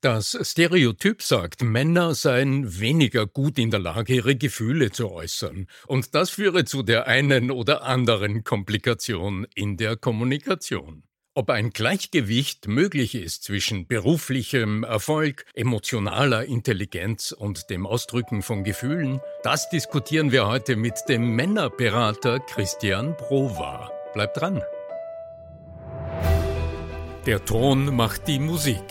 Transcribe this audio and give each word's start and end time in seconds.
Das 0.00 0.38
Stereotyp 0.42 1.22
sagt, 1.22 1.64
Männer 1.64 2.14
seien 2.14 2.78
weniger 2.78 3.26
gut 3.26 3.58
in 3.58 3.72
der 3.72 3.80
Lage, 3.80 4.14
ihre 4.14 4.36
Gefühle 4.36 4.92
zu 4.92 5.10
äußern. 5.10 5.66
Und 5.88 6.14
das 6.14 6.30
führe 6.30 6.64
zu 6.64 6.84
der 6.84 7.08
einen 7.08 7.50
oder 7.50 7.82
anderen 7.82 8.44
Komplikation 8.44 9.44
in 9.56 9.76
der 9.76 9.96
Kommunikation. 9.96 11.02
Ob 11.34 11.50
ein 11.50 11.70
Gleichgewicht 11.70 12.68
möglich 12.68 13.16
ist 13.16 13.42
zwischen 13.42 13.88
beruflichem 13.88 14.84
Erfolg, 14.84 15.44
emotionaler 15.54 16.44
Intelligenz 16.44 17.32
und 17.32 17.68
dem 17.68 17.84
Ausdrücken 17.84 18.42
von 18.42 18.62
Gefühlen, 18.62 19.20
das 19.42 19.68
diskutieren 19.68 20.30
wir 20.30 20.46
heute 20.46 20.76
mit 20.76 20.94
dem 21.08 21.34
Männerberater 21.34 22.38
Christian 22.38 23.16
Brova. 23.16 23.90
Bleibt 24.14 24.36
dran! 24.36 24.62
Der 27.26 27.44
Ton 27.44 27.96
macht 27.96 28.28
die 28.28 28.38
Musik. 28.38 28.84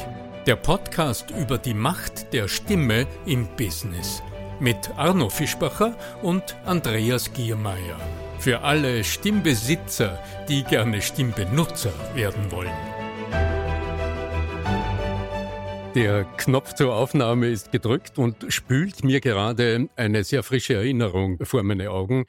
Der 0.48 0.56
Podcast 0.56 1.32
über 1.32 1.58
die 1.58 1.74
Macht 1.74 2.32
der 2.32 2.48
Stimme 2.48 3.06
im 3.26 3.50
Business 3.58 4.24
mit 4.62 4.78
Arno 4.96 5.28
Fischbacher 5.28 5.94
und 6.22 6.56
Andreas 6.64 7.34
Giermeier. 7.34 8.00
Für 8.40 8.62
alle 8.62 9.04
Stimmbesitzer, 9.04 10.24
die 10.48 10.64
gerne 10.64 11.02
Stimmbenutzer 11.02 11.92
werden 12.16 12.50
wollen. 12.50 12.72
Der 15.96 16.24
Knopf 16.38 16.76
zur 16.76 16.96
Aufnahme 16.96 17.48
ist 17.48 17.74
gedrückt 17.74 18.18
und 18.18 18.46
spült 18.48 19.04
mir 19.04 19.20
gerade 19.20 19.90
eine 19.98 20.24
sehr 20.24 20.44
frische 20.44 20.76
Erinnerung 20.76 21.40
vor 21.44 21.62
meine 21.64 21.92
Augen. 21.92 22.26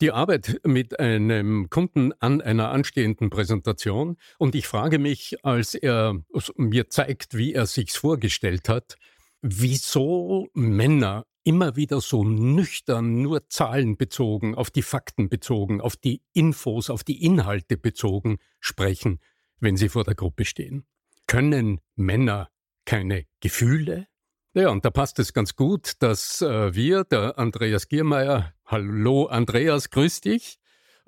Die 0.00 0.10
Arbeit 0.10 0.60
mit 0.64 0.98
einem 0.98 1.70
Kunden 1.70 2.12
an 2.20 2.40
einer 2.40 2.70
anstehenden 2.70 3.30
Präsentation 3.30 4.16
und 4.38 4.54
ich 4.54 4.66
frage 4.66 4.98
mich, 4.98 5.44
als 5.44 5.74
er 5.74 6.14
mir 6.56 6.88
zeigt, 6.88 7.36
wie 7.36 7.54
er 7.54 7.66
sich's 7.66 7.96
vorgestellt 7.96 8.68
hat, 8.68 8.96
wieso 9.40 10.48
Männer 10.54 11.26
immer 11.44 11.76
wieder 11.76 12.00
so 12.00 12.24
nüchtern, 12.24 13.20
nur 13.20 13.48
zahlenbezogen, 13.48 14.54
auf 14.54 14.70
die 14.70 14.82
Fakten 14.82 15.28
bezogen, 15.28 15.80
auf 15.80 15.96
die 15.96 16.22
Infos, 16.32 16.90
auf 16.90 17.04
die 17.04 17.22
Inhalte 17.22 17.76
bezogen 17.76 18.38
sprechen, 18.60 19.20
wenn 19.60 19.76
sie 19.76 19.90
vor 19.90 20.04
der 20.04 20.14
Gruppe 20.14 20.44
stehen. 20.46 20.86
Können 21.26 21.80
Männer 21.94 22.48
keine 22.86 23.26
Gefühle? 23.40 24.06
Ja, 24.54 24.70
und 24.70 24.84
da 24.84 24.90
passt 24.90 25.18
es 25.18 25.32
ganz 25.32 25.56
gut, 25.56 25.94
dass 25.98 26.40
äh, 26.40 26.74
wir, 26.74 27.04
der 27.04 27.38
Andreas 27.38 27.88
Giermeier, 27.88 28.53
hallo 28.66 29.26
Andreas, 29.26 29.90
grüß 29.90 30.20
dich, 30.20 30.58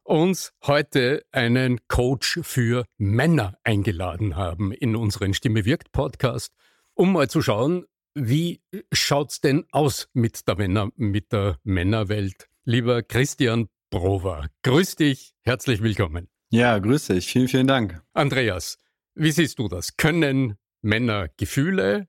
uns 0.05 0.53
heute 0.67 1.25
einen 1.33 1.81
Coach 1.89 2.41
für 2.43 2.85
Männer 2.99 3.59
eingeladen 3.65 4.37
haben 4.37 4.73
in 4.73 4.97
unseren 4.97 5.35
Stimme 5.35 5.65
wirkt 5.65 5.93
Podcast, 5.93 6.55
um 6.95 7.13
mal 7.13 7.29
zu 7.29 7.43
schauen, 7.43 7.87
wie 8.15 8.63
schaut's 8.93 9.41
denn 9.41 9.65
aus 9.73 10.09
mit 10.13 10.47
der 10.49 10.57
Männer, 10.57 10.91
mit 10.97 11.33
der 11.33 11.59
Männerwelt? 11.65 12.49
Lieber 12.65 13.03
Christian 13.03 13.69
Brover, 13.91 14.49
grüß 14.63 14.97
dich, 14.97 15.35
herzlich 15.43 15.83
willkommen. 15.83 16.29
Ja, 16.51 16.79
grüß 16.79 17.09
dich, 17.09 17.27
vielen, 17.27 17.49
vielen 17.49 17.67
Dank. 17.67 18.03
Andreas, 18.13 18.79
wie 19.15 19.33
siehst 19.33 19.59
du 19.59 19.69
das? 19.69 19.97
Können 19.97 20.57
Männer 20.83 21.29
Gefühle 21.37 22.09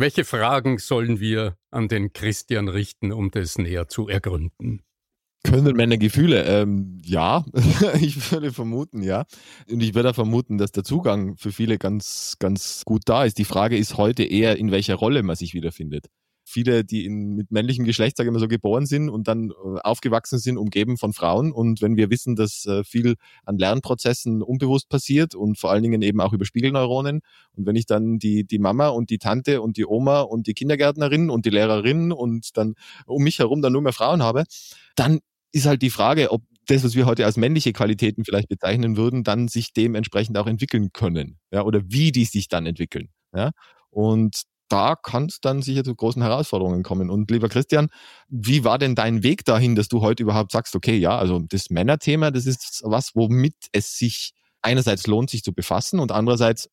welche 0.00 0.24
Fragen 0.24 0.78
sollen 0.78 1.18
wir 1.18 1.58
an 1.72 1.88
den 1.88 2.12
Christian 2.12 2.68
richten, 2.68 3.10
um 3.10 3.32
das 3.32 3.58
näher 3.58 3.88
zu 3.88 4.06
ergründen? 4.06 4.84
Können 5.44 5.76
Männer 5.76 5.96
Gefühle? 5.98 6.44
Ähm, 6.44 7.00
ja, 7.04 7.44
ich 8.00 8.32
würde 8.32 8.52
vermuten, 8.52 9.02
ja. 9.02 9.24
Und 9.70 9.80
ich 9.80 9.94
würde 9.94 10.12
vermuten, 10.12 10.58
dass 10.58 10.72
der 10.72 10.84
Zugang 10.84 11.36
für 11.36 11.52
viele 11.52 11.78
ganz, 11.78 12.36
ganz 12.38 12.82
gut 12.84 13.02
da 13.06 13.24
ist. 13.24 13.38
Die 13.38 13.44
Frage 13.44 13.76
ist 13.76 13.96
heute 13.96 14.24
eher, 14.24 14.56
in 14.56 14.70
welcher 14.70 14.96
Rolle 14.96 15.22
man 15.22 15.36
sich 15.36 15.54
wiederfindet 15.54 16.06
viele, 16.48 16.84
die 16.84 17.04
in, 17.04 17.34
mit 17.34 17.50
männlichem 17.50 17.84
Geschlecht, 17.84 18.16
sage 18.16 18.28
ich 18.28 18.32
mal 18.32 18.40
so, 18.40 18.48
geboren 18.48 18.86
sind 18.86 19.08
und 19.08 19.28
dann 19.28 19.50
äh, 19.50 19.80
aufgewachsen 19.82 20.38
sind, 20.38 20.56
umgeben 20.56 20.96
von 20.96 21.12
Frauen. 21.12 21.52
Und 21.52 21.82
wenn 21.82 21.96
wir 21.96 22.10
wissen, 22.10 22.36
dass 22.36 22.64
äh, 22.66 22.84
viel 22.84 23.16
an 23.44 23.58
Lernprozessen 23.58 24.42
unbewusst 24.42 24.88
passiert 24.88 25.34
und 25.34 25.58
vor 25.58 25.70
allen 25.70 25.82
Dingen 25.82 26.02
eben 26.02 26.20
auch 26.20 26.32
über 26.32 26.44
Spiegelneuronen. 26.44 27.20
Und 27.52 27.66
wenn 27.66 27.76
ich 27.76 27.86
dann 27.86 28.18
die, 28.18 28.44
die 28.44 28.58
Mama 28.58 28.88
und 28.88 29.10
die 29.10 29.18
Tante 29.18 29.60
und 29.60 29.76
die 29.76 29.86
Oma 29.86 30.22
und 30.22 30.46
die 30.46 30.54
Kindergärtnerin 30.54 31.30
und 31.30 31.44
die 31.44 31.50
Lehrerin 31.50 32.12
und 32.12 32.56
dann 32.56 32.74
um 33.06 33.22
mich 33.22 33.38
herum 33.38 33.62
dann 33.62 33.72
nur 33.72 33.82
mehr 33.82 33.92
Frauen 33.92 34.22
habe, 34.22 34.44
dann 34.98 35.20
ist 35.52 35.66
halt 35.66 35.82
die 35.82 35.90
Frage, 35.90 36.30
ob 36.30 36.42
das, 36.66 36.84
was 36.84 36.94
wir 36.94 37.06
heute 37.06 37.24
als 37.24 37.36
männliche 37.36 37.72
Qualitäten 37.72 38.24
vielleicht 38.24 38.48
bezeichnen 38.48 38.96
würden, 38.96 39.24
dann 39.24 39.48
sich 39.48 39.72
dementsprechend 39.72 40.36
auch 40.36 40.46
entwickeln 40.46 40.90
können. 40.92 41.38
Ja, 41.50 41.62
oder 41.62 41.82
wie 41.86 42.12
die 42.12 42.24
sich 42.24 42.48
dann 42.48 42.66
entwickeln. 42.66 43.08
Ja, 43.34 43.50
und 43.90 44.42
da 44.68 44.96
kann 44.96 45.26
es 45.26 45.40
dann 45.40 45.62
sicher 45.62 45.82
zu 45.82 45.94
großen 45.94 46.20
Herausforderungen 46.20 46.82
kommen. 46.82 47.08
Und 47.08 47.30
lieber 47.30 47.48
Christian, 47.48 47.88
wie 48.28 48.64
war 48.64 48.78
denn 48.78 48.94
dein 48.94 49.22
Weg 49.22 49.44
dahin, 49.44 49.74
dass 49.74 49.88
du 49.88 50.02
heute 50.02 50.22
überhaupt 50.22 50.52
sagst, 50.52 50.76
okay, 50.76 50.96
ja, 50.96 51.16
also 51.18 51.38
das 51.38 51.70
Männerthema, 51.70 52.30
das 52.30 52.44
ist 52.44 52.82
was, 52.84 53.14
womit 53.14 53.54
es 53.72 53.96
sich 53.96 54.32
einerseits 54.60 55.06
lohnt, 55.06 55.30
sich 55.30 55.42
zu 55.42 55.54
befassen 55.54 56.00
und 56.00 56.12
andererseits 56.12 56.68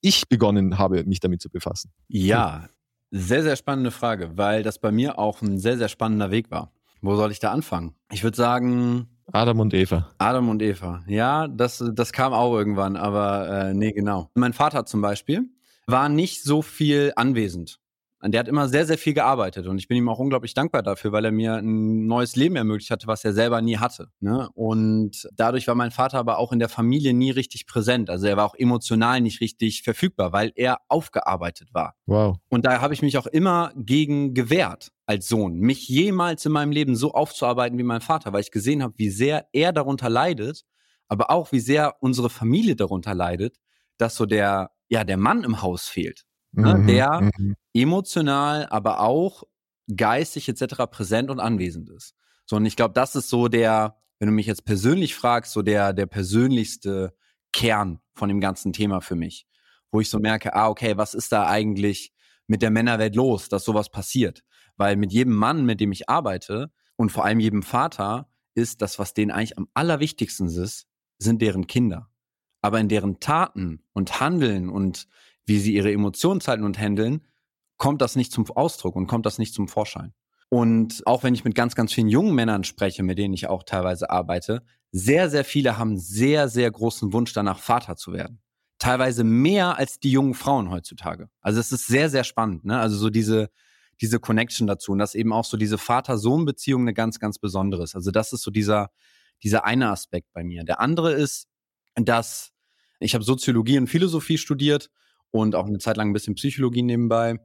ich 0.00 0.28
begonnen 0.28 0.78
habe, 0.78 1.04
mich 1.04 1.20
damit 1.20 1.40
zu 1.40 1.50
befassen? 1.50 1.92
Ja, 2.08 2.68
sehr, 3.12 3.44
sehr 3.44 3.56
spannende 3.56 3.92
Frage, 3.92 4.36
weil 4.36 4.64
das 4.64 4.80
bei 4.80 4.90
mir 4.90 5.18
auch 5.18 5.42
ein 5.42 5.58
sehr, 5.58 5.78
sehr 5.78 5.88
spannender 5.88 6.32
Weg 6.32 6.50
war. 6.50 6.72
Wo 7.06 7.14
soll 7.14 7.30
ich 7.30 7.38
da 7.38 7.52
anfangen? 7.52 7.94
Ich 8.10 8.24
würde 8.24 8.36
sagen, 8.36 9.08
Adam 9.32 9.60
und 9.60 9.72
Eva. 9.74 10.08
Adam 10.18 10.48
und 10.48 10.60
Eva. 10.60 11.04
Ja, 11.06 11.46
das, 11.46 11.82
das 11.94 12.12
kam 12.12 12.32
auch 12.32 12.52
irgendwann, 12.56 12.96
aber 12.96 13.48
äh, 13.48 13.74
nee, 13.74 13.92
genau. 13.92 14.30
Mein 14.34 14.52
Vater 14.52 14.86
zum 14.86 15.02
Beispiel, 15.02 15.48
war 15.86 16.08
nicht 16.08 16.42
so 16.42 16.62
viel 16.62 17.12
anwesend. 17.14 17.78
Der 18.32 18.40
hat 18.40 18.48
immer 18.48 18.68
sehr, 18.68 18.86
sehr 18.86 18.98
viel 18.98 19.14
gearbeitet 19.14 19.66
und 19.66 19.78
ich 19.78 19.88
bin 19.88 19.96
ihm 19.96 20.08
auch 20.08 20.18
unglaublich 20.18 20.54
dankbar 20.54 20.82
dafür, 20.82 21.12
weil 21.12 21.24
er 21.24 21.32
mir 21.32 21.56
ein 21.56 22.06
neues 22.06 22.36
Leben 22.36 22.56
ermöglicht 22.56 22.90
hatte, 22.90 23.06
was 23.06 23.24
er 23.24 23.32
selber 23.32 23.60
nie 23.60 23.78
hatte. 23.78 24.10
Ne? 24.20 24.48
Und 24.54 25.28
dadurch 25.34 25.66
war 25.68 25.74
mein 25.74 25.90
Vater 25.90 26.18
aber 26.18 26.38
auch 26.38 26.52
in 26.52 26.58
der 26.58 26.68
Familie 26.68 27.14
nie 27.14 27.30
richtig 27.30 27.66
präsent. 27.66 28.10
Also 28.10 28.26
er 28.26 28.36
war 28.36 28.46
auch 28.46 28.54
emotional 28.54 29.20
nicht 29.20 29.40
richtig 29.40 29.82
verfügbar, 29.82 30.32
weil 30.32 30.52
er 30.56 30.78
aufgearbeitet 30.88 31.72
war. 31.72 31.94
Wow. 32.06 32.36
Und 32.48 32.64
da 32.64 32.80
habe 32.80 32.94
ich 32.94 33.02
mich 33.02 33.18
auch 33.18 33.26
immer 33.26 33.72
gegen 33.76 34.34
gewehrt 34.34 34.92
als 35.06 35.28
Sohn, 35.28 35.58
mich 35.58 35.88
jemals 35.88 36.44
in 36.44 36.52
meinem 36.52 36.72
Leben 36.72 36.96
so 36.96 37.12
aufzuarbeiten 37.12 37.78
wie 37.78 37.84
mein 37.84 38.00
Vater, 38.00 38.32
weil 38.32 38.40
ich 38.40 38.50
gesehen 38.50 38.82
habe, 38.82 38.94
wie 38.96 39.10
sehr 39.10 39.46
er 39.52 39.72
darunter 39.72 40.08
leidet, 40.08 40.64
aber 41.08 41.30
auch 41.30 41.52
wie 41.52 41.60
sehr 41.60 41.94
unsere 42.00 42.30
Familie 42.30 42.76
darunter 42.76 43.14
leidet, 43.14 43.56
dass 43.98 44.16
so 44.16 44.26
der 44.26 44.70
ja, 44.88 45.04
der 45.04 45.16
Mann 45.16 45.44
im 45.44 45.62
Haus 45.62 45.88
fehlt. 45.88 46.24
Ne? 46.52 46.74
Mhm, 46.74 46.86
der 46.86 47.20
mhm. 47.20 47.56
emotional, 47.72 48.66
aber 48.66 49.00
auch 49.00 49.44
geistig 49.94 50.48
etc. 50.48 50.84
präsent 50.90 51.30
und 51.30 51.40
anwesend 51.40 51.90
ist. 51.90 52.14
So, 52.46 52.56
und 52.56 52.66
ich 52.66 52.76
glaube, 52.76 52.94
das 52.94 53.16
ist 53.16 53.28
so 53.28 53.48
der, 53.48 53.96
wenn 54.18 54.28
du 54.28 54.34
mich 54.34 54.46
jetzt 54.46 54.64
persönlich 54.64 55.14
fragst, 55.14 55.52
so 55.52 55.62
der, 55.62 55.92
der 55.92 56.06
persönlichste 56.06 57.14
Kern 57.52 58.00
von 58.14 58.28
dem 58.28 58.40
ganzen 58.40 58.72
Thema 58.72 59.00
für 59.00 59.16
mich. 59.16 59.46
Wo 59.90 60.00
ich 60.00 60.10
so 60.10 60.18
merke, 60.18 60.54
ah, 60.54 60.68
okay, 60.68 60.96
was 60.96 61.14
ist 61.14 61.32
da 61.32 61.46
eigentlich 61.46 62.12
mit 62.46 62.62
der 62.62 62.70
Männerwelt 62.70 63.14
los, 63.14 63.48
dass 63.48 63.64
sowas 63.64 63.90
passiert? 63.90 64.42
Weil 64.76 64.96
mit 64.96 65.12
jedem 65.12 65.34
Mann, 65.34 65.64
mit 65.64 65.80
dem 65.80 65.92
ich 65.92 66.08
arbeite 66.08 66.72
und 66.96 67.10
vor 67.10 67.24
allem 67.24 67.40
jedem 67.40 67.62
Vater, 67.62 68.28
ist 68.54 68.82
das, 68.82 68.98
was 68.98 69.14
denen 69.14 69.30
eigentlich 69.30 69.58
am 69.58 69.68
allerwichtigsten 69.74 70.48
ist, 70.48 70.86
sind 71.18 71.42
deren 71.42 71.66
Kinder 71.66 72.10
aber 72.66 72.80
in 72.80 72.88
deren 72.88 73.20
Taten 73.20 73.80
und 73.92 74.18
Handeln 74.20 74.68
und 74.68 75.06
wie 75.46 75.58
sie 75.58 75.74
ihre 75.74 75.92
Emotionen 75.92 76.40
zeigen 76.40 76.64
und 76.64 76.78
handeln, 76.78 77.22
kommt 77.76 78.02
das 78.02 78.16
nicht 78.16 78.32
zum 78.32 78.50
Ausdruck 78.50 78.96
und 78.96 79.06
kommt 79.06 79.26
das 79.26 79.38
nicht 79.38 79.54
zum 79.54 79.68
Vorschein. 79.68 80.12
Und 80.48 81.02
auch 81.06 81.22
wenn 81.22 81.34
ich 81.34 81.44
mit 81.44 81.54
ganz, 81.54 81.74
ganz 81.74 81.92
vielen 81.92 82.08
jungen 82.08 82.34
Männern 82.34 82.64
spreche, 82.64 83.02
mit 83.02 83.18
denen 83.18 83.34
ich 83.34 83.48
auch 83.48 83.62
teilweise 83.64 84.10
arbeite, 84.10 84.62
sehr, 84.92 85.28
sehr 85.28 85.44
viele 85.44 85.78
haben 85.78 85.98
sehr, 85.98 86.48
sehr 86.48 86.70
großen 86.70 87.12
Wunsch 87.12 87.32
danach, 87.32 87.58
Vater 87.58 87.96
zu 87.96 88.12
werden. 88.12 88.40
Teilweise 88.78 89.24
mehr 89.24 89.78
als 89.78 89.98
die 89.98 90.10
jungen 90.10 90.34
Frauen 90.34 90.70
heutzutage. 90.70 91.28
Also 91.40 91.60
es 91.60 91.72
ist 91.72 91.86
sehr, 91.86 92.10
sehr 92.10 92.24
spannend. 92.24 92.64
Ne? 92.64 92.78
Also 92.78 92.96
so 92.96 93.10
diese, 93.10 93.50
diese 94.00 94.20
Connection 94.20 94.66
dazu 94.66 94.92
und 94.92 94.98
dass 94.98 95.14
eben 95.14 95.32
auch 95.32 95.44
so 95.44 95.56
diese 95.56 95.78
Vater-Sohn-Beziehung 95.78 96.82
eine 96.82 96.94
ganz, 96.94 97.18
ganz 97.18 97.38
besondere 97.38 97.82
ist. 97.82 97.94
Also 97.94 98.10
das 98.10 98.32
ist 98.32 98.42
so 98.42 98.50
dieser, 98.50 98.90
dieser 99.42 99.64
eine 99.64 99.90
Aspekt 99.90 100.32
bei 100.32 100.44
mir. 100.44 100.62
Der 100.64 100.80
andere 100.80 101.12
ist, 101.12 101.48
dass 101.96 102.52
ich 103.00 103.14
habe 103.14 103.24
Soziologie 103.24 103.78
und 103.78 103.88
Philosophie 103.88 104.38
studiert 104.38 104.90
und 105.30 105.54
auch 105.54 105.66
eine 105.66 105.78
Zeit 105.78 105.96
lang 105.96 106.10
ein 106.10 106.12
bisschen 106.12 106.34
Psychologie 106.34 106.82
nebenbei. 106.82 107.38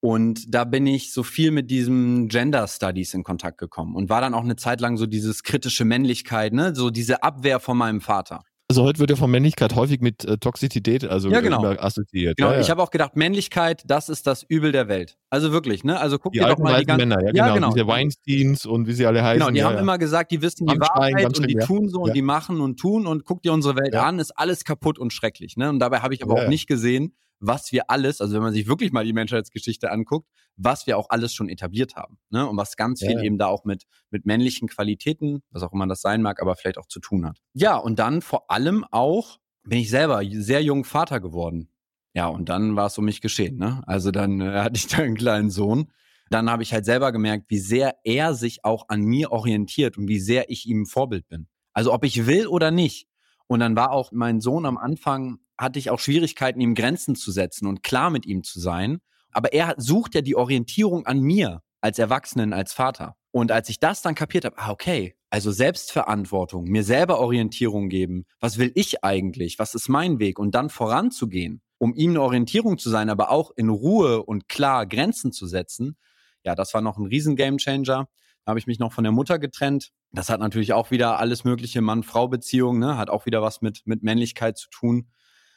Und 0.00 0.54
da 0.54 0.64
bin 0.64 0.86
ich 0.86 1.12
so 1.12 1.22
viel 1.22 1.50
mit 1.50 1.70
diesem 1.70 2.28
Gender 2.28 2.68
Studies 2.68 3.14
in 3.14 3.24
Kontakt 3.24 3.58
gekommen 3.58 3.96
und 3.96 4.08
war 4.08 4.20
dann 4.20 4.34
auch 4.34 4.44
eine 4.44 4.56
Zeit 4.56 4.80
lang 4.80 4.96
so 4.96 5.06
dieses 5.06 5.42
kritische 5.42 5.84
Männlichkeit, 5.84 6.52
ne, 6.52 6.74
so 6.74 6.90
diese 6.90 7.22
Abwehr 7.24 7.58
von 7.58 7.76
meinem 7.76 8.00
Vater. 8.00 8.44
Also 8.70 8.82
heute 8.82 8.98
wird 8.98 9.08
ja 9.08 9.16
von 9.16 9.30
Männlichkeit 9.30 9.74
häufig 9.74 10.02
mit 10.02 10.26
äh, 10.26 10.36
Toxizität 10.36 11.02
also 11.02 11.30
ja, 11.30 11.40
genau. 11.40 11.64
assoziiert. 11.64 12.36
Genau, 12.36 12.50
ja, 12.50 12.56
ja. 12.56 12.60
ich 12.60 12.68
habe 12.68 12.82
auch 12.82 12.90
gedacht, 12.90 13.16
Männlichkeit, 13.16 13.82
das 13.86 14.10
ist 14.10 14.26
das 14.26 14.42
Übel 14.42 14.72
der 14.72 14.88
Welt. 14.88 15.16
Also 15.30 15.52
wirklich, 15.52 15.84
ne? 15.84 15.98
Also 15.98 16.18
guck 16.18 16.34
die 16.34 16.40
dir 16.40 16.48
doch 16.48 16.58
mal 16.58 16.78
die 16.78 16.84
ganzen 16.84 17.08
Männer, 17.08 17.22
ja, 17.24 17.30
genau. 17.30 17.46
ja, 17.46 17.54
genau. 17.54 17.72
Diese 17.72 17.86
Weinsteins 17.86 18.66
und 18.66 18.86
wie 18.86 18.92
sie 18.92 19.06
alle 19.06 19.22
heißen. 19.22 19.38
Genau, 19.38 19.50
die 19.50 19.60
ja, 19.60 19.70
haben 19.70 19.78
immer 19.78 19.96
gesagt, 19.96 20.32
die 20.32 20.42
wissen 20.42 20.66
die 20.66 20.78
Wahrheit 20.78 21.24
und 21.24 21.48
die 21.48 21.54
tun 21.54 21.88
so 21.88 22.00
und 22.00 22.14
die 22.14 22.20
machen 22.20 22.60
und 22.60 22.78
tun 22.78 23.06
und 23.06 23.24
guck 23.24 23.40
dir 23.40 23.54
unsere 23.54 23.74
Welt 23.74 23.94
an, 23.94 24.18
ist 24.18 24.32
alles 24.32 24.64
kaputt 24.64 24.98
und 24.98 25.14
schrecklich, 25.14 25.56
ne? 25.56 25.70
Und 25.70 25.78
dabei 25.78 26.00
habe 26.00 26.12
ich 26.12 26.22
aber 26.22 26.34
auch 26.34 26.48
nicht 26.48 26.66
gesehen, 26.66 27.14
was 27.40 27.72
wir 27.72 27.90
alles, 27.90 28.20
also 28.20 28.34
wenn 28.34 28.42
man 28.42 28.52
sich 28.52 28.66
wirklich 28.66 28.92
mal 28.92 29.04
die 29.04 29.12
Menschheitsgeschichte 29.12 29.90
anguckt, 29.90 30.28
was 30.56 30.86
wir 30.86 30.98
auch 30.98 31.10
alles 31.10 31.32
schon 31.32 31.48
etabliert 31.48 31.96
haben. 31.96 32.18
Ne? 32.30 32.46
Und 32.46 32.56
was 32.56 32.76
ganz 32.76 33.00
viel 33.00 33.12
ja. 33.12 33.22
eben 33.22 33.38
da 33.38 33.46
auch 33.46 33.64
mit, 33.64 33.84
mit 34.10 34.26
männlichen 34.26 34.68
Qualitäten, 34.68 35.42
was 35.50 35.62
auch 35.62 35.72
immer 35.72 35.86
das 35.86 36.00
sein 36.00 36.22
mag, 36.22 36.42
aber 36.42 36.56
vielleicht 36.56 36.78
auch 36.78 36.86
zu 36.86 37.00
tun 37.00 37.26
hat. 37.26 37.38
Ja, 37.54 37.76
und 37.76 37.98
dann 37.98 38.22
vor 38.22 38.50
allem 38.50 38.84
auch 38.90 39.38
bin 39.62 39.78
ich 39.78 39.90
selber 39.90 40.22
sehr 40.24 40.62
jung 40.62 40.84
Vater 40.84 41.20
geworden. 41.20 41.68
Ja, 42.14 42.26
und 42.26 42.48
dann 42.48 42.74
war 42.74 42.86
es 42.86 42.98
um 42.98 43.04
mich 43.04 43.20
geschehen. 43.20 43.58
Ne? 43.58 43.82
Also 43.86 44.10
dann 44.10 44.40
äh, 44.40 44.60
hatte 44.60 44.76
ich 44.76 44.86
da 44.88 44.98
einen 44.98 45.16
kleinen 45.16 45.50
Sohn. 45.50 45.90
Dann 46.30 46.50
habe 46.50 46.62
ich 46.62 46.72
halt 46.72 46.84
selber 46.84 47.12
gemerkt, 47.12 47.46
wie 47.48 47.58
sehr 47.58 47.96
er 48.04 48.34
sich 48.34 48.64
auch 48.64 48.88
an 48.88 49.02
mir 49.02 49.30
orientiert 49.30 49.96
und 49.96 50.08
wie 50.08 50.20
sehr 50.20 50.50
ich 50.50 50.66
ihm 50.66 50.84
Vorbild 50.84 51.28
bin. 51.28 51.46
Also 51.72 51.92
ob 51.92 52.04
ich 52.04 52.26
will 52.26 52.46
oder 52.46 52.70
nicht. 52.70 53.06
Und 53.46 53.60
dann 53.60 53.76
war 53.76 53.92
auch 53.92 54.12
mein 54.12 54.40
Sohn 54.40 54.66
am 54.66 54.76
Anfang, 54.76 55.38
hatte 55.58 55.78
ich 55.78 55.90
auch 55.90 55.98
Schwierigkeiten, 55.98 56.60
ihm 56.60 56.74
Grenzen 56.74 57.14
zu 57.16 57.32
setzen 57.32 57.66
und 57.66 57.82
klar 57.82 58.10
mit 58.10 58.26
ihm 58.26 58.44
zu 58.44 58.60
sein. 58.60 58.98
Aber 59.32 59.52
er 59.52 59.74
sucht 59.76 60.14
ja 60.14 60.20
die 60.20 60.36
Orientierung 60.36 61.06
an 61.06 61.20
mir 61.20 61.62
als 61.80 61.98
Erwachsenen, 61.98 62.52
als 62.52 62.72
Vater. 62.72 63.16
Und 63.30 63.52
als 63.52 63.68
ich 63.68 63.78
das 63.78 64.02
dann 64.02 64.14
kapiert 64.14 64.44
habe, 64.44 64.56
ah, 64.58 64.70
okay, 64.70 65.14
also 65.30 65.50
Selbstverantwortung, 65.50 66.64
mir 66.64 66.82
selber 66.82 67.18
Orientierung 67.18 67.88
geben, 67.88 68.24
was 68.40 68.58
will 68.58 68.72
ich 68.74 69.04
eigentlich, 69.04 69.58
was 69.58 69.74
ist 69.74 69.88
mein 69.88 70.18
Weg 70.18 70.38
und 70.38 70.54
dann 70.54 70.70
voranzugehen, 70.70 71.60
um 71.76 71.94
ihm 71.94 72.10
eine 72.10 72.22
Orientierung 72.22 72.78
zu 72.78 72.88
sein, 72.88 73.10
aber 73.10 73.30
auch 73.30 73.50
in 73.54 73.68
Ruhe 73.68 74.22
und 74.22 74.48
klar 74.48 74.86
Grenzen 74.86 75.32
zu 75.32 75.46
setzen, 75.46 75.96
ja, 76.44 76.54
das 76.54 76.72
war 76.72 76.80
noch 76.80 76.96
ein 76.96 77.06
riesen 77.06 77.36
Gamechanger. 77.36 78.08
Da 78.44 78.50
habe 78.50 78.58
ich 78.58 78.66
mich 78.66 78.78
noch 78.78 78.92
von 78.92 79.04
der 79.04 79.12
Mutter 79.12 79.38
getrennt. 79.38 79.90
Das 80.12 80.30
hat 80.30 80.40
natürlich 80.40 80.72
auch 80.72 80.90
wieder 80.90 81.18
alles 81.18 81.44
mögliche 81.44 81.82
Mann-Frau-Beziehung, 81.82 82.78
ne? 82.78 82.96
hat 82.96 83.10
auch 83.10 83.26
wieder 83.26 83.42
was 83.42 83.60
mit, 83.60 83.82
mit 83.84 84.02
Männlichkeit 84.02 84.56
zu 84.56 84.70
tun. 84.70 85.08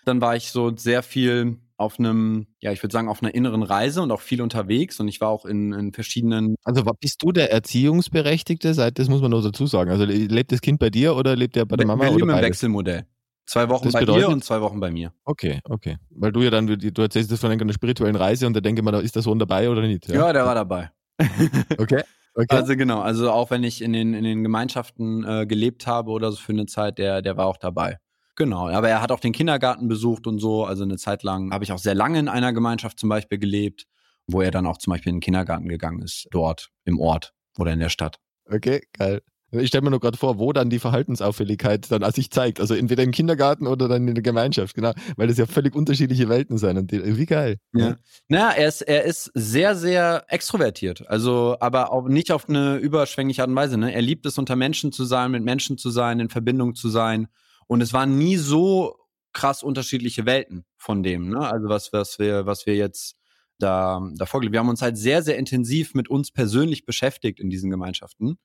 Dann 0.06 0.22
war 0.22 0.36
ich 0.36 0.52
so 0.52 0.76
sehr 0.76 1.04
viel 1.04 1.58
auf 1.78 2.00
einem, 2.00 2.48
ja, 2.60 2.72
ich 2.72 2.82
würde 2.84 2.94
sagen, 2.94 3.10
auf 3.10 3.22
einer 3.22 3.34
inneren 3.34 3.64
Reise 3.64 4.02
und 4.02 4.12
auch 4.12 4.22
viel 4.22 4.42
unterwegs 4.42 5.00
und 5.00 5.08
ich 5.08 5.20
war 5.20 5.30
auch 5.30 5.46
in, 5.46 5.74
in 5.74 5.94
verschiedenen. 5.94 6.56
Also 6.64 6.84
bist 7.00 7.24
du 7.24 7.32
der 7.32 7.52
Erziehungsberechtigte? 7.52 8.74
Seit, 8.74 9.00
das 9.00 9.10
muss 9.10 9.22
man 9.22 9.32
nur 9.32 9.42
dazu 9.42 9.66
sagen. 9.66 9.90
Also 9.90 10.06
lebt 10.06 10.52
das 10.52 10.62
Kind 10.62 10.80
bei 10.80 10.90
dir 10.90 11.16
oder 11.16 11.36
lebt 11.36 11.58
er 11.58 11.66
bei 11.66 11.76
der 11.76 11.88
Mama? 11.88 12.06
Wir 12.06 12.12
leben 12.12 12.30
im 12.30 12.42
Wechselmodell. 12.42 13.06
Zwei 13.48 13.68
Wochen 13.70 13.86
das 13.86 13.94
bei 13.94 14.02
bedeutet, 14.02 14.28
dir 14.28 14.30
und 14.30 14.44
zwei 14.44 14.62
Wochen 14.62 14.80
bei 14.80 14.92
mir. 14.92 15.12
Okay, 15.26 15.60
okay. 15.66 15.98
Weil 16.12 16.32
du 16.32 16.42
ja 16.42 16.52
dann, 16.52 16.68
du 16.68 17.02
erzählst 17.02 17.32
das 17.32 17.40
von 17.40 17.52
einer 17.52 17.74
spirituellen 17.74 18.16
Reise 18.16 18.48
und 18.48 18.54
da 18.54 18.62
denke 18.62 18.82
ich 18.82 18.86
mal, 18.86 18.94
ist 19.02 19.16
der 19.16 19.24
Sohn 19.24 19.40
dabei 19.40 19.70
oder 19.70 19.82
nicht? 19.82 20.08
Ja, 20.08 20.28
ja 20.28 20.34
der 20.34 20.46
war 20.46 20.56
dabei. 20.56 20.92
okay. 21.78 22.04
Okay. 22.34 22.56
Also 22.56 22.78
genau, 22.78 23.02
also 23.02 23.30
auch 23.30 23.52
wenn 23.52 23.64
ich 23.64 23.82
in 23.82 23.92
den, 23.92 24.14
in 24.14 24.24
den 24.24 24.44
Gemeinschaften 24.44 25.26
äh, 25.26 25.46
gelebt 25.46 25.86
habe 25.86 26.12
oder 26.12 26.32
so 26.32 26.38
für 26.38 26.54
eine 26.54 26.66
Zeit, 26.66 26.98
der, 26.98 27.22
der 27.22 27.36
war 27.36 27.46
auch 27.46 27.58
dabei. 27.58 27.98
Genau, 28.36 28.70
aber 28.70 28.90
er 28.90 29.02
hat 29.02 29.12
auch 29.12 29.20
den 29.20 29.34
Kindergarten 29.34 29.88
besucht 29.88 30.28
und 30.28 30.40
so. 30.40 30.66
Also 30.66 30.84
eine 30.84 30.98
Zeit 30.98 31.24
lang 31.24 31.52
habe 31.52 31.64
ich 31.64 31.72
auch 31.72 31.80
sehr 31.80 31.96
lange 31.96 32.20
in 32.20 32.28
einer 32.28 32.54
Gemeinschaft 32.54 33.00
zum 33.00 33.10
Beispiel 33.10 33.38
gelebt, 33.38 33.88
wo 34.28 34.42
er 34.42 34.52
dann 34.52 34.66
auch 34.66 34.78
zum 34.78 34.92
Beispiel 34.92 35.10
in 35.10 35.18
den 35.18 35.22
Kindergarten 35.22 35.68
gegangen 35.68 36.02
ist, 36.02 36.28
dort 36.32 36.70
im 36.86 37.00
Ort 37.00 37.34
oder 37.58 37.74
in 37.74 37.80
der 37.80 37.90
Stadt. 37.90 38.20
Okay, 38.50 38.82
geil. 38.94 39.22
Ich 39.54 39.68
stelle 39.68 39.84
mir 39.84 39.90
nur 39.90 40.00
gerade 40.00 40.18
vor, 40.18 40.40
wo 40.40 40.54
dann 40.54 40.70
die 40.70 40.80
Verhaltensauffälligkeit 40.80 41.92
dann 41.92 42.10
sich 42.14 42.32
zeigt. 42.32 42.62
Also 42.62 42.74
entweder 42.74 43.04
im 43.04 43.12
Kindergarten 43.12 43.68
oder 43.68 43.90
dann 43.90 44.08
in 44.08 44.16
der 44.16 44.22
Gemeinschaft, 44.22 44.76
genau. 44.76 44.94
Weil 45.18 45.28
das 45.28 45.38
ja 45.38 45.46
völlig 45.46 45.76
unterschiedliche 45.76 46.30
Welten 46.30 46.58
sind. 46.58 46.78
Und 46.78 46.92
die, 46.92 47.18
wie 47.18 47.26
geil. 47.26 47.58
Ja. 47.74 47.98
Naja, 48.30 48.52
er 48.52 48.68
ist, 48.70 48.82
er 48.82 49.04
ist 49.04 49.30
sehr, 49.34 49.76
sehr 49.76 50.24
extrovertiert. 50.30 51.06
Also, 51.10 51.58
aber 51.60 51.92
auch 51.92 52.08
nicht 52.08 52.32
auf 52.32 52.48
eine 52.48 52.78
überschwängliche 52.78 53.42
Art 53.42 53.50
und 53.50 53.58
Weise. 53.58 53.78
Ne? 53.78 53.94
Er 53.94 54.02
liebt 54.02 54.26
es, 54.26 54.38
unter 54.38 54.56
Menschen 54.56 54.94
zu 54.94 55.04
sein, 55.04 55.32
mit 55.32 55.44
Menschen 55.44 55.78
zu 55.78 55.90
sein, 55.90 56.22
in 56.22 56.30
Verbindung 56.30 56.74
zu 56.74 56.88
sein. 56.88 57.28
Und 57.72 57.80
es 57.80 57.94
waren 57.94 58.18
nie 58.18 58.36
so 58.36 58.98
krass 59.32 59.64
unterschiedliche 59.64 60.26
Welten 60.26 60.66
von 60.76 61.04
dem, 61.04 61.30
ne? 61.30 61.40
Also 61.40 61.70
was, 61.70 61.94
was 61.94 62.20
wir, 62.20 62.46
was 62.46 62.66
wir 62.66 62.76
jetzt 62.76 63.16
da, 63.60 64.02
da 64.14 64.26
vorgelegt. 64.26 64.52
Wir 64.52 64.60
haben 64.60 64.68
uns 64.68 64.82
halt 64.82 64.98
sehr, 64.98 65.24
sehr 65.24 65.38
intensiv 65.38 65.94
mit 65.94 66.10
uns 66.10 66.32
persönlich 66.32 66.84
beschäftigt 66.84 67.40
in 67.40 67.50
diesen 67.50 67.70
Gemeinschaften. 67.70 68.38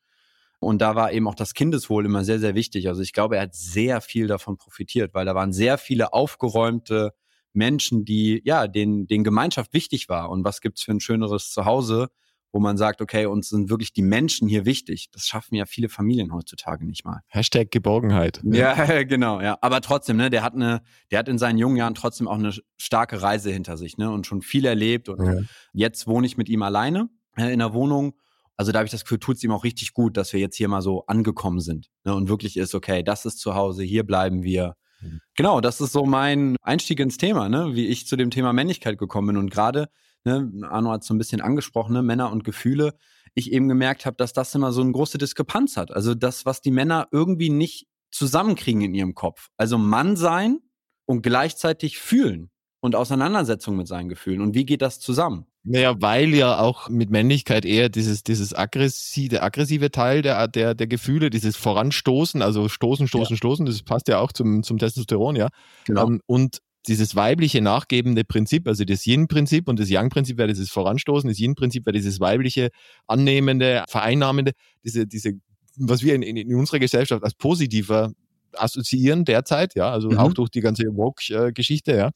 Und 0.60 0.80
da 0.80 0.94
war 0.94 1.10
eben 1.10 1.26
auch 1.26 1.34
das 1.34 1.54
Kindeswohl 1.54 2.06
immer 2.06 2.22
sehr, 2.22 2.38
sehr 2.38 2.54
wichtig. 2.54 2.86
Also 2.86 3.02
ich 3.02 3.12
glaube, 3.12 3.34
er 3.34 3.42
hat 3.42 3.56
sehr 3.56 4.00
viel 4.00 4.28
davon 4.28 4.58
profitiert, 4.58 5.12
weil 5.12 5.26
da 5.26 5.34
waren 5.34 5.52
sehr 5.52 5.76
viele 5.76 6.12
aufgeräumte 6.12 7.12
Menschen, 7.52 8.04
die, 8.04 8.42
ja, 8.44 8.68
denen, 8.68 9.08
denen 9.08 9.24
Gemeinschaft 9.24 9.72
wichtig 9.72 10.08
war. 10.08 10.30
Und 10.30 10.44
was 10.44 10.60
gibt's 10.60 10.84
für 10.84 10.92
ein 10.92 11.00
schöneres 11.00 11.50
Zuhause, 11.50 12.10
wo 12.52 12.60
man 12.60 12.76
sagt, 12.76 13.00
okay, 13.00 13.26
uns 13.26 13.48
sind 13.48 13.68
wirklich 13.68 13.92
die 13.92 14.02
Menschen 14.02 14.48
hier 14.48 14.64
wichtig. 14.64 15.08
Das 15.12 15.26
schaffen 15.26 15.54
ja 15.54 15.66
viele 15.66 15.88
Familien 15.88 16.32
heutzutage 16.32 16.86
nicht 16.86 17.04
mal. 17.04 17.20
Hashtag 17.28 17.70
Geborgenheit. 17.70 18.40
Ja, 18.44 18.74
genau, 19.04 19.40
ja. 19.40 19.58
Aber 19.60 19.80
trotzdem, 19.80 20.16
ne, 20.16 20.30
der 20.30 20.42
hat 20.42 20.54
eine, 20.54 20.82
der 21.10 21.18
hat 21.18 21.28
in 21.28 21.38
seinen 21.38 21.58
jungen 21.58 21.76
Jahren 21.76 21.94
trotzdem 21.94 22.28
auch 22.28 22.38
eine 22.38 22.54
starke 22.76 23.22
Reise 23.22 23.50
hinter 23.50 23.76
sich, 23.76 23.98
ne, 23.98 24.10
und 24.10 24.26
schon 24.26 24.42
viel 24.42 24.64
erlebt. 24.64 25.08
Und 25.08 25.24
ja. 25.24 25.42
jetzt 25.72 26.06
wohne 26.06 26.26
ich 26.26 26.36
mit 26.36 26.48
ihm 26.48 26.62
alleine 26.62 27.08
in 27.36 27.58
der 27.58 27.74
Wohnung. 27.74 28.14
Also 28.56 28.72
da 28.72 28.78
habe 28.78 28.86
ich 28.86 28.92
das 28.92 29.02
Gefühl, 29.02 29.18
tut 29.18 29.36
es 29.36 29.44
ihm 29.44 29.52
auch 29.52 29.64
richtig 29.64 29.92
gut, 29.92 30.16
dass 30.16 30.32
wir 30.32 30.40
jetzt 30.40 30.56
hier 30.56 30.68
mal 30.68 30.80
so 30.80 31.04
angekommen 31.06 31.60
sind. 31.60 31.90
Ne, 32.04 32.14
und 32.14 32.28
wirklich 32.28 32.56
ist, 32.56 32.74
okay, 32.74 33.02
das 33.02 33.26
ist 33.26 33.38
zu 33.38 33.54
Hause, 33.54 33.82
hier 33.82 34.04
bleiben 34.04 34.42
wir. 34.42 34.76
Mhm. 35.00 35.20
Genau, 35.34 35.60
das 35.60 35.80
ist 35.80 35.92
so 35.92 36.06
mein 36.06 36.56
Einstieg 36.62 37.00
ins 37.00 37.18
Thema, 37.18 37.48
ne? 37.48 37.74
wie 37.74 37.86
ich 37.86 38.06
zu 38.06 38.16
dem 38.16 38.30
Thema 38.30 38.52
Männlichkeit 38.52 38.98
gekommen 38.98 39.28
bin. 39.28 39.36
Und 39.36 39.50
gerade 39.50 39.88
ne, 40.26 40.50
Arno 40.68 40.90
hat 40.90 41.04
so 41.04 41.14
ein 41.14 41.18
bisschen 41.18 41.40
angesprochen, 41.40 41.94
ne, 41.94 42.02
Männer 42.02 42.30
und 42.30 42.44
Gefühle, 42.44 42.94
ich 43.34 43.52
eben 43.52 43.68
gemerkt 43.68 44.06
habe, 44.06 44.16
dass 44.16 44.32
das 44.32 44.54
immer 44.54 44.72
so 44.72 44.82
eine 44.82 44.92
große 44.92 45.18
Diskrepanz 45.18 45.76
hat. 45.76 45.90
Also 45.90 46.14
das, 46.14 46.44
was 46.44 46.60
die 46.60 46.70
Männer 46.70 47.08
irgendwie 47.12 47.50
nicht 47.50 47.86
zusammenkriegen 48.10 48.82
in 48.82 48.94
ihrem 48.94 49.14
Kopf. 49.14 49.48
Also 49.56 49.78
Mann 49.78 50.16
sein 50.16 50.58
und 51.06 51.22
gleichzeitig 51.22 51.98
fühlen 51.98 52.50
und 52.80 52.94
Auseinandersetzung 52.94 53.76
mit 53.76 53.88
seinen 53.88 54.08
Gefühlen. 54.08 54.40
Und 54.40 54.54
wie 54.54 54.64
geht 54.64 54.82
das 54.82 55.00
zusammen? 55.00 55.46
Naja, 55.64 56.00
weil 56.00 56.32
ja 56.32 56.60
auch 56.60 56.88
mit 56.88 57.10
Männlichkeit 57.10 57.64
eher 57.64 57.88
dieses, 57.88 58.22
dieses 58.22 58.54
aggressive, 58.54 59.28
der 59.30 59.42
aggressive 59.42 59.90
Teil 59.90 60.22
der, 60.22 60.46
der, 60.46 60.74
der 60.74 60.86
Gefühle, 60.86 61.28
dieses 61.28 61.56
Voranstoßen, 61.56 62.40
also 62.40 62.68
stoßen, 62.68 63.08
stoßen, 63.08 63.34
ja. 63.34 63.36
stoßen, 63.36 63.66
das 63.66 63.82
passt 63.82 64.06
ja 64.06 64.20
auch 64.20 64.30
zum, 64.32 64.62
zum 64.62 64.78
Testosteron, 64.78 65.34
ja. 65.34 65.48
Genau. 65.84 66.06
Ähm, 66.06 66.20
und 66.26 66.58
dieses 66.86 67.16
weibliche 67.16 67.60
nachgebende 67.60 68.24
Prinzip, 68.24 68.66
also 68.68 68.84
das 68.84 69.06
Yin-Prinzip 69.06 69.68
und 69.68 69.80
das 69.80 69.90
Yang-Prinzip 69.90 70.38
wäre 70.38 70.48
dieses 70.48 70.70
Voranstoßen, 70.70 71.28
das 71.28 71.38
Yin-Prinzip 71.38 71.84
wäre 71.86 71.94
dieses 71.94 72.20
weibliche, 72.20 72.70
annehmende, 73.06 73.84
vereinnahmende, 73.88 74.52
diese, 74.84 75.06
diese, 75.06 75.32
was 75.76 76.02
wir 76.02 76.14
in, 76.14 76.22
in, 76.22 76.36
in 76.36 76.54
unserer 76.54 76.78
Gesellschaft 76.78 77.24
als 77.24 77.34
positiver 77.34 78.12
assoziieren 78.52 79.24
derzeit, 79.24 79.74
ja, 79.74 79.90
also 79.90 80.10
mhm. 80.10 80.18
auch 80.18 80.32
durch 80.32 80.50
die 80.50 80.60
ganze 80.60 80.84
Woke-Geschichte, 80.84 81.96
ja. 81.96 82.10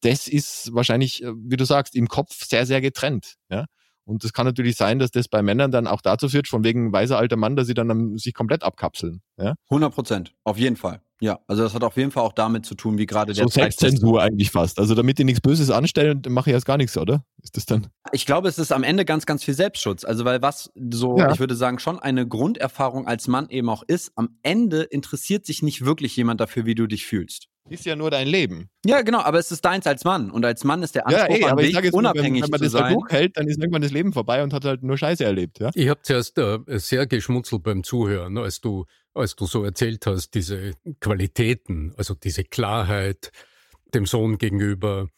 Das 0.00 0.28
ist 0.28 0.74
wahrscheinlich, 0.74 1.22
äh, 1.22 1.32
wie 1.34 1.56
du 1.56 1.64
sagst, 1.64 1.94
im 1.94 2.08
Kopf 2.08 2.44
sehr, 2.44 2.66
sehr 2.66 2.80
getrennt, 2.80 3.34
ja. 3.50 3.66
Und 4.04 4.24
es 4.24 4.32
kann 4.32 4.46
natürlich 4.46 4.76
sein, 4.76 4.98
dass 4.98 5.10
das 5.10 5.28
bei 5.28 5.42
Männern 5.42 5.70
dann 5.70 5.86
auch 5.86 6.00
dazu 6.00 6.28
führt, 6.28 6.48
von 6.48 6.64
wegen 6.64 6.92
weiser 6.92 7.18
alter 7.18 7.36
Mann, 7.36 7.56
dass 7.56 7.66
sie 7.66 7.74
dann 7.74 8.16
sich 8.18 8.34
komplett 8.34 8.62
abkapseln. 8.62 9.22
Ja? 9.38 9.54
100 9.70 9.94
Prozent, 9.94 10.34
auf 10.44 10.58
jeden 10.58 10.76
Fall. 10.76 11.00
Ja, 11.20 11.40
also 11.46 11.62
das 11.62 11.72
hat 11.72 11.84
auf 11.84 11.96
jeden 11.96 12.10
Fall 12.10 12.22
auch 12.22 12.32
damit 12.32 12.66
zu 12.66 12.74
tun, 12.74 12.98
wie 12.98 13.06
gerade 13.06 13.32
der 13.32 13.44
so 13.44 13.48
Selbstzensur 13.48 14.20
eigentlich 14.20 14.50
fast. 14.50 14.78
Also 14.78 14.94
damit 14.94 15.18
die 15.18 15.24
nichts 15.24 15.40
Böses 15.40 15.70
anstellen, 15.70 16.20
mache 16.28 16.50
ich 16.50 16.54
erst 16.54 16.66
gar 16.66 16.76
nichts, 16.76 16.98
oder? 16.98 17.24
Ist 17.42 17.56
das 17.56 17.64
dann? 17.64 17.86
Ich 18.12 18.26
glaube, 18.26 18.48
es 18.48 18.58
ist 18.58 18.72
am 18.72 18.82
Ende 18.82 19.04
ganz, 19.06 19.24
ganz 19.24 19.42
viel 19.42 19.54
Selbstschutz. 19.54 20.04
Also 20.04 20.24
weil 20.24 20.42
was 20.42 20.70
so, 20.90 21.16
ja. 21.16 21.32
ich 21.32 21.38
würde 21.38 21.54
sagen, 21.54 21.78
schon 21.78 21.98
eine 21.98 22.26
Grunderfahrung 22.26 23.06
als 23.06 23.28
Mann 23.28 23.48
eben 23.48 23.70
auch 23.70 23.84
ist, 23.86 24.12
am 24.16 24.36
Ende 24.42 24.82
interessiert 24.82 25.46
sich 25.46 25.62
nicht 25.62 25.84
wirklich 25.84 26.14
jemand 26.16 26.40
dafür, 26.40 26.66
wie 26.66 26.74
du 26.74 26.86
dich 26.86 27.06
fühlst. 27.06 27.48
Ist 27.70 27.86
ja 27.86 27.96
nur 27.96 28.10
dein 28.10 28.28
Leben. 28.28 28.68
Ja, 28.84 29.00
genau, 29.00 29.20
aber 29.20 29.38
es 29.38 29.50
ist 29.50 29.64
deins 29.64 29.86
als 29.86 30.04
Mann. 30.04 30.30
Und 30.30 30.44
als 30.44 30.64
Mann 30.64 30.82
ist 30.82 30.94
der 30.94 31.06
Anspruch 31.06 31.28
ja, 31.28 31.34
ey, 31.34 31.44
an 31.44 31.56
dich, 31.56 31.72
jetzt, 31.72 31.94
unabhängig 31.94 32.42
wenn, 32.42 32.42
wenn 32.42 32.50
man 32.50 32.60
das 32.60 32.72
sein. 32.72 32.92
durchhält, 32.92 33.36
dann 33.38 33.48
ist 33.48 33.58
irgendwann 33.58 33.80
das 33.80 33.90
Leben 33.90 34.12
vorbei 34.12 34.42
und 34.42 34.52
hat 34.52 34.66
halt 34.66 34.82
nur 34.82 34.98
Scheiße 34.98 35.24
erlebt. 35.24 35.60
Ja? 35.60 35.70
Ich 35.74 35.88
habe 35.88 36.02
zuerst 36.02 36.36
äh, 36.38 36.58
sehr 36.66 37.06
geschmunzelt 37.06 37.62
beim 37.62 37.82
Zuhören, 37.82 38.36
als 38.36 38.60
du, 38.60 38.84
als 39.14 39.34
du 39.34 39.46
so 39.46 39.64
erzählt 39.64 40.06
hast, 40.06 40.34
diese 40.34 40.72
Qualitäten, 41.00 41.94
also 41.96 42.14
diese 42.14 42.44
Klarheit 42.44 43.30
dem 43.94 44.04
Sohn 44.04 44.36
gegenüber. 44.36 45.08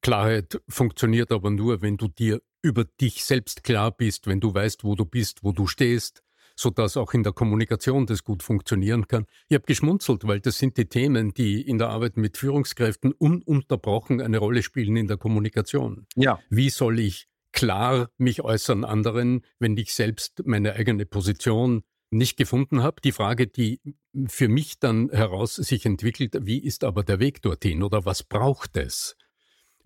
Klarheit 0.00 0.60
funktioniert 0.68 1.30
aber 1.30 1.50
nur, 1.50 1.82
wenn 1.82 1.98
du 1.98 2.08
dir 2.08 2.40
über 2.62 2.84
dich 2.84 3.24
selbst 3.24 3.62
klar 3.62 3.92
bist, 3.92 4.26
wenn 4.26 4.40
du 4.40 4.52
weißt, 4.52 4.82
wo 4.82 4.96
du 4.96 5.04
bist, 5.04 5.44
wo 5.44 5.52
du 5.52 5.68
stehst 5.68 6.22
sodass 6.62 6.96
auch 6.96 7.12
in 7.12 7.24
der 7.24 7.32
Kommunikation 7.32 8.06
das 8.06 8.24
gut 8.24 8.42
funktionieren 8.42 9.08
kann. 9.08 9.26
Ich 9.48 9.54
habe 9.54 9.64
geschmunzelt, 9.66 10.26
weil 10.26 10.40
das 10.40 10.58
sind 10.58 10.76
die 10.76 10.86
Themen, 10.86 11.34
die 11.34 11.60
in 11.60 11.78
der 11.78 11.88
Arbeit 11.88 12.16
mit 12.16 12.38
Führungskräften 12.38 13.12
ununterbrochen 13.12 14.20
eine 14.20 14.38
Rolle 14.38 14.62
spielen 14.62 14.96
in 14.96 15.08
der 15.08 15.16
Kommunikation. 15.16 16.06
Ja. 16.14 16.38
Wie 16.48 16.70
soll 16.70 17.00
ich 17.00 17.28
klar 17.52 18.08
mich 18.16 18.42
äußern 18.42 18.84
anderen, 18.84 19.42
wenn 19.58 19.76
ich 19.76 19.92
selbst 19.92 20.42
meine 20.46 20.74
eigene 20.74 21.04
Position 21.04 21.82
nicht 22.10 22.36
gefunden 22.36 22.82
habe. 22.82 23.00
Die 23.02 23.12
Frage, 23.12 23.46
die 23.46 23.80
für 24.26 24.48
mich 24.48 24.78
dann 24.78 25.10
heraus 25.10 25.56
sich 25.56 25.86
entwickelt, 25.86 26.36
wie 26.42 26.58
ist 26.58 26.84
aber 26.84 27.02
der 27.02 27.20
Weg 27.20 27.42
dorthin 27.42 27.82
oder 27.82 28.04
was 28.04 28.22
braucht 28.22 28.76
es? 28.76 29.16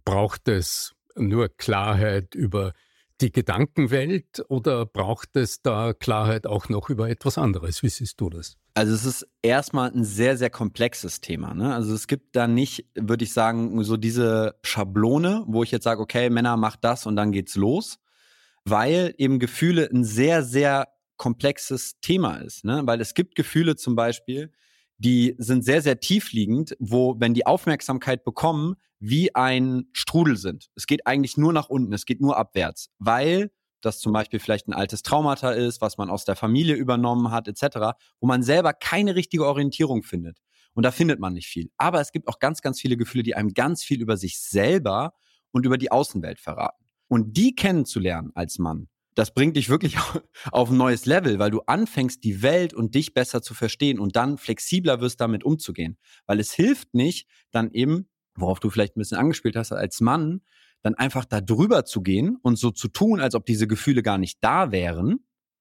Braucht 0.04 0.48
es 0.48 0.94
nur 1.14 1.48
Klarheit 1.48 2.34
über 2.34 2.72
die 3.20 3.32
Gedankenwelt 3.32 4.44
oder 4.48 4.84
braucht 4.84 5.36
es 5.36 5.62
da 5.62 5.92
Klarheit 5.94 6.46
auch 6.46 6.68
noch 6.68 6.90
über 6.90 7.08
etwas 7.08 7.38
anderes? 7.38 7.82
Wie 7.82 7.88
siehst 7.88 8.20
du 8.20 8.30
das? 8.30 8.56
Also 8.74 8.94
es 8.94 9.06
ist 9.06 9.26
erstmal 9.42 9.90
ein 9.90 10.04
sehr, 10.04 10.36
sehr 10.36 10.50
komplexes 10.50 11.20
Thema. 11.20 11.54
Ne? 11.54 11.74
Also 11.74 11.94
es 11.94 12.08
gibt 12.08 12.36
da 12.36 12.46
nicht, 12.46 12.86
würde 12.94 13.24
ich 13.24 13.32
sagen, 13.32 13.82
so 13.84 13.96
diese 13.96 14.56
Schablone, 14.62 15.44
wo 15.46 15.62
ich 15.62 15.70
jetzt 15.70 15.84
sage, 15.84 16.02
okay, 16.02 16.28
Männer 16.28 16.56
macht 16.56 16.84
das 16.84 17.06
und 17.06 17.16
dann 17.16 17.32
geht's 17.32 17.56
los, 17.56 17.98
weil 18.64 19.14
eben 19.16 19.38
Gefühle 19.38 19.88
ein 19.90 20.04
sehr, 20.04 20.42
sehr 20.42 20.88
komplexes 21.16 21.98
Thema 22.00 22.36
ist. 22.36 22.64
Ne? 22.64 22.82
Weil 22.84 23.00
es 23.00 23.14
gibt 23.14 23.34
Gefühle 23.34 23.76
zum 23.76 23.96
Beispiel, 23.96 24.52
die 24.98 25.34
sind 25.38 25.64
sehr, 25.64 25.80
sehr 25.80 26.00
tiefliegend, 26.00 26.76
wo, 26.78 27.16
wenn 27.18 27.34
die 27.34 27.46
Aufmerksamkeit 27.46 28.24
bekommen, 28.24 28.76
wie 28.98 29.34
ein 29.34 29.86
Strudel 29.92 30.36
sind. 30.36 30.68
Es 30.74 30.86
geht 30.86 31.06
eigentlich 31.06 31.36
nur 31.36 31.52
nach 31.52 31.68
unten, 31.68 31.92
es 31.92 32.06
geht 32.06 32.20
nur 32.20 32.36
abwärts, 32.36 32.88
weil 32.98 33.50
das 33.82 34.00
zum 34.00 34.12
Beispiel 34.12 34.40
vielleicht 34.40 34.68
ein 34.68 34.72
altes 34.72 35.02
Traumata 35.02 35.50
ist, 35.50 35.80
was 35.80 35.98
man 35.98 36.10
aus 36.10 36.24
der 36.24 36.36
Familie 36.36 36.74
übernommen 36.74 37.30
hat, 37.30 37.48
etc., 37.48 37.96
wo 38.20 38.26
man 38.26 38.42
selber 38.42 38.72
keine 38.72 39.14
richtige 39.14 39.46
Orientierung 39.46 40.02
findet. 40.02 40.38
Und 40.74 40.82
da 40.82 40.90
findet 40.90 41.20
man 41.20 41.32
nicht 41.32 41.46
viel. 41.46 41.70
Aber 41.78 42.00
es 42.00 42.12
gibt 42.12 42.28
auch 42.28 42.38
ganz, 42.38 42.60
ganz 42.60 42.80
viele 42.80 42.96
Gefühle, 42.96 43.22
die 43.22 43.34
einem 43.34 43.54
ganz 43.54 43.82
viel 43.82 44.00
über 44.00 44.16
sich 44.16 44.40
selber 44.40 45.14
und 45.52 45.64
über 45.64 45.78
die 45.78 45.90
Außenwelt 45.90 46.38
verraten. 46.38 46.84
Und 47.08 47.36
die 47.36 47.54
kennenzulernen 47.54 48.30
als 48.34 48.58
Mann, 48.58 48.88
das 49.14 49.32
bringt 49.32 49.56
dich 49.56 49.70
wirklich 49.70 49.96
auf 50.52 50.70
ein 50.70 50.76
neues 50.76 51.06
Level, 51.06 51.38
weil 51.38 51.50
du 51.50 51.60
anfängst, 51.60 52.22
die 52.24 52.42
Welt 52.42 52.74
und 52.74 52.94
dich 52.94 53.14
besser 53.14 53.40
zu 53.40 53.54
verstehen 53.54 53.98
und 53.98 54.16
dann 54.16 54.36
flexibler 54.36 55.00
wirst, 55.00 55.20
damit 55.20 55.44
umzugehen. 55.44 55.96
Weil 56.26 56.40
es 56.40 56.52
hilft 56.52 56.92
nicht, 56.92 57.26
dann 57.50 57.70
eben, 57.70 58.08
worauf 58.36 58.60
du 58.60 58.70
vielleicht 58.70 58.96
ein 58.96 59.00
bisschen 59.00 59.18
angespielt 59.18 59.56
hast, 59.56 59.72
als 59.72 60.00
Mann, 60.00 60.42
dann 60.82 60.94
einfach 60.94 61.24
da 61.24 61.40
drüber 61.40 61.84
zu 61.84 62.02
gehen 62.02 62.36
und 62.42 62.58
so 62.58 62.70
zu 62.70 62.88
tun, 62.88 63.20
als 63.20 63.34
ob 63.34 63.46
diese 63.46 63.66
Gefühle 63.66 64.02
gar 64.02 64.18
nicht 64.18 64.38
da 64.40 64.70
wären, 64.70 65.20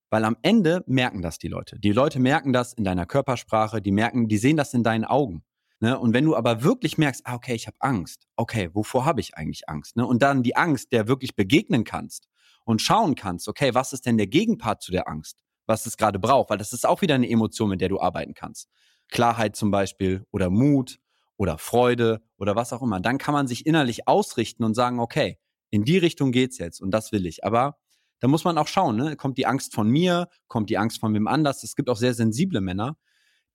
weil 0.10 0.24
am 0.24 0.38
Ende 0.44 0.84
merken 0.88 1.22
das 1.22 1.40
die 1.40 1.48
Leute. 1.48 1.80
Die 1.80 1.92
Leute 1.92 2.20
merken 2.20 2.54
das 2.54 2.74
in 2.74 2.84
deiner 2.84 3.06
Körpersprache, 3.06 3.82
die 3.82 3.92
merken, 3.92 4.28
die 4.28 4.38
sehen 4.38 4.58
das 4.58 4.74
in 4.74 4.84
deinen 4.84 5.06
Augen. 5.06 5.44
Ne? 5.80 6.00
Und 6.00 6.14
wenn 6.14 6.26
du 6.26 6.36
aber 6.36 6.64
wirklich 6.64 6.98
merkst, 6.98 7.22
ah, 7.26 7.36
okay, 7.36 7.54
ich 7.54 7.68
habe 7.68 7.78
Angst, 7.80 8.28
okay, 8.36 8.70
wovor 8.74 9.06
habe 9.06 9.20
ich 9.20 9.36
eigentlich 9.36 9.68
Angst? 9.68 9.98
Ne? 9.98 10.06
Und 10.06 10.22
dann 10.22 10.44
die 10.44 10.56
Angst, 10.56 10.92
der 10.92 11.08
wirklich 11.08 11.36
begegnen 11.36 11.84
kannst 11.84 12.28
und 12.64 12.82
schauen 12.82 13.16
kannst, 13.16 13.48
okay, 13.48 13.74
was 13.74 13.94
ist 13.94 14.06
denn 14.06 14.18
der 14.18 14.28
Gegenpart 14.28 14.82
zu 14.82 14.92
der 14.92 15.08
Angst, 15.08 15.38
was 15.66 15.86
es 15.86 15.98
gerade 15.98 16.20
braucht, 16.20 16.50
weil 16.50 16.58
das 16.58 16.74
ist 16.74 16.86
auch 16.86 17.02
wieder 17.02 17.16
eine 17.16 17.30
Emotion, 17.30 17.70
mit 17.70 17.82
der 17.82 17.90
du 17.90 18.00
arbeiten 18.00 18.34
kannst. 18.34 18.70
Klarheit 19.10 19.56
zum 19.56 19.72
Beispiel 19.72 20.26
oder 20.32 20.50
Mut 20.50 21.00
oder 21.38 21.58
Freude 21.58 22.22
oder 22.38 22.56
was 22.56 22.74
auch 22.74 22.82
immer. 22.82 23.00
Dann 23.00 23.18
kann 23.18 23.34
man 23.34 23.48
sich 23.48 23.66
innerlich 23.66 24.08
ausrichten 24.08 24.64
und 24.64 24.74
sagen, 24.74 25.00
okay, 25.00 25.38
in 25.70 25.84
die 25.84 25.98
Richtung 25.98 26.32
geht's 26.32 26.58
jetzt 26.58 26.82
und 26.82 26.92
das 26.92 27.12
will 27.12 27.26
ich. 27.26 27.44
Aber 27.44 27.78
da 28.20 28.28
muss 28.28 28.44
man 28.44 28.58
auch 28.58 28.68
schauen, 28.68 28.96
ne? 28.96 29.16
kommt 29.16 29.38
die 29.38 29.46
Angst 29.46 29.74
von 29.74 29.90
mir, 29.90 30.30
kommt 30.48 30.70
die 30.70 30.78
Angst 30.78 31.00
von 31.00 31.14
wem 31.14 31.28
anders. 31.28 31.64
Es 31.64 31.76
gibt 31.76 31.90
auch 31.90 31.98
sehr 31.98 32.14
sensible 32.14 32.62
Männer, 32.62 32.98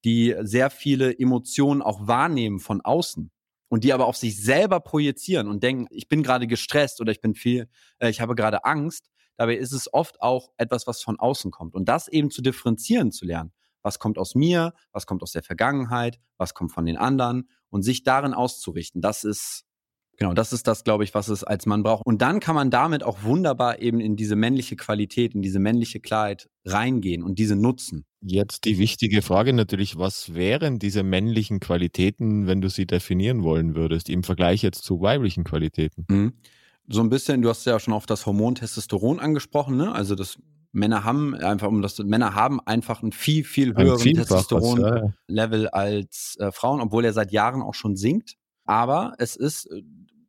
die 0.05 0.35
sehr 0.43 0.71
viele 0.71 1.19
Emotionen 1.19 1.83
auch 1.83 2.07
wahrnehmen 2.07 2.61
von 2.61 2.81
außen 2.81 3.31
und 3.69 3.85
die 3.85 3.93
aber 3.93 4.07
auf 4.07 4.17
sich 4.17 4.43
selber 4.43 4.81
projizieren 4.81 5.49
und 5.49 5.63
denken, 5.63 5.87
ich 5.91 6.09
bin 6.09 6.23
gerade 6.23 6.47
gestresst 6.47 7.01
oder 7.01 7.13
ich 7.13 7.21
bin 7.21 7.35
viel, 7.35 7.69
äh, 7.99 8.11
ich 8.11 8.21
habe 8.21 8.35
gerade 8.35 8.65
Angst. 8.65 9.09
Dabei 9.37 9.57
ist 9.57 9.73
es 9.73 9.93
oft 9.93 10.21
auch 10.21 10.51
etwas, 10.59 10.87
was 10.87 11.03
von 11.03 11.19
außen 11.19 11.51
kommt. 11.51 11.75
Und 11.75 11.89
das 11.89 12.09
eben 12.09 12.31
zu 12.31 12.43
differenzieren 12.43 13.11
zu 13.11 13.25
lernen. 13.25 13.53
Was 13.83 13.99
kommt 13.99 14.19
aus 14.19 14.35
mir? 14.35 14.75
Was 14.93 15.07
kommt 15.07 15.23
aus 15.23 15.33
der 15.33 15.43
Vergangenheit? 15.43 16.21
Was 16.37 16.53
kommt 16.53 16.73
von 16.73 16.85
den 16.85 16.99
anderen? 16.99 17.49
Und 17.71 17.83
sich 17.83 18.03
darin 18.03 18.35
auszurichten. 18.35 19.01
Das 19.01 19.25
ist, 19.25 19.65
genau, 20.17 20.35
das 20.35 20.53
ist 20.53 20.67
das, 20.67 20.85
glaube 20.85 21.05
ich, 21.05 21.15
was 21.15 21.29
es 21.29 21.45
als 21.45 21.67
Mann 21.67 21.83
braucht. 21.83 22.05
Und 22.05 22.21
dann 22.21 22.41
kann 22.41 22.55
man 22.55 22.71
damit 22.71 23.03
auch 23.03 23.23
wunderbar 23.23 23.81
eben 23.81 24.01
in 24.01 24.17
diese 24.17 24.37
männliche 24.37 24.77
Qualität, 24.77 25.35
in 25.35 25.43
diese 25.43 25.61
männliche 25.61 26.01
Klarheit 26.01 26.49
reingehen 26.65 27.23
und 27.23 27.39
diese 27.39 27.57
nutzen. 27.57 28.05
Jetzt 28.23 28.65
die 28.65 28.79
wichtige 28.79 29.23
Frage 29.23 29.53
natürlich, 29.53 29.97
was 29.97 30.35
wären 30.35 30.79
diese 30.79 31.03
männlichen 31.03 31.59
Qualitäten, 31.61 32.47
wenn 32.47 32.61
du 32.61 32.69
sie 32.69 32.87
definieren 32.87 33.43
wollen 33.43 33.75
würdest, 33.75 34.11
im 34.11 34.23
Vergleich 34.23 34.63
jetzt 34.63 34.85
zu 34.85 35.01
weiblichen 35.01 35.45
Qualitäten? 35.45 36.05
Mhm. 36.09 36.33
So 36.87 37.01
ein 37.01 37.09
bisschen, 37.09 37.41
du 37.41 37.49
hast 37.49 37.65
ja 37.67 37.79
schon 37.79 37.95
auf 37.95 38.05
das 38.05 38.27
Hormon 38.27 38.57
Testosteron 38.57 39.21
angesprochen, 39.21 39.77
ne? 39.77 39.93
Also 39.93 40.17
das 40.17 40.39
Männer 40.73 41.05
haben 41.05 41.35
einfach, 41.35 41.69
um 41.69 41.83
das 41.83 41.99
Männer 41.99 42.35
haben 42.35 42.61
einfach 42.61 43.03
einen 43.03 43.13
viel, 43.13 43.45
viel 43.45 43.77
höheren 43.77 44.15
Testosteron-Level 44.15 45.65
ja. 45.65 45.71
als 45.71 46.37
äh, 46.39 46.53
Frauen, 46.53 46.81
obwohl 46.81 47.05
er 47.05 47.13
seit 47.13 47.33
Jahren 47.33 47.63
auch 47.63 47.75
schon 47.75 47.97
sinkt. 47.97 48.37
Aber 48.65 49.15
es 49.19 49.37
ist 49.37 49.67
äh, 49.67 49.83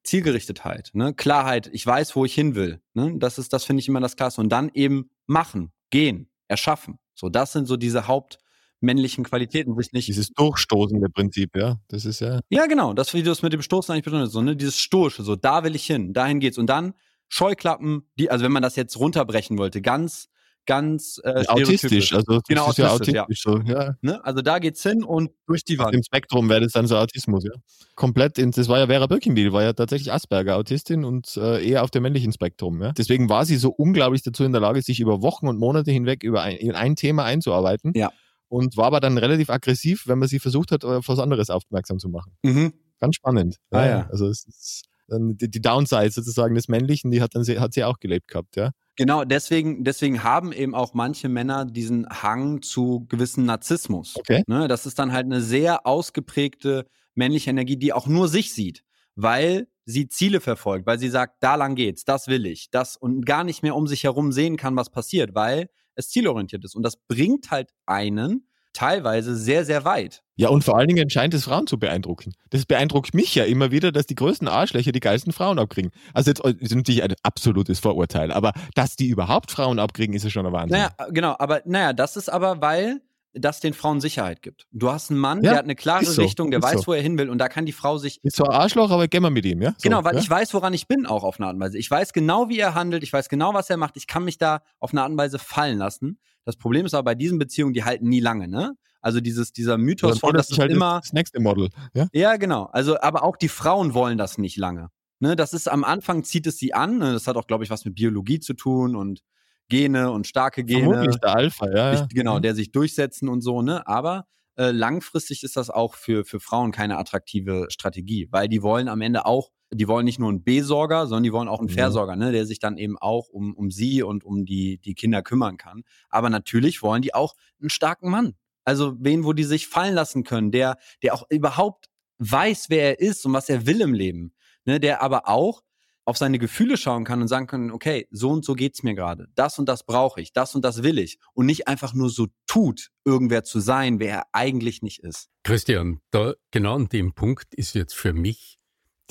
Zielgerichtetheit, 0.04 0.90
ne? 0.94 1.14
Klarheit, 1.14 1.70
ich 1.72 1.86
weiß, 1.86 2.16
wo 2.16 2.26
ich 2.26 2.34
hin 2.34 2.56
will. 2.56 2.82
Ne? 2.94 3.14
Das 3.18 3.38
ist, 3.38 3.54
das 3.54 3.66
finde 3.66 3.82
ich 3.82 3.88
immer 3.88 4.00
das 4.00 4.16
Klasse. 4.16 4.42
Und 4.42 4.50
dann 4.50 4.72
eben 4.74 5.12
machen, 5.28 5.72
gehen, 5.92 6.28
erschaffen. 6.48 6.98
So, 7.14 7.30
das 7.30 7.54
sind 7.54 7.68
so 7.68 7.78
diese 7.78 8.08
hauptmännlichen 8.08 9.24
Qualitäten, 9.24 9.76
sich 9.76 9.94
nicht. 9.94 10.08
Dieses 10.08 10.30
durchstoßende 10.30 11.10
Prinzip, 11.10 11.56
ja. 11.56 11.78
Das 11.88 12.06
ist 12.06 12.20
ja. 12.20 12.40
Ja, 12.50 12.66
genau. 12.66 12.94
Das, 12.94 13.14
wie 13.14 13.22
du 13.22 13.30
es 13.30 13.44
mit 13.44 13.54
dem 13.54 13.62
Stoßen 13.62 13.94
eigentlich 13.94 14.06
besonders 14.06 14.32
so, 14.32 14.42
ne? 14.42 14.56
Dieses 14.56 14.80
Stoische, 14.80 15.22
so, 15.22 15.36
da 15.36 15.64
will 15.64 15.76
ich 15.76 15.86
hin, 15.86 16.14
dahin 16.14 16.40
geht's. 16.40 16.58
Und 16.58 16.68
dann 16.68 16.96
Scheuklappen, 17.30 18.10
die, 18.18 18.32
also 18.32 18.44
wenn 18.44 18.52
man 18.52 18.64
das 18.64 18.76
jetzt 18.76 18.98
runterbrechen 18.98 19.58
wollte, 19.60 19.82
ganz, 19.82 20.30
ganz 20.66 21.20
äh, 21.24 21.46
autistisch, 21.48 22.14
also 22.14 22.34
das 22.34 22.44
genau, 22.48 22.70
ist 22.70 22.78
ja 22.78 22.90
autistisch 22.90 23.46
ja. 23.46 23.52
so, 23.52 23.60
ja. 23.62 23.96
Ne? 24.02 24.24
Also 24.24 24.42
da 24.42 24.60
geht's 24.60 24.84
hin 24.84 25.04
und 25.04 25.32
durch 25.48 25.64
die 25.64 25.78
Wand. 25.80 25.94
Im 25.94 26.04
Spektrum 26.04 26.50
wäre 26.50 26.62
das 26.62 26.74
dann 26.74 26.88
so 26.88 26.98
Autismus, 26.98 27.44
ja. 27.44 27.52
Komplett, 27.96 28.38
in, 28.38 28.52
das 28.52 28.68
war 28.68 28.80
ja 28.80 28.88
Vera 28.88 29.08
Birkenbiel, 29.08 29.54
war 29.54 29.64
ja 29.64 29.74
tatsächlich 29.74 30.12
Asperger-Autistin 30.12 31.04
und 31.04 31.36
äh, 31.38 31.68
eher 31.68 31.84
auf 31.84 31.92
dem 31.92 32.04
männlichen 32.04 32.32
Spektrum, 32.32 32.82
ja. 32.82 32.92
Deswegen 32.94 33.30
war 33.30 33.46
sie 33.46 33.58
so 33.58 33.70
unglaublich 33.70 34.22
dazu 34.24 34.44
in 34.44 34.52
der 34.52 34.62
Lage, 34.62 34.82
sich 34.82 35.00
über 35.00 35.22
Wochen 35.22 35.48
und 35.48 35.58
Monate 35.58 35.92
hinweg 35.92 36.24
über 36.24 36.42
ein, 36.44 36.58
in 36.58 36.74
ein 36.74 36.96
Thema 36.96 37.24
einzuarbeiten. 37.26 37.94
Ja. 37.96 38.12
Und 38.48 38.76
war 38.76 38.86
aber 38.86 39.00
dann 39.00 39.18
relativ 39.18 39.50
aggressiv, 39.50 40.08
wenn 40.08 40.20
man 40.20 40.28
sie 40.28 40.40
versucht 40.40 40.72
hat, 40.72 40.84
auf 40.84 41.08
was 41.08 41.20
anderes 41.20 41.50
aufmerksam 41.50 42.00
zu 42.00 42.10
machen. 42.10 42.34
Mhm. 42.44 42.74
Ganz 43.00 43.16
spannend. 43.16 43.56
Ah, 43.72 43.86
ja. 43.86 44.10
Also 44.12 44.28
es 44.28 44.46
ist 44.46 44.84
die, 45.08 45.50
die 45.50 45.62
Downside 45.62 46.12
sozusagen 46.12 46.56
des 46.56 46.68
Männlichen, 46.68 47.12
die 47.12 47.22
hat 47.22 47.36
dann 47.36 47.44
hat 47.44 47.74
sie 47.74 47.84
auch 47.84 48.00
gelebt 48.00 48.28
gehabt, 48.28 48.56
ja. 48.56 48.72
Genau, 48.98 49.24
deswegen, 49.24 49.84
deswegen 49.84 50.24
haben 50.24 50.52
eben 50.52 50.76
auch 50.76 50.94
manche 50.94 51.30
Männer 51.30 51.66
diesen 51.66 52.08
Hang 52.10 52.62
zu 52.62 53.06
gewissen 53.08 53.46
Narzissmus. 53.46 54.16
Okay. 54.18 54.44
Ne, 54.48 54.68
das 54.68 54.86
ist 54.86 55.00
dann 55.00 55.12
halt 55.12 55.26
eine 55.26 55.42
sehr 55.42 55.86
ausgeprägte 55.86 56.86
männliche 57.16 57.50
Energie, 57.50 57.78
die 57.78 57.94
auch 57.94 58.08
nur 58.08 58.28
sich 58.28 58.54
sieht, 58.54 58.84
weil 59.16 59.68
sie 59.86 60.08
Ziele 60.08 60.40
verfolgt, 60.40 60.86
weil 60.86 61.00
sie 61.00 61.10
sagt, 61.10 61.38
da 61.42 61.56
lang 61.56 61.76
geht's, 61.76 62.04
das 62.04 62.28
will 62.28 62.46
ich, 62.46 62.70
das 62.70 62.98
und 62.98 63.26
gar 63.26 63.44
nicht 63.44 63.64
mehr 63.64 63.76
um 63.76 63.88
sich 63.88 64.04
herum 64.04 64.32
sehen 64.32 64.58
kann, 64.58 64.76
was 64.76 64.90
passiert, 64.90 65.36
weil 65.36 65.70
es 65.96 66.10
zielorientiert 66.10 66.64
ist. 66.64 66.76
Und 66.76 66.84
das 66.84 66.98
bringt 66.98 67.52
halt 67.52 67.72
einen 67.86 68.48
teilweise 68.74 69.36
sehr, 69.36 69.66
sehr 69.66 69.86
weit. 69.86 70.24
Ja, 70.36 70.50
und 70.50 70.64
vor 70.64 70.78
allen 70.78 70.88
Dingen 70.88 71.10
scheint 71.10 71.34
es 71.34 71.44
Frauen 71.44 71.68
zu 71.68 71.78
beeindrucken. 71.78 72.34
Das 72.50 72.66
beeindruckt 72.66 73.14
mich 73.14 73.36
ja 73.36 73.44
immer 73.44 73.72
wieder, 73.72 73.92
dass 73.92 74.08
die 74.08 74.16
größten 74.16 74.48
Arschlöcher 74.48 74.92
die 74.92 75.00
geilsten 75.00 75.34
Frauen 75.34 75.60
abkriegen. 75.60 75.92
Also 76.14 76.32
jetzt 76.32 76.44
ist 76.62 76.76
natürlich 76.76 77.04
ein 77.04 77.14
absolutes 77.24 77.80
Vorurteil, 77.80 78.32
aber 78.32 78.54
dass 78.74 78.96
die 78.96 79.08
überhaupt 79.08 79.52
Frauen 79.52 79.80
abkriegen, 79.80 80.16
ist 80.16 80.24
ja 80.24 80.30
schon 80.30 80.46
ein 80.46 80.54
Wahnsinn. 80.54 80.80
Naja, 80.80 80.92
genau, 81.12 81.36
aber 81.38 81.62
naja, 81.66 81.94
das 81.94 82.18
ist 82.18 82.30
aber, 82.30 82.62
weil 82.62 83.02
das 83.34 83.60
den 83.60 83.74
Frauen 83.74 84.02
Sicherheit 84.02 84.42
gibt. 84.42 84.68
Du 84.72 84.92
hast 84.92 85.10
einen 85.10 85.20
Mann, 85.20 85.44
ja, 85.44 85.52
der 85.52 85.58
hat 85.60 85.64
eine 85.64 85.76
klare 85.76 86.06
so, 86.06 86.22
Richtung, 86.22 86.52
der 86.52 86.62
weiß, 86.62 86.82
so. 86.82 86.88
wo 86.88 86.94
er 86.94 87.02
hin 87.02 87.18
will 87.18 87.30
und 87.30 87.38
da 87.38 87.48
kann 87.48 87.66
die 87.66 87.72
Frau 87.72 87.98
sich. 87.98 88.20
Ist 88.24 88.36
zwar 88.36 88.52
Arschloch, 88.52 88.92
aber 88.92 89.08
geh 89.08 89.20
mal 89.20 89.30
mit 89.30 89.46
ihm, 89.46 89.62
ja? 89.62 89.72
So, 89.72 89.84
genau, 89.84 90.04
weil 90.04 90.16
ja? 90.16 90.22
ich 90.22 90.30
weiß, 90.30 90.54
woran 90.54 90.74
ich 90.74 90.88
bin, 90.88 91.06
auch 91.06 91.24
auf 91.24 91.40
eine 91.40 91.48
Art 91.48 91.56
und 91.56 91.62
Weise. 91.62 91.78
Ich 91.78 91.90
weiß 91.90 92.14
genau, 92.14 92.50
wie 92.50 92.60
er 92.60 92.76
handelt, 92.76 93.04
ich 93.04 93.14
weiß 93.14 93.30
genau, 93.30 93.54
was 93.54 93.70
er 93.70 93.78
macht. 93.78 93.96
Ich 93.96 94.08
kann 94.08 94.24
mich 94.24 94.38
da 94.38 94.62
auf 94.80 94.92
eine 94.92 95.02
Art 95.02 95.12
und 95.12 95.18
Weise 95.18 95.40
fallen 95.40 95.78
lassen. 95.78 96.20
Das 96.46 96.58
Problem 96.58 96.86
ist 96.86 96.94
aber 96.94 97.04
bei 97.04 97.16
diesen 97.16 97.38
Beziehungen, 97.40 97.74
die 97.74 97.84
halten 97.84 98.10
nie 98.10 98.20
lange, 98.20 98.48
ne? 98.48 98.74
Also 99.02 99.20
dieses, 99.20 99.52
dieser 99.52 99.78
Mythos 99.78 100.20
von, 100.20 100.34
das 100.34 100.52
ist 100.52 100.60
halt 100.60 100.72
immer. 100.72 101.00
Das 101.02 101.14
nächste 101.14 101.40
Model. 101.40 101.70
Ja? 101.94 102.08
ja, 102.14 102.38
genau. 102.38 102.66
Also, 102.66 103.00
aber 103.00 103.24
auch 103.24 103.36
die 103.36 103.50
Frauen 103.50 103.94
wollen 103.94 104.18
das 104.18 104.38
nicht 104.38 104.58
lange. 104.58 104.90
Ne, 105.20 105.36
das 105.36 105.54
ist 105.54 105.68
am 105.68 105.84
Anfang 105.84 106.24
zieht 106.24 106.48
es 106.48 106.58
sie 106.58 106.74
an. 106.74 106.98
Ne? 106.98 107.14
Das 107.14 107.28
hat 107.28 107.36
auch, 107.36 107.46
glaube 107.46 107.64
ich, 107.64 107.70
was 107.70 107.86
mit 107.86 107.96
Biologie 107.96 108.40
zu 108.40 108.54
tun 108.54 108.96
und 108.96 109.22
Gene 109.70 110.12
und 110.12 110.28
starke 110.28 110.64
Gene. 110.64 110.90
Vermutlich 110.90 111.18
der 111.18 111.36
Alpha, 111.36 111.70
ja. 111.72 111.92
Nicht, 111.92 112.10
genau, 112.14 112.38
mhm. 112.38 112.42
der 112.42 112.56
sich 112.56 112.72
durchsetzen 112.72 113.30
und 113.30 113.42
so, 113.42 113.62
ne? 113.62 113.88
Aber 113.88 114.26
äh, 114.58 114.72
langfristig 114.72 115.44
ist 115.44 115.56
das 115.56 115.70
auch 115.70 115.96
für, 115.96 116.26
für 116.26 116.40
Frauen 116.40 116.72
keine 116.72 116.98
attraktive 116.98 117.68
Strategie, 117.70 118.28
weil 118.32 118.50
die 118.50 118.62
wollen 118.62 118.88
am 118.88 119.02
Ende 119.02 119.26
auch, 119.26 119.50
die 119.74 119.88
wollen 119.88 120.06
nicht 120.06 120.20
nur 120.20 120.30
einen 120.30 120.44
B-Sorger, 120.44 121.08
sondern 121.08 121.24
die 121.24 121.34
wollen 121.34 121.48
auch 121.48 121.60
einen 121.60 121.70
mhm. 121.70 121.74
Versorger, 121.74 122.16
ne, 122.16 122.32
der 122.32 122.46
sich 122.46 122.60
dann 122.60 122.78
eben 122.78 122.98
auch 122.98 123.30
um, 123.30 123.54
um 123.56 123.72
sie 123.72 124.04
und 124.04 124.24
um 124.24 124.46
die, 124.46 124.78
die 124.80 124.94
Kinder 124.94 125.22
kümmern 125.22 125.58
kann. 125.58 125.84
Aber 126.10 126.30
natürlich 126.30 126.82
wollen 126.82 127.02
die 127.02 127.14
auch 127.14 127.36
einen 127.60 127.70
starken 127.70 128.10
Mann. 128.10 128.36
Also 128.64 128.96
wen, 129.00 129.24
wo 129.24 129.34
die 129.34 129.44
sich 129.44 129.68
fallen 129.68 129.96
lassen 129.96 130.24
können, 130.24 130.52
der, 130.52 130.78
der 131.02 131.14
auch 131.14 131.24
überhaupt 131.30 131.88
weiß, 132.20 132.70
wer 132.70 132.84
er 132.84 133.00
ist 133.00 133.26
und 133.26 133.34
was 133.34 133.50
er 133.50 133.66
will 133.66 133.82
im 133.82 133.94
Leben. 133.94 134.34
Ne, 134.66 134.80
der 134.80 135.02
aber 135.02 135.28
auch 135.28 135.64
auf 136.06 136.18
seine 136.18 136.40
Gefühle 136.40 136.78
schauen 136.78 137.04
kann 137.04 137.22
und 137.22 137.28
sagen 137.28 137.48
kann, 137.48 137.72
okay, 137.72 138.08
so 138.12 138.30
und 138.30 138.44
so 138.46 138.54
geht's 138.54 138.84
mir 138.84 138.94
gerade. 138.94 139.28
Das 139.36 139.58
und 139.60 139.68
das 139.68 139.86
brauche 139.86 140.22
ich, 140.22 140.34
das 140.34 140.56
und 140.56 140.64
das 140.64 140.84
will 140.84 141.00
ich. 141.00 141.20
Und 141.34 141.46
nicht 141.46 141.68
einfach 141.68 141.94
nur 141.94 142.10
so 142.10 142.28
tut, 142.48 142.90
irgendwer 143.06 143.44
zu 143.44 143.60
sein, 143.60 144.00
wer 144.00 144.14
er 144.14 144.26
eigentlich 144.34 144.82
nicht 144.82 145.00
ist. 145.00 145.30
Christian, 145.44 146.00
da 146.12 146.34
genau 146.52 146.76
an 146.76 146.90
dem 146.90 147.14
Punkt 147.14 147.54
ist 147.54 147.74
jetzt 147.76 147.96
für 147.96 148.14
mich 148.14 148.60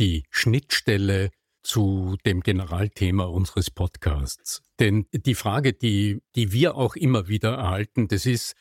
die 0.01 0.25
Schnittstelle 0.31 1.31
zu 1.63 2.17
dem 2.25 2.41
Generalthema 2.41 3.25
unseres 3.25 3.71
Podcasts. 3.71 4.63
Denn 4.81 5.07
die 5.13 5.35
Frage, 5.35 5.75
die, 5.75 6.23
die 6.35 6.53
wir 6.53 6.75
auch 6.75 6.97
immer 6.97 7.29
wieder 7.29 7.57
erhalten, 7.57 8.09
das 8.09 8.25
ist, 8.25 8.55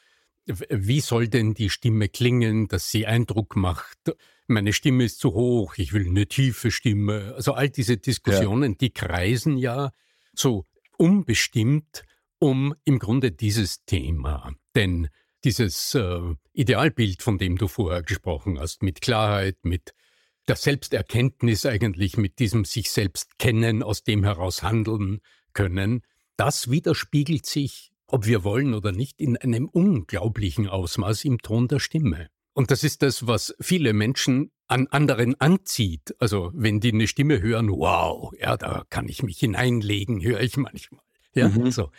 wie 0.46 1.00
soll 1.00 1.30
denn 1.30 1.54
die 1.54 1.70
Stimme 1.70 2.10
klingen, 2.10 2.68
dass 2.68 2.92
sie 2.92 3.08
Eindruck 3.08 3.56
macht? 3.56 3.98
Meine 4.48 4.74
Stimme 4.74 5.06
ist 5.06 5.20
zu 5.20 5.34
hoch, 5.34 5.76
ich 5.78 5.94
will 5.94 6.08
eine 6.08 6.28
tiefe 6.28 6.72
Stimme. 6.72 7.34
Also 7.36 7.54
all 7.54 7.70
diese 7.70 7.98
Diskussionen, 7.98 8.74
ja. 8.74 8.78
die 8.82 8.90
kreisen 8.92 9.58
ja 9.58 9.92
so 10.34 10.66
unbestimmt 10.98 12.04
um 12.40 12.76
im 12.84 13.00
Grunde 13.00 13.32
dieses 13.32 13.86
Thema. 13.86 14.54
Denn 14.76 15.10
dieses 15.44 15.94
äh, 15.96 16.20
Idealbild, 16.52 17.22
von 17.22 17.38
dem 17.38 17.58
du 17.58 17.68
vorher 17.68 18.04
gesprochen 18.04 18.60
hast, 18.60 18.84
mit 18.84 19.02
Klarheit, 19.02 19.58
mit 19.64 19.94
der 20.50 20.56
Selbsterkenntnis 20.56 21.66
eigentlich, 21.66 22.18
mit 22.18 22.40
diesem 22.40 22.66
sich 22.66 22.92
selbst 22.92 23.38
kennen, 23.38 23.84
aus 23.84 24.04
dem 24.04 24.24
heraus 24.24 24.64
handeln 24.64 25.22
können, 25.54 26.02
das 26.38 26.72
widerspiegelt 26.72 27.46
sich, 27.46 27.92
ob 28.08 28.26
wir 28.26 28.44
wollen 28.44 28.74
oder 28.74 28.92
nicht, 28.92 29.22
in 29.22 29.38
einem 29.38 29.70
unglaublichen 29.70 30.68
Ausmaß 30.68 31.24
im 31.26 31.38
Ton 31.40 31.68
der 31.68 31.80
Stimme. 31.80 32.30
Und 32.54 32.72
das 32.72 32.84
ist 32.84 33.04
das, 33.04 33.28
was 33.28 33.56
viele 33.60 33.94
Menschen 33.94 34.52
an 34.68 34.88
anderen 34.88 35.40
anzieht. 35.40 36.16
Also 36.20 36.52
wenn 36.54 36.80
die 36.80 36.94
eine 36.94 37.08
Stimme 37.08 37.42
hören, 37.42 37.70
wow, 37.70 38.34
ja, 38.40 38.58
da 38.58 38.86
kann 38.90 39.08
ich 39.08 39.22
mich 39.22 39.38
hineinlegen, 39.38 40.22
höre 40.22 40.42
ich 40.42 40.58
manchmal. 40.58 41.02
Ja, 41.36 41.48
mhm. 41.48 41.70
so. 41.70 41.92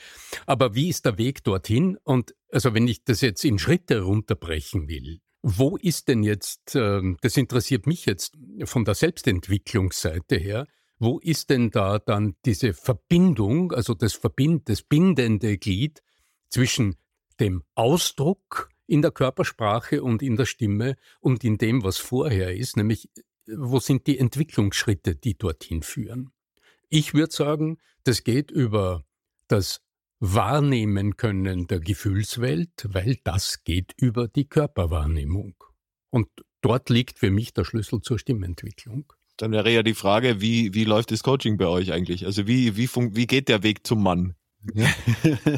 Aber 0.46 0.74
wie 0.74 0.88
ist 0.88 1.06
der 1.06 1.16
Weg 1.18 1.44
dorthin? 1.44 1.96
Und 2.02 2.34
also 2.50 2.74
wenn 2.74 2.88
ich 2.88 3.04
das 3.04 3.20
jetzt 3.20 3.44
in 3.44 3.60
Schritte 3.60 4.00
runterbrechen 4.02 4.88
will, 4.88 5.20
wo 5.42 5.76
ist 5.76 6.08
denn 6.08 6.22
jetzt, 6.22 6.74
äh, 6.74 7.00
das 7.22 7.36
interessiert 7.36 7.86
mich 7.86 8.06
jetzt 8.06 8.36
von 8.64 8.84
der 8.84 8.94
Selbstentwicklungsseite 8.94 10.36
her, 10.36 10.66
wo 10.98 11.18
ist 11.18 11.50
denn 11.50 11.70
da 11.70 11.98
dann 11.98 12.36
diese 12.44 12.74
Verbindung, 12.74 13.72
also 13.72 13.94
das 13.94 14.12
Verbind, 14.12 14.68
das 14.68 14.82
bindende 14.82 15.56
Glied 15.56 16.02
zwischen 16.50 16.96
dem 17.40 17.62
Ausdruck 17.74 18.68
in 18.86 19.00
der 19.00 19.10
Körpersprache 19.10 20.02
und 20.02 20.22
in 20.22 20.36
der 20.36 20.44
Stimme 20.44 20.96
und 21.20 21.42
in 21.42 21.56
dem, 21.56 21.82
was 21.84 21.96
vorher 21.96 22.54
ist, 22.54 22.76
nämlich 22.76 23.08
wo 23.46 23.80
sind 23.80 24.06
die 24.06 24.18
Entwicklungsschritte, 24.18 25.16
die 25.16 25.36
dorthin 25.36 25.82
führen? 25.82 26.32
Ich 26.88 27.14
würde 27.14 27.32
sagen, 27.32 27.78
das 28.04 28.24
geht 28.24 28.50
über 28.50 29.04
das 29.48 29.80
Wahrnehmen 30.20 31.16
können 31.16 31.66
der 31.66 31.80
Gefühlswelt, 31.80 32.88
weil 32.88 33.16
das 33.24 33.64
geht 33.64 33.94
über 33.96 34.28
die 34.28 34.46
Körperwahrnehmung. 34.46 35.54
Und 36.10 36.28
dort 36.60 36.90
liegt 36.90 37.18
für 37.18 37.30
mich 37.30 37.54
der 37.54 37.64
Schlüssel 37.64 38.02
zur 38.02 38.18
Stimmentwicklung. 38.18 39.12
Dann 39.38 39.52
wäre 39.52 39.70
ja 39.70 39.82
die 39.82 39.94
Frage, 39.94 40.42
wie, 40.42 40.74
wie 40.74 40.84
läuft 40.84 41.10
das 41.10 41.22
Coaching 41.22 41.56
bei 41.56 41.66
euch 41.66 41.92
eigentlich? 41.92 42.26
Also 42.26 42.46
wie, 42.46 42.76
wie, 42.76 42.88
wie 42.88 43.26
geht 43.26 43.48
der 43.48 43.62
Weg 43.62 43.86
zum 43.86 44.02
Mann? 44.02 44.34
Ja. 44.74 44.88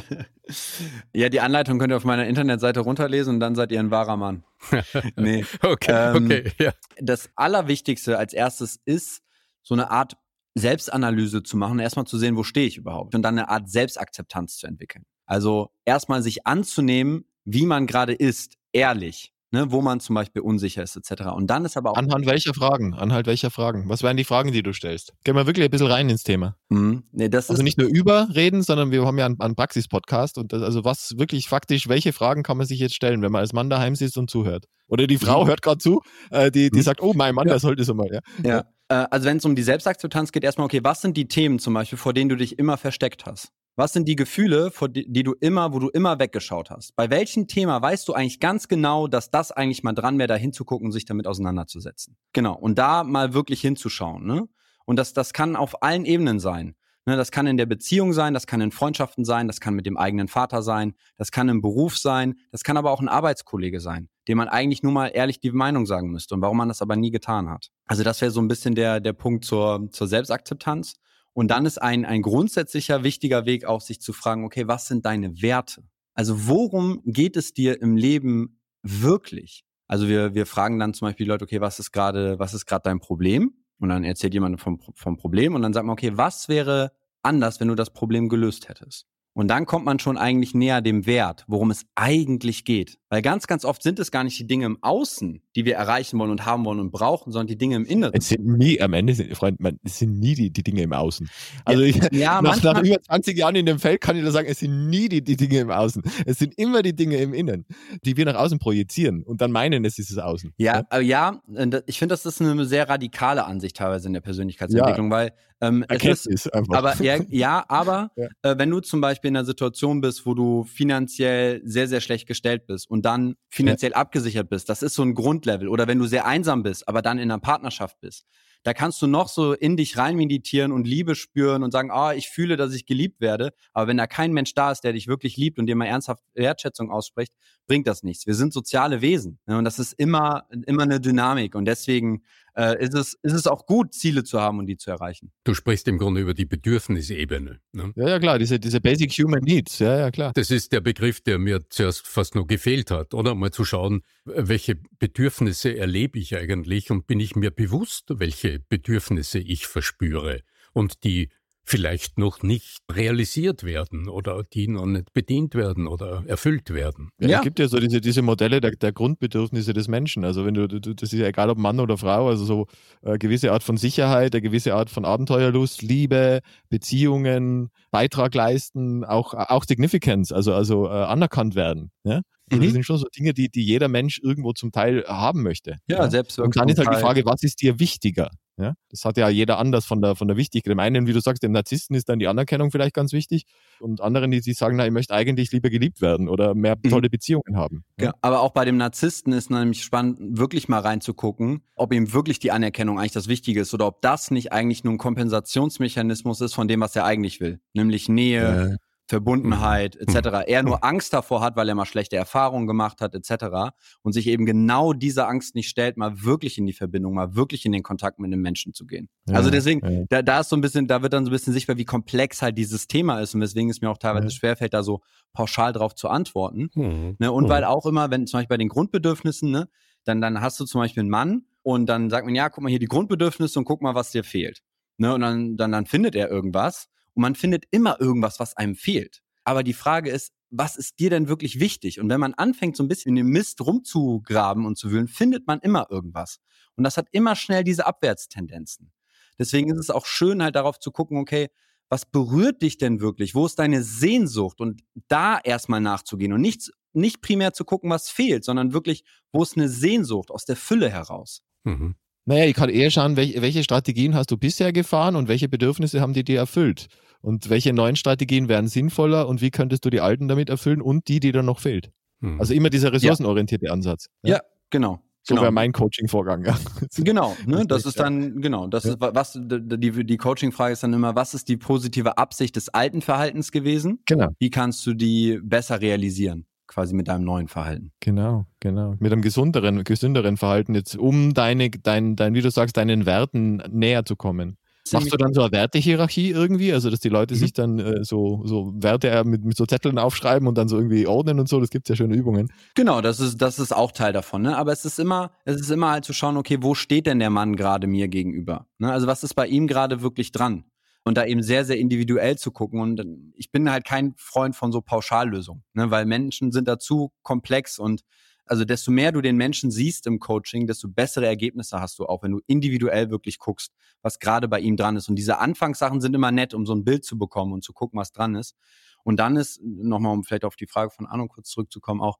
ja, 1.13 1.29
die 1.29 1.41
Anleitung 1.41 1.81
könnt 1.81 1.93
ihr 1.93 1.97
auf 1.97 2.05
meiner 2.05 2.29
Internetseite 2.29 2.79
runterlesen 2.81 3.35
und 3.35 3.41
dann 3.41 3.57
seid 3.57 3.73
ihr 3.73 3.81
ein 3.81 3.91
wahrer 3.91 4.17
Mann. 4.17 4.45
nee. 5.17 5.45
Okay, 5.61 6.17
ähm, 6.17 6.27
okay, 6.27 6.53
ja. 6.61 6.73
Das 7.01 7.31
Allerwichtigste 7.35 8.17
als 8.17 8.33
erstes 8.33 8.81
ist, 8.85 9.23
so 9.63 9.75
eine 9.75 9.91
Art 9.91 10.17
Selbstanalyse 10.55 11.43
zu 11.43 11.57
machen, 11.57 11.79
erstmal 11.79 12.07
zu 12.07 12.19
sehen, 12.19 12.37
wo 12.37 12.43
stehe 12.43 12.67
ich 12.67 12.77
überhaupt 12.77 13.15
und 13.15 13.23
dann 13.23 13.39
eine 13.39 13.49
Art 13.49 13.71
Selbstakzeptanz 13.71 14.59
zu 14.59 14.67
entwickeln. 14.67 15.05
Also 15.27 15.71
erstmal 15.85 16.23
sich 16.23 16.47
anzunehmen, 16.47 17.25
wie 17.45 17.67
man 17.67 17.87
gerade 17.87 18.13
ist, 18.13 18.57
ehrlich, 18.73 19.33
ne, 19.53 19.71
wo 19.71 19.83
man 19.83 20.01
zum 20.01 20.15
Beispiel 20.15 20.43
unsicher 20.43 20.83
ist, 20.83 20.97
etc. 20.97 21.27
Und 21.35 21.49
dann 21.49 21.65
ist 21.65 21.77
aber 21.77 21.93
auch. 21.93 21.97
Anhand 21.97 22.27
welcher 22.27 22.55
Fragen? 22.55 22.95
Anhand 22.95 23.27
welcher 23.27 23.51
Fragen? 23.51 23.89
Was 23.89 24.03
wären 24.03 24.17
die 24.17 24.25
Fragen, 24.25 24.53
die 24.53 24.63
du 24.63 24.73
stellst? 24.73 25.13
Gehen 25.25 25.37
wir 25.37 25.47
wirklich 25.47 25.65
ein 25.65 25.71
bisschen 25.71 25.87
rein 25.87 26.09
ins 26.09 26.25
Thema. 26.25 26.57
Mhm. 26.69 27.05
Nee, 27.13 27.29
das 27.29 27.51
also 27.51 27.61
ist 27.61 27.65
nicht 27.65 27.79
nur 27.79 27.89
überreden, 27.89 28.63
sondern 28.63 28.91
wir 28.91 29.05
haben 29.05 29.19
ja 29.19 29.27
einen, 29.27 29.41
einen 29.41 29.55
Praxis-Podcast 29.55 30.39
und 30.39 30.53
das, 30.53 30.63
also 30.63 30.85
was 30.85 31.19
wirklich 31.19 31.49
faktisch, 31.49 31.89
welche 31.89 32.13
Fragen 32.13 32.43
kann 32.43 32.57
man 32.57 32.67
sich 32.67 32.81
jetzt 32.81 32.95
stellen, 32.95 33.23
wenn 33.23 33.33
man 33.33 33.41
als 33.41 33.53
Mann 33.53 33.71
daheim 33.71 33.95
sitzt 33.95 34.17
und 34.19 34.31
zuhört? 34.31 34.67
Oder 34.89 35.07
die 35.07 35.19
Frau 35.19 35.45
mhm. 35.45 35.49
hört 35.49 35.63
gerade 35.63 35.79
zu, 35.79 36.03
äh, 36.31 36.51
die, 36.51 36.71
die 36.71 36.79
mhm. 36.79 36.83
sagt, 36.83 37.03
oh, 37.03 37.13
mein 37.15 37.35
Mann, 37.35 37.47
ja. 37.47 37.55
der 37.55 37.61
sollte 37.61 37.85
so 37.85 37.95
mal, 37.95 38.09
ja. 38.13 38.21
Ja, 38.45 38.65
äh, 38.89 39.07
also 39.11 39.27
wenn 39.27 39.39
es 39.39 39.45
um 39.45 39.55
die 39.55 39.63
Selbstakzeptanz 39.63 40.33
geht, 40.33 40.45
erstmal, 40.45 40.67
okay, 40.67 40.81
was 40.83 41.01
sind 41.01 41.17
die 41.17 41.29
Themen 41.29 41.59
zum 41.59 41.75
Beispiel, 41.75 41.99
vor 41.99 42.13
denen 42.13 42.29
du 42.29 42.37
dich 42.37 42.59
immer 42.59 42.77
versteckt 42.77 43.27
hast? 43.27 43.53
Was 43.75 43.95
sind 43.95 44.07
die 44.07 44.17
Gefühle, 44.17 44.71
vor 44.71 44.89
die, 44.89 45.11
die 45.11 45.23
du 45.23 45.33
immer, 45.41 45.73
wo 45.73 45.79
du 45.79 45.89
immer 45.89 46.19
weggeschaut 46.19 46.71
hast? 46.71 46.95
Bei 46.95 47.09
welchem 47.09 47.49
Thema 47.49 47.81
weißt 47.81 48.07
du 48.07 48.13
eigentlich 48.13 48.39
ganz 48.39 48.69
genau, 48.69 49.07
dass 49.07 49.31
das 49.31 49.51
eigentlich 49.51 49.83
mal 49.83 49.95
dran 49.95 50.19
wäre, 50.19 50.29
da 50.29 50.35
hinzugucken 50.35 50.87
und 50.87 50.93
sich 50.93 51.07
damit 51.07 51.27
auseinanderzusetzen? 51.27 52.17
Genau. 52.33 52.55
Und 52.55 52.79
da 52.79 53.03
mal 53.03 53.33
wirklich 53.33 53.63
hinzuschauen, 53.63 54.27
ne? 54.27 54.49
Und 54.85 54.97
das, 54.97 55.15
das 55.15 55.33
kann 55.33 55.57
auf 55.57 55.83
allen 55.83 56.05
Ebenen 56.05 56.39
sein. 56.41 56.75
Ne, 57.05 57.17
das 57.17 57.33
kann 57.33 57.49
in 57.49 57.57
der 57.57 57.67
Beziehung 57.67 58.13
sein, 58.13 58.33
das 58.33 58.47
kann 58.47 58.61
in 58.61 58.71
Freundschaften 58.71 59.25
sein, 59.25 59.49
das 59.49 59.59
kann 59.59 59.75
mit 59.75 59.87
dem 59.87 59.97
eigenen 59.97 60.29
Vater 60.29 60.63
sein, 60.63 60.95
das 61.17 61.33
kann 61.33 61.49
im 61.49 61.61
Beruf 61.61 61.99
sein, 61.99 62.37
das 62.53 62.63
kann 62.63 62.77
aber 62.77 62.93
auch 62.93 63.01
ein 63.01 63.09
Arbeitskollege 63.09 63.81
sein, 63.81 64.09
dem 64.29 64.39
man 64.39 64.47
eigentlich 64.47 64.85
nur 64.85 64.93
mal 64.93 65.09
ehrlich 65.09 65.41
die 65.41 65.51
Meinung 65.51 65.85
sagen 65.85 66.13
müsste 66.13 66.37
und 66.37 66.43
warum 66.43 66.59
man 66.59 66.69
das 66.69 66.81
aber 66.81 66.95
nie 66.95 67.11
getan 67.11 67.51
hat. 67.51 67.71
Also 67.87 68.05
das 68.05 68.21
wäre 68.21 68.31
so 68.31 68.41
ein 68.41 68.47
bisschen 68.47 68.77
der, 68.77 69.01
der 69.01 69.15
Punkt 69.15 69.45
zur, 69.45 69.89
zur 69.91 70.07
Selbstakzeptanz. 70.07 70.95
Und 71.35 71.49
dann 71.49 71.67
ist 71.67 71.81
ein, 71.81 72.05
ein 72.05 72.23
grundsätzlicher 72.23 73.05
wichtiger 73.05 73.47
Weg 73.47 73.65
auch, 73.65 73.81
sich 73.81 74.01
zu 74.01 74.13
fragen, 74.13 74.45
okay, 74.45 74.69
was 74.69 74.87
sind 74.87 75.07
deine 75.07 75.41
Werte? 75.41 75.83
Also 76.15 76.47
worum 76.47 77.01
geht 77.05 77.37
es 77.37 77.55
dir 77.55 77.81
im 77.81 77.97
Leben 77.97 78.61
wirklich? 78.83 79.65
Also 79.87 80.09
wir, 80.09 80.35
wir 80.35 80.47
fragen 80.47 80.79
dann 80.79 80.95
zum 80.95 81.07
Beispiel 81.07 81.25
die 81.25 81.31
Leute, 81.31 81.45
okay, 81.45 81.61
was 81.61 81.79
ist 81.79 81.93
gerade, 81.93 82.39
was 82.39 82.55
ist 82.55 82.67
gerade 82.67 82.85
dein 82.85 83.01
Problem? 83.01 83.55
Und 83.79 83.89
dann 83.89 84.05
erzählt 84.05 84.35
jemand 84.35 84.61
vom, 84.61 84.81
vom 84.95 85.17
Problem 85.17 85.55
und 85.55 85.63
dann 85.63 85.73
sagt 85.73 85.87
man, 85.87 85.95
okay, 85.95 86.13
was 86.17 86.49
wäre 86.49 86.93
anders, 87.23 87.61
wenn 87.61 87.69
du 87.69 87.75
das 87.75 87.93
Problem 87.93 88.29
gelöst 88.29 88.69
hättest? 88.69 89.07
Und 89.35 89.49
dann 89.49 89.67
kommt 89.67 89.87
man 89.87 89.99
schon 89.99 90.19
eigentlich 90.19 90.55
näher 90.55 90.83
dem 90.83 91.07
Wert, 91.07 91.45
worum 91.49 91.71
es 91.71 91.87
eigentlich 91.95 92.65
geht. 92.65 92.99
Weil 93.13 93.21
ganz, 93.21 93.47
ganz 93.47 93.67
oft 93.67 93.83
sind 93.83 93.99
es 93.99 94.11
gar 94.11 94.25
nicht 94.25 94.39
die 94.39 94.47
Dinge 94.47 94.65
im 94.65 94.79
Außen, 94.81 95.43
die 95.55 95.67
wir 95.67 95.75
erreichen 95.75 96.19
wollen 96.19 96.31
und 96.31 96.47
haben 96.47 96.65
wollen 96.65 96.81
und 96.81 96.93
brauchen, 96.93 97.31
sondern 97.31 97.47
die 97.47 97.59
Dinge 97.59 97.77
im 97.77 97.85
Inneren. 97.85 98.15
Es 98.15 98.31
sind 98.31 98.47
nie, 98.47 98.81
am 98.81 98.95
Ende, 98.95 99.15
sind, 99.15 99.37
Freund, 99.37 99.61
man, 99.61 99.79
es 99.85 99.99
sind 99.99 100.19
nie 100.19 100.35
die, 100.35 100.51
die 100.51 100.63
Dinge 100.63 100.81
im 100.81 100.95
Außen. 100.95 101.29
Also 101.67 101.83
ich, 101.83 102.01
ja, 102.11 102.41
nach, 102.43 102.63
nach, 102.63 102.83
über 102.83 103.03
20 103.03 103.37
Jahren 103.37 103.55
in 103.57 103.67
dem 103.67 103.79
Feld 103.79 104.01
kann 104.01 104.17
ich 104.17 104.25
da 104.25 104.31
sagen, 104.31 104.49
es 104.49 104.61
sind 104.61 104.89
nie 104.89 105.11
die, 105.11 105.23
die 105.23 105.37
Dinge 105.37 105.59
im 105.59 105.71
Außen. 105.71 106.03
Es 106.25 106.39
sind 106.39 106.55
immer 106.57 106.81
die 106.81 106.97
Dinge 106.97 107.19
im 107.19 107.35
Innen, 107.35 107.67
die 108.03 108.17
wir 108.17 108.25
nach 108.25 108.37
außen 108.37 108.59
projizieren 108.59 109.25
und 109.25 109.43
dann 109.43 109.53
meinen, 109.53 109.85
es 109.85 109.99
ist 109.99 110.11
das 110.11 110.17
Außen. 110.17 110.55
Ja, 110.57 110.87
ja, 110.91 111.01
ja 111.01 111.43
ich 111.85 111.99
finde, 111.99 112.15
das 112.15 112.25
ist 112.25 112.41
eine 112.41 112.65
sehr 112.65 112.89
radikale 112.89 113.45
Ansicht 113.45 113.77
teilweise 113.77 114.07
in 114.07 114.15
der 114.15 114.23
Persönlichkeitsentwicklung, 114.23 115.11
ja. 115.11 115.17
weil 115.19 115.33
ähm, 115.63 115.85
es 115.89 116.27
ist, 116.27 116.53
einfach. 116.53 116.77
Aber 116.77 117.01
ja, 117.01 117.19
ja 117.29 117.65
aber 117.69 118.11
ja. 118.17 118.27
Äh, 118.43 118.59
wenn 118.59 118.69
du 118.69 118.81
zum 118.81 119.01
Beispiel 119.01 119.29
in 119.29 119.37
einer 119.37 119.45
Situation 119.45 120.01
bist, 120.01 120.27
wo 120.27 120.35
du 120.35 120.65
finanziell 120.65 121.63
sehr, 121.65 121.87
sehr 121.87 122.01
schlecht 122.01 122.27
gestellt 122.27 122.67
bist 122.67 122.91
und 123.03 123.07
dann 123.07 123.35
finanziell 123.49 123.93
ja. 123.93 123.97
abgesichert 123.97 124.49
bist, 124.49 124.69
das 124.69 124.83
ist 124.83 124.95
so 124.95 125.03
ein 125.03 125.15
Grundlevel. 125.15 125.69
Oder 125.69 125.89
wenn 125.89 125.99
du 125.99 126.07
sehr 126.07 126.25
einsam 126.25 126.63
bist, 126.63 126.87
aber 126.87 127.03
dann 127.03 127.19
in 127.19 127.33
einer 127.33 127.41
Partnerschaft 127.41 128.01
bist, 128.01 128.27
da 128.63 128.75
kannst 128.75 129.03
du 129.03 129.09
noch 129.09 129.29
so 129.29 129.55
in 129.55 129.77
dich 129.77 129.99
rein 129.99 130.15
meditieren 130.15 130.71
und 130.71 130.87
Liebe 130.87 131.17
spüren 131.17 131.65
und 131.65 131.73
sagen, 131.73 131.91
ah, 131.91 132.11
oh, 132.11 132.13
ich 132.13 132.29
fühle, 132.29 132.57
dass 132.57 132.73
ich 132.73 132.87
geliebt 132.87 133.21
werde. 133.21 133.55
Aber 133.73 133.89
wenn 133.89 133.97
da 133.97 134.07
kein 134.07 134.33
Mensch 134.33 134.55
da 134.55 134.71
ist, 134.71 134.83
der 134.85 134.93
dich 134.93 135.09
wirklich 135.09 135.37
liebt 135.37 135.59
und 135.59 135.67
dir 135.67 135.75
mal 135.75 135.87
ernsthaft 135.87 136.23
Wertschätzung 136.35 136.93
ausspricht, 136.93 137.33
bringt 137.67 137.89
das 137.89 138.05
nichts. 138.05 138.25
Wir 138.25 138.35
sind 138.35 138.53
soziale 138.53 139.01
Wesen. 139.01 139.41
Ne? 139.47 139.59
Und 139.59 139.65
das 139.65 139.81
ist 139.81 139.95
immer, 139.95 140.47
immer 140.67 140.85
eine 140.85 141.01
Dynamik. 141.01 141.57
Und 141.57 141.65
deswegen 141.65 142.23
äh, 142.57 142.83
ist, 142.83 142.95
es, 142.95 143.15
ist 143.23 143.33
es 143.33 143.47
auch 143.47 143.67
gut, 143.67 143.95
Ziele 143.95 144.25
zu 144.25 144.41
haben 144.41 144.59
und 144.59 144.67
die 144.67 144.77
zu 144.77 144.91
erreichen. 144.91 145.33
Du 145.45 145.55
sprichst 145.55 145.89
im 145.89 145.99
Grunde 145.99 146.21
über 146.21 146.35
die 146.35 146.45
Bedürfnisebene. 146.45 147.61
Ne? 147.73 147.93
Ja, 147.97 148.09
ja, 148.09 148.19
klar, 148.19 148.39
diese, 148.39 148.59
diese 148.59 148.81
Basic 148.81 149.13
Human 149.13 149.43
Needs, 149.43 149.79
ja, 149.79 149.99
ja, 149.99 150.11
klar. 150.11 150.33
Das 150.35 150.51
ist 150.51 150.73
der 150.73 150.81
Begriff, 150.81 151.21
der 151.21 151.39
mir 151.39 151.69
zuerst 151.69 152.07
fast 152.07 152.35
nur 152.35 152.47
gefehlt 152.47 152.91
hat, 152.91 153.15
oder? 153.15 153.35
Mal 153.35 153.51
zu 153.51 153.65
schauen, 153.65 154.03
welche 154.25 154.77
Bedürfnisse 154.99 155.77
erlebe 155.77 156.19
ich 156.19 156.37
eigentlich 156.37 156.91
und 156.91 157.07
bin 157.07 157.21
ich 157.21 157.37
mir 157.37 157.51
bewusst, 157.51 158.05
welche 158.09 158.61
Bedürfnisse 158.61 159.39
ich 159.39 159.67
verspüre 159.67 160.43
und 160.73 161.05
die 161.05 161.31
vielleicht 161.65 162.19
noch 162.19 162.43
nicht 162.43 162.79
realisiert 162.91 163.63
werden 163.63 164.09
oder 164.09 164.43
die 164.43 164.69
noch 164.69 164.87
nicht 164.87 165.13
bedient 165.13 165.55
werden 165.55 165.87
oder 165.87 166.25
erfüllt 166.27 166.71
werden. 166.71 167.11
Ja, 167.21 167.29
ja. 167.29 167.39
Es 167.39 167.45
gibt 167.45 167.59
ja 167.59 167.69
so 167.69 167.79
diese, 167.79 168.01
diese 168.01 168.23
Modelle 168.23 168.61
der, 168.61 168.73
der, 168.73 168.93
Grundbedürfnisse 168.93 169.73
des 169.73 169.89
Menschen. 169.89 170.25
Also 170.25 170.45
wenn 170.45 170.55
du, 170.55 170.67
du, 170.67 170.81
das 170.81 171.13
ist 171.13 171.19
ja 171.19 171.27
egal 171.27 171.51
ob 171.51 171.59
Mann 171.59 171.81
oder 171.81 171.97
Frau, 171.97 172.29
also 172.29 172.45
so 172.45 172.67
eine 173.03 173.19
gewisse 173.19 173.53
Art 173.53 173.63
von 173.63 173.77
Sicherheit, 173.77 174.35
eine 174.35 174.43
gewisse 174.43 174.75
Art 174.75 174.91
von 174.91 175.05
Abenteuerlust, 175.05 175.83
Liebe, 175.83 176.41
Beziehungen, 176.69 177.71
Beitrag 177.91 178.35
leisten, 178.35 179.05
auch, 179.05 179.35
auch 179.35 179.65
Significance, 179.65 180.33
also, 180.33 180.55
also 180.55 180.87
äh, 180.87 180.91
anerkannt 180.91 181.55
werden. 181.55 181.91
Ja? 182.05 182.23
Also 182.51 182.61
mhm. 182.61 182.67
Das 182.67 182.73
sind 182.73 182.85
schon 182.85 182.99
so 182.99 183.07
Dinge, 183.17 183.35
die, 183.35 183.49
die 183.49 183.65
jeder 183.65 183.89
Mensch 183.89 184.21
irgendwo 184.23 184.53
zum 184.53 184.73
Teil 184.73 185.05
haben 185.07 185.43
möchte. 185.43 185.79
Ja, 185.87 185.99
ja? 185.99 186.11
selbst. 186.11 186.39
Und 186.39 186.57
dann 186.57 186.69
ist 186.69 186.79
halt 186.79 186.89
die 186.95 187.01
Frage, 187.01 187.25
was 187.25 187.43
ist 187.43 187.63
dir 187.63 187.79
wichtiger? 187.79 188.31
Ja, 188.59 188.75
das 188.91 189.05
hat 189.05 189.17
ja 189.17 189.29
jeder 189.31 189.59
anders 189.59 189.87
von 189.87 190.03
der, 190.03 190.15
von 190.15 190.29
der 190.29 190.37
Wichtigkeit. 190.37 190.71
Dem 190.71 190.79
einen, 190.79 191.07
wie 191.07 191.15
du 191.15 191.21
sagst, 191.21 191.43
dem 191.43 191.53
Narzissten 191.53 191.97
ist 191.97 192.09
dann 192.09 192.19
die 192.19 192.29
Anerkennung 192.29 192.71
vielleicht 192.71 192.95
ganz 192.95 193.13
wichtig 193.13 193.45
und 193.81 194.03
anderen, 194.03 194.31
die, 194.31 194.43
die 194.43 194.53
sagen, 194.53 194.77
na, 194.77 194.85
ich 194.85 194.93
möchte 194.93 195.15
eigentlich 195.15 195.53
lieber 195.53 195.71
geliebt 195.71 196.03
werden 196.03 196.29
oder 196.29 196.55
mehr 196.55 196.77
mhm. 196.83 196.91
tolle 196.91 197.09
Beziehungen 197.09 197.57
haben. 197.57 197.85
Ja. 197.99 198.07
ja. 198.07 198.15
aber 198.21 198.43
auch 198.43 198.51
bei 198.51 198.67
dem 198.67 198.77
Narzissten 198.77 199.33
ist 199.33 199.51
nämlich 199.51 199.83
spannend, 199.83 200.39
wirklich 200.39 200.69
mal 200.69 200.81
reinzugucken, 200.81 201.63
ob 201.77 201.95
ihm 201.95 202.13
wirklich 202.13 202.41
die 202.41 202.53
Anerkennung 202.53 202.99
eigentlich 202.99 203.13
das 203.13 203.29
Wichtige 203.29 203.61
ist 203.61 203.73
oder 203.73 203.87
ob 203.87 204.03
das 204.03 204.31
nicht 204.31 204.53
eigentlich 204.53 204.85
nur 204.85 204.95
ein 204.95 204.99
Kompensationsmechanismus 204.99 206.41
ist 206.43 206.55
von 206.55 206.69
dem, 206.69 206.81
was 206.81 206.95
er 206.95 207.07
eigentlich 207.07 207.41
will. 207.41 207.61
Nämlich 207.73 208.11
Nähe, 208.11 208.77
Verbundenheit 209.13 209.95
Mhm. 209.97 210.15
etc. 210.15 210.29
Er 210.47 210.63
nur 210.63 210.83
Angst 210.85 211.13
davor 211.13 211.43
hat, 211.43 211.55
weil 211.57 211.69
er 211.69 211.75
mal 211.75 211.85
schlechte 211.85 212.17
Erfahrungen 212.17 212.67
gemacht 212.67 213.01
hat 213.01 213.15
etc. 213.15 213.73
und 214.03 214.13
sich 214.13 214.27
eben 214.27 214.47
genau 214.47 214.93
dieser 214.95 215.29
Angst 215.29 215.55
nicht 215.55 215.69
stellt, 215.69 215.97
mal 215.97 216.23
wirklich 216.25 216.57
in 216.59 216.67
die 216.67 216.73
Verbindung, 216.73 217.15
mal 217.15 217.35
wirklich 217.35 217.67
in 217.67 217.73
den 217.73 217.83
Kontakt 217.83 218.19
mit 218.19 218.33
einem 218.33 218.41
Menschen 218.41 218.73
zu 218.75 218.87
gehen. 218.87 219.09
Ja, 219.29 219.37
also 219.37 219.51
deswegen, 219.51 219.81
ja. 219.87 220.05
da, 220.09 220.23
da 220.23 220.41
ist 220.41 220.49
so 220.49 220.57
ein 220.57 220.61
bisschen, 220.63 220.87
da 220.89 221.03
wird 221.03 221.13
dann 221.13 221.25
so 221.25 221.31
ein 221.31 221.33
bisschen 221.33 221.53
sichtbar, 221.53 221.77
wie 221.77 221.85
komplex 221.85 222.41
halt 222.43 222.57
dieses 222.57 222.87
Thema 222.89 223.21
ist 223.21 223.35
und 223.35 223.41
weswegen 223.43 223.71
es 223.71 223.81
mir 223.81 223.91
auch 223.91 223.99
teilweise 223.99 224.25
Ja. 224.27 224.31
schwerfällt, 224.31 224.73
da 224.75 224.83
so 224.83 225.01
pauschal 225.35 225.73
drauf 225.73 225.95
zu 225.95 226.09
antworten. 226.09 226.71
Mhm. 226.75 227.17
Ne? 227.19 227.31
Und 227.31 227.45
Mhm. 227.45 227.49
weil 227.49 227.65
auch 227.65 227.87
immer, 227.87 228.11
wenn 228.11 228.27
zum 228.27 228.39
Beispiel 228.39 228.55
bei 228.55 228.59
den 228.59 228.69
Grundbedürfnissen, 228.69 229.51
ne, 229.51 229.69
dann, 230.05 230.21
dann 230.21 230.41
hast 230.41 230.59
du 230.59 230.65
zum 230.65 230.81
Beispiel 230.81 231.03
einen 231.03 231.11
Mann 231.11 231.43
und 231.63 231.87
dann 231.87 232.11
sagt 232.11 232.25
man, 232.27 232.35
ja, 232.35 232.49
guck 232.49 232.65
mal 232.65 232.71
hier 232.71 232.79
die 232.79 232.87
Grundbedürfnisse 232.87 233.59
und 233.59 233.65
guck 233.67 233.83
mal, 233.83 233.95
was 233.95 234.11
dir 234.11 234.25
fehlt. 234.25 234.63
Ne? 234.99 235.15
Und 235.15 235.21
dann, 235.21 235.57
dann, 235.57 235.71
dann 235.73 235.87
findet 235.87 236.15
er 236.15 236.29
irgendwas 236.29 236.89
und 237.15 237.23
man 237.23 237.35
findet 237.35 237.65
immer 237.71 238.01
irgendwas, 238.01 238.41
was 238.41 238.57
einem 238.57 238.75
fehlt. 238.75 239.23
Aber 239.45 239.63
die 239.63 239.73
Frage 239.73 240.11
ist, 240.11 240.33
was 240.51 240.77
ist 240.77 240.99
dir 240.99 241.11
denn 241.11 241.29
wirklich 241.29 241.61
wichtig? 241.61 241.99
Und 241.99 242.09
wenn 242.09 242.21
man 242.21 242.35
anfängt, 242.35 242.77
so 242.77 242.83
ein 242.83 242.89
bisschen 242.89 243.11
in 243.11 243.25
den 243.25 243.33
Mist 243.33 243.61
rumzugraben 243.61 244.67
und 244.67 244.77
zu 244.77 244.91
wühlen, 244.91 245.09
findet 245.09 245.47
man 245.47 245.61
immer 245.61 245.87
irgendwas. 245.91 246.39
Und 246.77 246.85
das 246.85 246.97
hat 246.97 247.09
immer 247.11 247.37
schnell 247.37 247.65
diese 247.65 247.87
Abwärtstendenzen. 247.87 248.93
Deswegen 249.39 249.71
ist 249.71 249.79
es 249.79 249.91
auch 249.91 250.07
schön, 250.07 250.43
halt 250.43 250.55
darauf 250.55 250.79
zu 250.79 250.91
gucken, 250.91 251.17
okay, 251.19 251.49
was 251.89 252.07
berührt 252.07 252.63
dich 252.63 252.79
denn 252.79 253.01
wirklich? 253.01 253.35
Wo 253.35 253.45
ist 253.45 253.59
deine 253.59 253.83
Sehnsucht? 253.83 254.61
Und 254.61 254.83
da 255.09 255.39
erstmal 255.39 255.81
nachzugehen 255.81 256.33
und 256.33 256.41
nicht, 256.41 256.71
nicht 256.93 257.21
primär 257.21 257.53
zu 257.53 257.65
gucken, 257.65 257.91
was 257.91 258.09
fehlt, 258.09 258.45
sondern 258.45 258.73
wirklich, 258.73 259.05
wo 259.31 259.43
ist 259.43 259.57
eine 259.57 259.69
Sehnsucht 259.69 260.31
aus 260.31 260.45
der 260.45 260.57
Fülle 260.57 260.91
heraus? 260.91 261.43
Mhm. 261.65 261.97
Naja, 262.25 262.45
ich 262.47 262.55
kann 262.55 262.69
eher 262.71 262.91
schauen, 262.91 263.17
welche, 263.17 263.43
welche 263.43 263.65
Strategien 263.65 264.15
hast 264.15 264.31
du 264.31 264.37
bisher 264.37 264.73
gefahren 264.73 265.17
und 265.17 265.29
welche 265.29 265.49
Bedürfnisse 265.49 266.01
haben 266.01 266.13
die 266.13 266.25
dir 266.25 266.39
erfüllt? 266.39 266.87
Und 267.21 267.51
welche 267.51 267.73
neuen 267.73 267.97
Strategien 267.97 268.49
wären 268.49 268.67
sinnvoller 268.69 269.29
und 269.29 269.41
wie 269.41 269.51
könntest 269.51 269.85
du 269.85 269.91
die 269.91 270.01
alten 270.01 270.27
damit 270.29 270.49
erfüllen 270.49 270.81
und 270.83 271.07
die, 271.09 271.21
die 271.21 271.33
dann 271.33 271.47
noch 271.47 271.61
fehlt? 271.61 271.91
Mhm. 272.21 272.41
Also 272.41 272.55
immer 272.55 272.71
dieser 272.71 272.93
ressourcenorientierte 272.93 273.71
Ansatz. 273.71 274.07
Ja, 274.25 274.41
genau. 274.71 275.01
So 275.25 275.35
genau. 275.35 275.43
wäre 275.43 275.53
mein 275.53 275.73
Coaching-Vorgang. 275.73 276.45
Ja. 276.45 276.59
Genau, 276.97 277.37
ne? 277.47 277.65
das 277.67 277.87
ist 277.87 278.01
dann, 278.01 278.41
genau, 278.41 278.67
das 278.67 278.83
Ja. 278.85 278.91
ist, 278.95 279.01
wa- 279.01 279.13
was, 279.15 279.39
die, 279.41 280.05
die 280.05 280.17
Coaching-Frage 280.17 280.73
ist 280.73 280.83
dann 280.83 280.93
immer, 280.93 281.15
was 281.15 281.35
ist 281.35 281.49
die 281.49 281.57
positive 281.57 282.19
Absicht 282.19 282.57
des 282.57 282.69
alten 282.71 283.03
Verhaltens 283.03 283.53
gewesen? 283.53 284.01
Genau, 284.07 284.31
Wie 284.41 284.51
kannst 284.51 284.85
du 284.85 284.95
die 284.95 285.39
besser 285.41 285.81
realisieren, 285.81 286.45
quasi 286.73 286.95
mit 286.95 287.09
deinem 287.09 287.25
neuen 287.25 287.49
Verhalten? 287.49 287.93
genau, 288.01 288.47
genau. 288.61 288.95
Mit 288.99 289.13
einem 289.13 289.23
gesünderen, 289.23 289.85
gesünderen 289.85 290.37
Verhalten 290.37 290.75
jetzt, 290.75 290.97
um 290.97 291.35
deine, 291.35 291.71
dein, 291.71 292.17
dein, 292.17 292.35
wie 292.35 292.43
du 292.43 292.51
sagst, 292.51 292.77
deinen 292.77 293.07
Werten 293.07 293.63
näher 293.71 294.05
zu 294.05 294.17
kommen. 294.17 294.57
Machst 294.91 295.13
du 295.13 295.17
dann 295.17 295.33
so 295.33 295.43
eine 295.43 295.53
Wertehierarchie 295.53 296.31
irgendwie? 296.31 296.73
Also, 296.73 296.91
dass 296.91 297.01
die 297.01 297.09
Leute 297.09 297.35
Mhm. 297.35 297.39
sich 297.39 297.53
dann 297.53 297.79
äh, 297.79 298.05
so, 298.05 298.43
so 298.45 298.73
Werte 298.77 299.09
äh, 299.11 299.25
mit, 299.25 299.45
mit 299.45 299.57
so 299.57 299.65
Zetteln 299.65 299.99
aufschreiben 299.99 300.47
und 300.49 300.59
dann 300.59 300.69
so 300.69 300.77
irgendwie 300.77 301.07
ordnen 301.07 301.41
und 301.41 301.49
so, 301.49 301.61
das 301.61 301.71
gibt's 301.71 301.89
ja 301.89 301.97
schöne 301.97 302.15
Übungen. 302.17 302.53
Genau, 302.75 303.01
das 303.03 303.21
ist, 303.21 303.41
das 303.43 303.59
ist 303.59 303.73
auch 303.73 303.93
Teil 303.93 304.13
davon, 304.13 304.43
ne? 304.43 304.57
Aber 304.57 304.73
es 304.73 304.85
ist 304.85 304.99
immer, 304.99 305.33
es 305.45 305.61
ist 305.61 305.71
immer 305.71 305.91
halt 305.91 306.05
zu 306.05 306.13
schauen, 306.15 306.37
okay, 306.39 306.59
wo 306.63 306.75
steht 306.75 307.07
denn 307.07 307.19
der 307.19 307.29
Mann 307.31 307.55
gerade 307.57 307.87
mir 307.87 308.09
gegenüber? 308.09 308.67
Ne? 308.79 308.91
Also 308.91 309.07
was 309.07 309.23
ist 309.25 309.35
bei 309.35 309.47
ihm 309.47 309.67
gerade 309.67 310.01
wirklich 310.03 310.33
dran? 310.33 310.65
Und 311.05 311.17
da 311.17 311.27
eben 311.27 311.43
sehr, 311.43 311.65
sehr 311.65 311.79
individuell 311.79 312.39
zu 312.39 312.53
gucken. 312.53 312.81
Und 312.81 313.33
ich 313.35 313.51
bin 313.51 313.71
halt 313.71 313.85
kein 313.85 314.15
Freund 314.17 314.55
von 314.55 314.71
so 314.71 314.81
Pauschallösungen, 314.81 315.65
ne? 315.73 315.91
weil 315.91 316.07
Menschen 316.07 316.53
sind 316.53 316.69
dazu 316.69 317.13
komplex 317.23 317.79
und 317.79 318.03
also 318.45 318.65
desto 318.65 318.91
mehr 318.91 319.13
du 319.13 319.21
den 319.21 319.37
Menschen 319.37 319.71
siehst 319.71 320.07
im 320.07 320.19
Coaching, 320.19 320.67
desto 320.67 320.89
bessere 320.89 321.27
Ergebnisse 321.27 321.81
hast 321.81 321.99
du 321.99 322.07
auch, 322.07 322.23
wenn 322.23 322.33
du 322.33 322.41
individuell 322.47 323.11
wirklich 323.11 323.39
guckst, 323.39 323.73
was 324.03 324.19
gerade 324.19 324.49
bei 324.49 324.61
ihm 324.61 324.77
dran 324.77 324.97
ist. 324.97 325.09
Und 325.09 325.17
diese 325.17 325.39
Anfangssachen 325.39 326.01
sind 326.01 326.15
immer 326.15 326.33
nett, 326.33 326.53
um 326.53 326.67
so 326.67 326.75
ein 326.75 326.85
Bild 326.85 327.05
zu 327.05 327.17
bekommen 327.19 327.53
und 327.53 327.63
zu 327.63 327.73
gucken, 327.73 327.99
was 327.99 328.13
dran 328.13 328.35
ist. 328.35 328.57
Und 329.05 329.19
dann 329.19 329.37
ist, 329.37 329.61
nochmal, 329.63 330.13
um 330.13 330.25
vielleicht 330.25 330.45
auf 330.45 330.57
die 330.57 330.67
Frage 330.67 330.91
von 330.91 331.07
Arno 331.07 331.29
kurz 331.29 331.51
zurückzukommen, 331.51 332.01
auch 332.01 332.19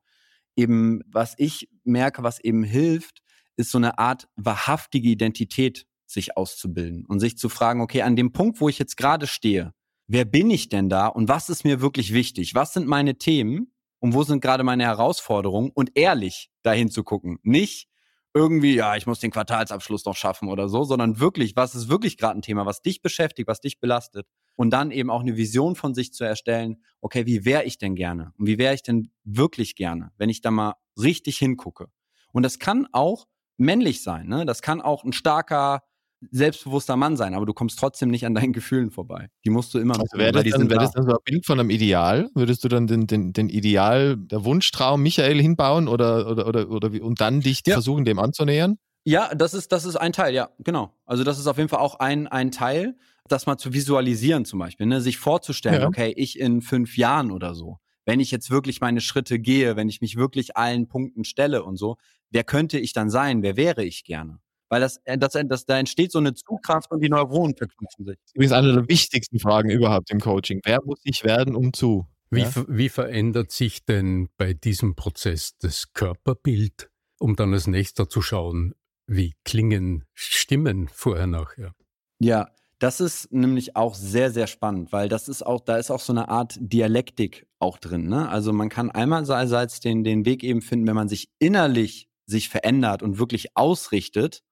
eben, 0.57 1.01
was 1.07 1.35
ich 1.39 1.69
merke, 1.85 2.23
was 2.23 2.41
eben 2.41 2.63
hilft, 2.63 3.23
ist 3.57 3.71
so 3.71 3.79
eine 3.79 3.99
Art 3.99 4.29
wahrhaftige 4.37 5.09
Identität 5.09 5.87
sich 6.13 6.37
auszubilden 6.37 7.05
und 7.07 7.21
sich 7.21 7.37
zu 7.37 7.49
fragen, 7.49 7.81
okay, 7.81 8.03
an 8.03 8.17
dem 8.17 8.33
Punkt, 8.33 8.61
wo 8.61 8.69
ich 8.69 8.79
jetzt 8.79 8.97
gerade 8.97 9.27
stehe, 9.27 9.73
wer 10.07 10.25
bin 10.25 10.51
ich 10.51 10.69
denn 10.69 10.89
da 10.89 11.07
und 11.07 11.29
was 11.29 11.49
ist 11.49 11.65
mir 11.65 11.81
wirklich 11.81 12.13
wichtig? 12.13 12.55
Was 12.55 12.73
sind 12.73 12.87
meine 12.87 13.17
Themen 13.19 13.73
und 13.99 14.15
wo 14.15 14.23
sind 14.23 14.41
gerade 14.41 14.65
meine 14.65 14.85
Herausforderungen? 14.85 15.71
Und 15.73 15.93
ehrlich 15.95 16.51
dahin 16.63 16.91
zu 16.91 17.05
gucken. 17.05 17.39
Nicht 17.43 17.89
irgendwie, 18.35 18.75
ja, 18.75 18.97
ich 18.97 19.07
muss 19.07 19.21
den 19.21 19.31
Quartalsabschluss 19.31 20.05
noch 20.05 20.17
schaffen 20.17 20.49
oder 20.49 20.69
so, 20.69 20.85
sondern 20.85 21.21
wirklich, 21.21 21.55
was 21.57 21.75
ist 21.75 21.89
wirklich 21.89 22.17
gerade 22.17 22.39
ein 22.39 22.43
Thema, 22.43 22.65
was 22.67 22.81
dich 22.81 23.03
beschäftigt, 23.03 23.49
was 23.49 23.61
dich 23.61 23.79
belastet? 23.79 24.27
Und 24.57 24.71
dann 24.71 24.91
eben 24.91 25.11
auch 25.11 25.21
eine 25.21 25.37
Vision 25.37 25.77
von 25.77 25.95
sich 25.95 26.13
zu 26.13 26.25
erstellen, 26.25 26.83
okay, 27.01 27.27
wie 27.27 27.45
wäre 27.45 27.65
ich 27.65 27.79
denn 27.79 27.95
gerne? 27.95 28.33
Und 28.39 28.47
wie 28.47 28.59
wäre 28.59 28.75
ich 28.75 28.83
denn 28.83 29.11
wirklich 29.25 29.77
gerne, 29.77 30.13
wenn 30.17 30.31
ich 30.31 30.41
da 30.41 30.51
mal 30.51 30.75
richtig 30.99 31.39
hingucke? 31.39 31.89
Und 32.33 32.43
das 32.43 32.59
kann 32.59 32.87
auch 32.93 33.27
männlich 33.59 34.03
sein, 34.03 34.29
ne? 34.29 34.47
Das 34.47 34.63
kann 34.63 34.81
auch 34.81 35.05
ein 35.05 35.13
starker, 35.13 35.83
selbstbewusster 36.31 36.97
Mann 36.97 37.17
sein, 37.17 37.35
aber 37.35 37.47
du 37.47 37.53
kommst 37.53 37.79
trotzdem 37.79 38.11
nicht 38.11 38.25
an 38.27 38.35
deinen 38.35 38.53
Gefühlen 38.53 38.91
vorbei. 38.91 39.29
Die 39.45 39.51
musst 39.51 39.75
du 39.75 39.79
immer 39.79 39.95
Also 40.01 40.19
wäre 40.19 40.33
das, 40.33 40.45
dann, 40.45 40.61
sind 40.61 40.71
wär 40.71 40.77
da. 40.79 40.85
das 40.85 40.93
dann 40.93 41.05
so 41.05 41.13
ein 41.13 41.19
Bild 41.25 41.47
von 41.47 41.59
einem 41.61 41.71
Ideal? 41.71 42.29
Würdest 42.35 42.63
du 42.65 42.69
dann 42.69 42.87
den, 42.87 43.07
den, 43.07 43.33
den 43.33 43.49
Ideal, 43.49 44.17
der 44.17 44.45
Wunschtraum 44.45 45.03
Michael 45.03 45.41
hinbauen 45.41 45.89
oder, 45.89 46.31
oder, 46.31 46.47
oder, 46.47 46.71
oder 46.71 46.93
wie, 46.93 47.01
und 47.01 47.21
dann 47.21 47.41
dich 47.41 47.63
Ja. 47.67 47.75
versuchen, 47.75 48.05
dem 48.05 48.19
anzunähern? 48.19 48.79
Ja, 49.05 49.35
das 49.35 49.53
ist, 49.53 49.73
das 49.73 49.85
ist 49.85 49.97
ein 49.97 50.13
Teil, 50.13 50.33
ja, 50.35 50.51
genau. 50.61 50.95
Also 51.07 51.25
das 51.25 51.39
ist 51.39 51.49
auf 51.49 51.57
jeden 51.57 51.69
Fall 51.69 51.81
auch 51.81 51.97
ein, 51.99 52.29
ein 52.29 52.53
Teil, 52.53 52.97
das 53.29 53.47
mal 53.47 53.57
zu 53.59 53.73
visualisieren 53.73 54.45
zum 54.45 54.61
Beispiel, 54.61 54.87
ne? 54.87 55.01
sich 55.01 55.19
vorzustellen, 55.19 55.83
Ja. 55.83 55.89
okay, 55.89 56.13
ich 56.17 56.39
in 56.39 56.63
fünf 56.63 56.97
Jahren 56.97 57.33
oder 57.33 57.55
so, 57.55 57.79
wenn 58.05 58.21
ich 58.21 58.31
jetzt 58.31 58.51
wirklich 58.51 58.81
meine 58.81 59.01
Schritte 59.01 59.39
gehe, 59.41 59.75
wenn 59.77 59.89
ich 59.89 60.01
mich 60.01 60.17
wirklich 60.17 60.57
allen 60.57 60.87
Punkten 60.89 61.25
stelle 61.25 61.65
und 61.65 61.77
so, 61.77 61.97
wer 62.31 62.45
könnte 62.45 62.79
ich 62.79 62.93
dann 62.93 63.11
sein, 63.11 63.43
wer 63.43 63.57
wäre 63.57 63.85
ich 63.85 64.05
gerne? 64.05 64.39
Weil 64.73 64.81
das, 64.81 64.97
äh, 65.05 65.19
das, 65.19 65.33
das 65.33 65.67
da 65.67 65.79
entsteht 65.79 66.13
so 66.13 66.19
eine 66.19 66.33
Zugkraft 66.33 66.91
und 66.91 67.03
die 67.03 67.11
Neuronen 67.11 67.55
verknüpfen 67.55 68.07
sich. 68.07 68.17
Das 68.35 68.47
ist 68.47 68.53
eine 68.53 68.73
der 68.73 68.89
wichtigsten 68.89 69.39
Fragen 69.39 69.69
überhaupt 69.69 70.11
im 70.11 70.19
Coaching. 70.19 70.63
Wer 70.65 70.79
muss 70.83 70.99
ich 71.05 71.25
werden, 71.25 71.55
um 71.55 71.75
zu? 71.75 72.07
Wie, 72.31 72.41
Ja? 72.41 72.51
wie 72.69 72.89
verändert 72.89 73.53
sich 73.53 73.85
denn 73.85 74.31
bei 74.39 74.55
diesem 74.55 74.95
Prozess 74.95 75.59
das 75.59 75.93
Körperbild, 75.93 76.89
um 77.19 77.37
dann 77.37 77.53
als 77.53 77.67
nächster 77.67 78.09
zu 78.09 78.23
schauen, 78.23 78.73
wie 79.07 79.35
klingen 79.45 80.07
Stimmen 80.15 80.89
vorher, 80.89 81.27
nachher? 81.27 81.75
Ja, 82.19 82.49
das 82.79 83.03
ist 83.03 83.31
nämlich 83.31 83.77
auch 83.77 83.95
sehr, 83.95 84.31
sehr 84.31 84.47
spannend, 84.47 84.91
weil 84.91 85.11
das 85.11 85.29
ist 85.29 85.45
auch, 85.45 85.61
da 85.61 85.77
ist 85.77 85.91
auch 85.91 86.01
so 86.01 86.15
eine 86.15 86.31
Art 86.31 86.57
Dialektik 86.59 87.47
auch 87.59 87.77
drin. 87.77 88.09
Ne? 88.09 88.27
Also 88.27 88.55
man 88.55 88.71
kann 88.71 88.91
einerseits 88.91 89.81
den, 89.81 90.03
den 90.03 90.25
Weg 90.25 90.43
eben 90.43 90.63
finden, 90.63 90.87
wenn 90.87 90.97
man 90.97 91.09
sich 91.11 91.29
innerlich 91.39 92.09
sich 92.25 92.49
verändert 92.49 93.03
und 93.03 93.19
wirklich 93.19 93.55
ausrichtet, 93.55 94.43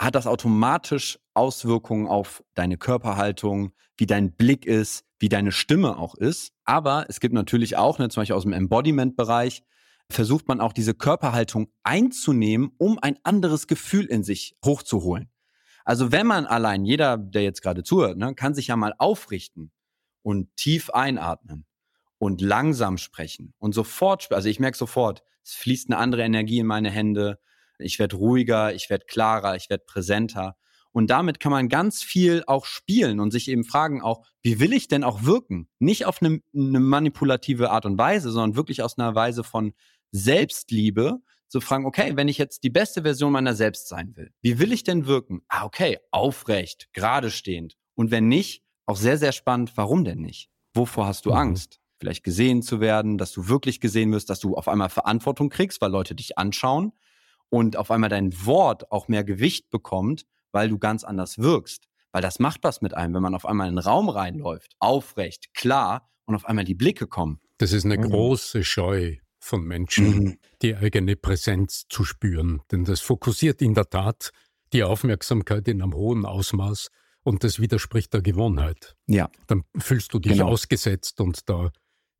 hat 0.00 0.14
das 0.14 0.26
automatisch 0.26 1.18
Auswirkungen 1.34 2.06
auf 2.06 2.42
deine 2.54 2.78
Körperhaltung, 2.78 3.72
wie 3.98 4.06
dein 4.06 4.32
Blick 4.32 4.64
ist, 4.64 5.04
wie 5.18 5.28
deine 5.28 5.52
Stimme 5.52 5.98
auch 5.98 6.14
ist. 6.14 6.54
Aber 6.64 7.04
es 7.08 7.20
gibt 7.20 7.34
natürlich 7.34 7.76
auch, 7.76 7.98
ne, 7.98 8.08
zum 8.08 8.22
Beispiel 8.22 8.36
aus 8.36 8.44
dem 8.44 8.54
Embodiment-Bereich, 8.54 9.62
versucht 10.08 10.48
man 10.48 10.60
auch 10.60 10.72
diese 10.72 10.94
Körperhaltung 10.94 11.68
einzunehmen, 11.82 12.72
um 12.78 12.98
ein 12.98 13.18
anderes 13.24 13.66
Gefühl 13.66 14.06
in 14.06 14.24
sich 14.24 14.56
hochzuholen. 14.64 15.30
Also 15.84 16.10
wenn 16.10 16.26
man 16.26 16.46
allein, 16.46 16.86
jeder, 16.86 17.18
der 17.18 17.42
jetzt 17.42 17.60
gerade 17.60 17.82
zuhört, 17.82 18.16
ne, 18.16 18.34
kann 18.34 18.54
sich 18.54 18.68
ja 18.68 18.76
mal 18.76 18.94
aufrichten 18.96 19.70
und 20.22 20.56
tief 20.56 20.88
einatmen 20.88 21.66
und 22.16 22.40
langsam 22.40 22.96
sprechen 22.96 23.52
und 23.58 23.74
sofort, 23.74 24.32
also 24.32 24.48
ich 24.48 24.60
merke 24.60 24.78
sofort, 24.78 25.22
es 25.44 25.52
fließt 25.52 25.90
eine 25.90 25.98
andere 25.98 26.22
Energie 26.22 26.58
in 26.58 26.66
meine 26.66 26.90
Hände, 26.90 27.38
ich 27.80 27.98
werde 27.98 28.16
ruhiger, 28.16 28.74
ich 28.74 28.90
werde 28.90 29.06
klarer, 29.06 29.56
ich 29.56 29.70
werde 29.70 29.84
präsenter. 29.86 30.56
Und 30.92 31.08
damit 31.10 31.38
kann 31.38 31.52
man 31.52 31.68
ganz 31.68 32.02
viel 32.02 32.42
auch 32.46 32.64
spielen 32.64 33.20
und 33.20 33.30
sich 33.30 33.48
eben 33.48 33.64
fragen 33.64 34.02
auch, 34.02 34.26
wie 34.42 34.58
will 34.58 34.72
ich 34.72 34.88
denn 34.88 35.04
auch 35.04 35.22
wirken? 35.22 35.68
Nicht 35.78 36.04
auf 36.04 36.20
eine, 36.20 36.40
eine 36.54 36.80
manipulative 36.80 37.70
Art 37.70 37.86
und 37.86 37.96
Weise, 37.96 38.30
sondern 38.30 38.56
wirklich 38.56 38.82
aus 38.82 38.98
einer 38.98 39.14
Weise 39.14 39.44
von 39.44 39.72
Selbstliebe, 40.10 41.20
zu 41.50 41.60
fragen, 41.60 41.84
okay, 41.84 42.12
wenn 42.14 42.28
ich 42.28 42.38
jetzt 42.38 42.62
die 42.62 42.70
beste 42.70 43.02
Version 43.02 43.32
meiner 43.32 43.54
selbst 43.54 43.88
sein 43.88 44.14
will, 44.16 44.30
wie 44.40 44.60
will 44.60 44.72
ich 44.72 44.84
denn 44.84 45.06
wirken? 45.06 45.42
Ah, 45.48 45.64
okay, 45.64 45.98
aufrecht, 46.12 46.88
gerade 46.92 47.30
stehend. 47.30 47.74
Und 47.96 48.12
wenn 48.12 48.28
nicht, 48.28 48.62
auch 48.86 48.96
sehr, 48.96 49.18
sehr 49.18 49.32
spannend, 49.32 49.72
warum 49.74 50.04
denn 50.04 50.20
nicht? 50.20 50.48
Wovor 50.74 51.06
hast 51.06 51.26
du 51.26 51.30
Mhm. 51.30 51.36
Angst? 51.36 51.80
Vielleicht 51.98 52.22
gesehen 52.22 52.62
zu 52.62 52.80
werden, 52.80 53.18
dass 53.18 53.32
du 53.32 53.48
wirklich 53.48 53.80
gesehen 53.80 54.12
wirst, 54.12 54.30
dass 54.30 54.38
du 54.40 54.54
auf 54.54 54.68
einmal 54.68 54.90
Verantwortung 54.90 55.50
kriegst, 55.50 55.80
weil 55.80 55.90
Leute 55.90 56.14
dich 56.14 56.38
anschauen 56.38 56.92
und 57.50 57.76
auf 57.76 57.90
einmal 57.90 58.08
dein 58.10 58.32
Wort 58.46 58.90
auch 58.90 59.08
mehr 59.08 59.24
Gewicht 59.24 59.70
bekommt, 59.70 60.24
weil 60.52 60.68
du 60.68 60.78
ganz 60.78 61.04
anders 61.04 61.38
wirkst. 61.38 61.86
Weil 62.12 62.22
das 62.22 62.38
macht 62.40 62.60
was 62.64 62.80
mit 62.80 62.94
einem, 62.94 63.14
wenn 63.14 63.22
man 63.22 63.34
auf 63.34 63.46
einmal 63.46 63.68
in 63.68 63.78
einen 63.78 63.86
Raum 63.86 64.08
reinläuft, 64.08 64.74
aufrecht, 64.80 65.54
klar 65.54 66.08
und 66.24 66.34
auf 66.34 66.44
einmal 66.44 66.64
die 66.64 66.74
Blicke 66.74 67.06
kommen. 67.06 67.40
Das 67.58 67.72
ist 67.72 67.84
eine 67.84 67.98
Mhm. 67.98 68.10
große 68.10 68.64
Scheu 68.64 69.16
von 69.38 69.62
Menschen, 69.64 70.06
Mhm. 70.24 70.38
die 70.62 70.74
eigene 70.76 71.16
Präsenz 71.16 71.86
zu 71.88 72.04
spüren. 72.04 72.62
Denn 72.72 72.84
das 72.84 73.00
fokussiert 73.00 73.62
in 73.62 73.74
der 73.74 73.88
Tat 73.88 74.32
die 74.72 74.82
Aufmerksamkeit 74.82 75.66
in 75.68 75.82
einem 75.82 75.94
hohen 75.94 76.24
Ausmaß 76.26 76.90
und 77.22 77.44
das 77.44 77.60
widerspricht 77.60 78.12
der 78.12 78.22
Gewohnheit. 78.22 78.96
Ja. 79.06 79.30
Dann 79.46 79.64
fühlst 79.78 80.12
du 80.14 80.18
dich 80.18 80.32
Genau. 80.32 80.48
ausgesetzt 80.48 81.20
und 81.20 81.48
da 81.48 81.70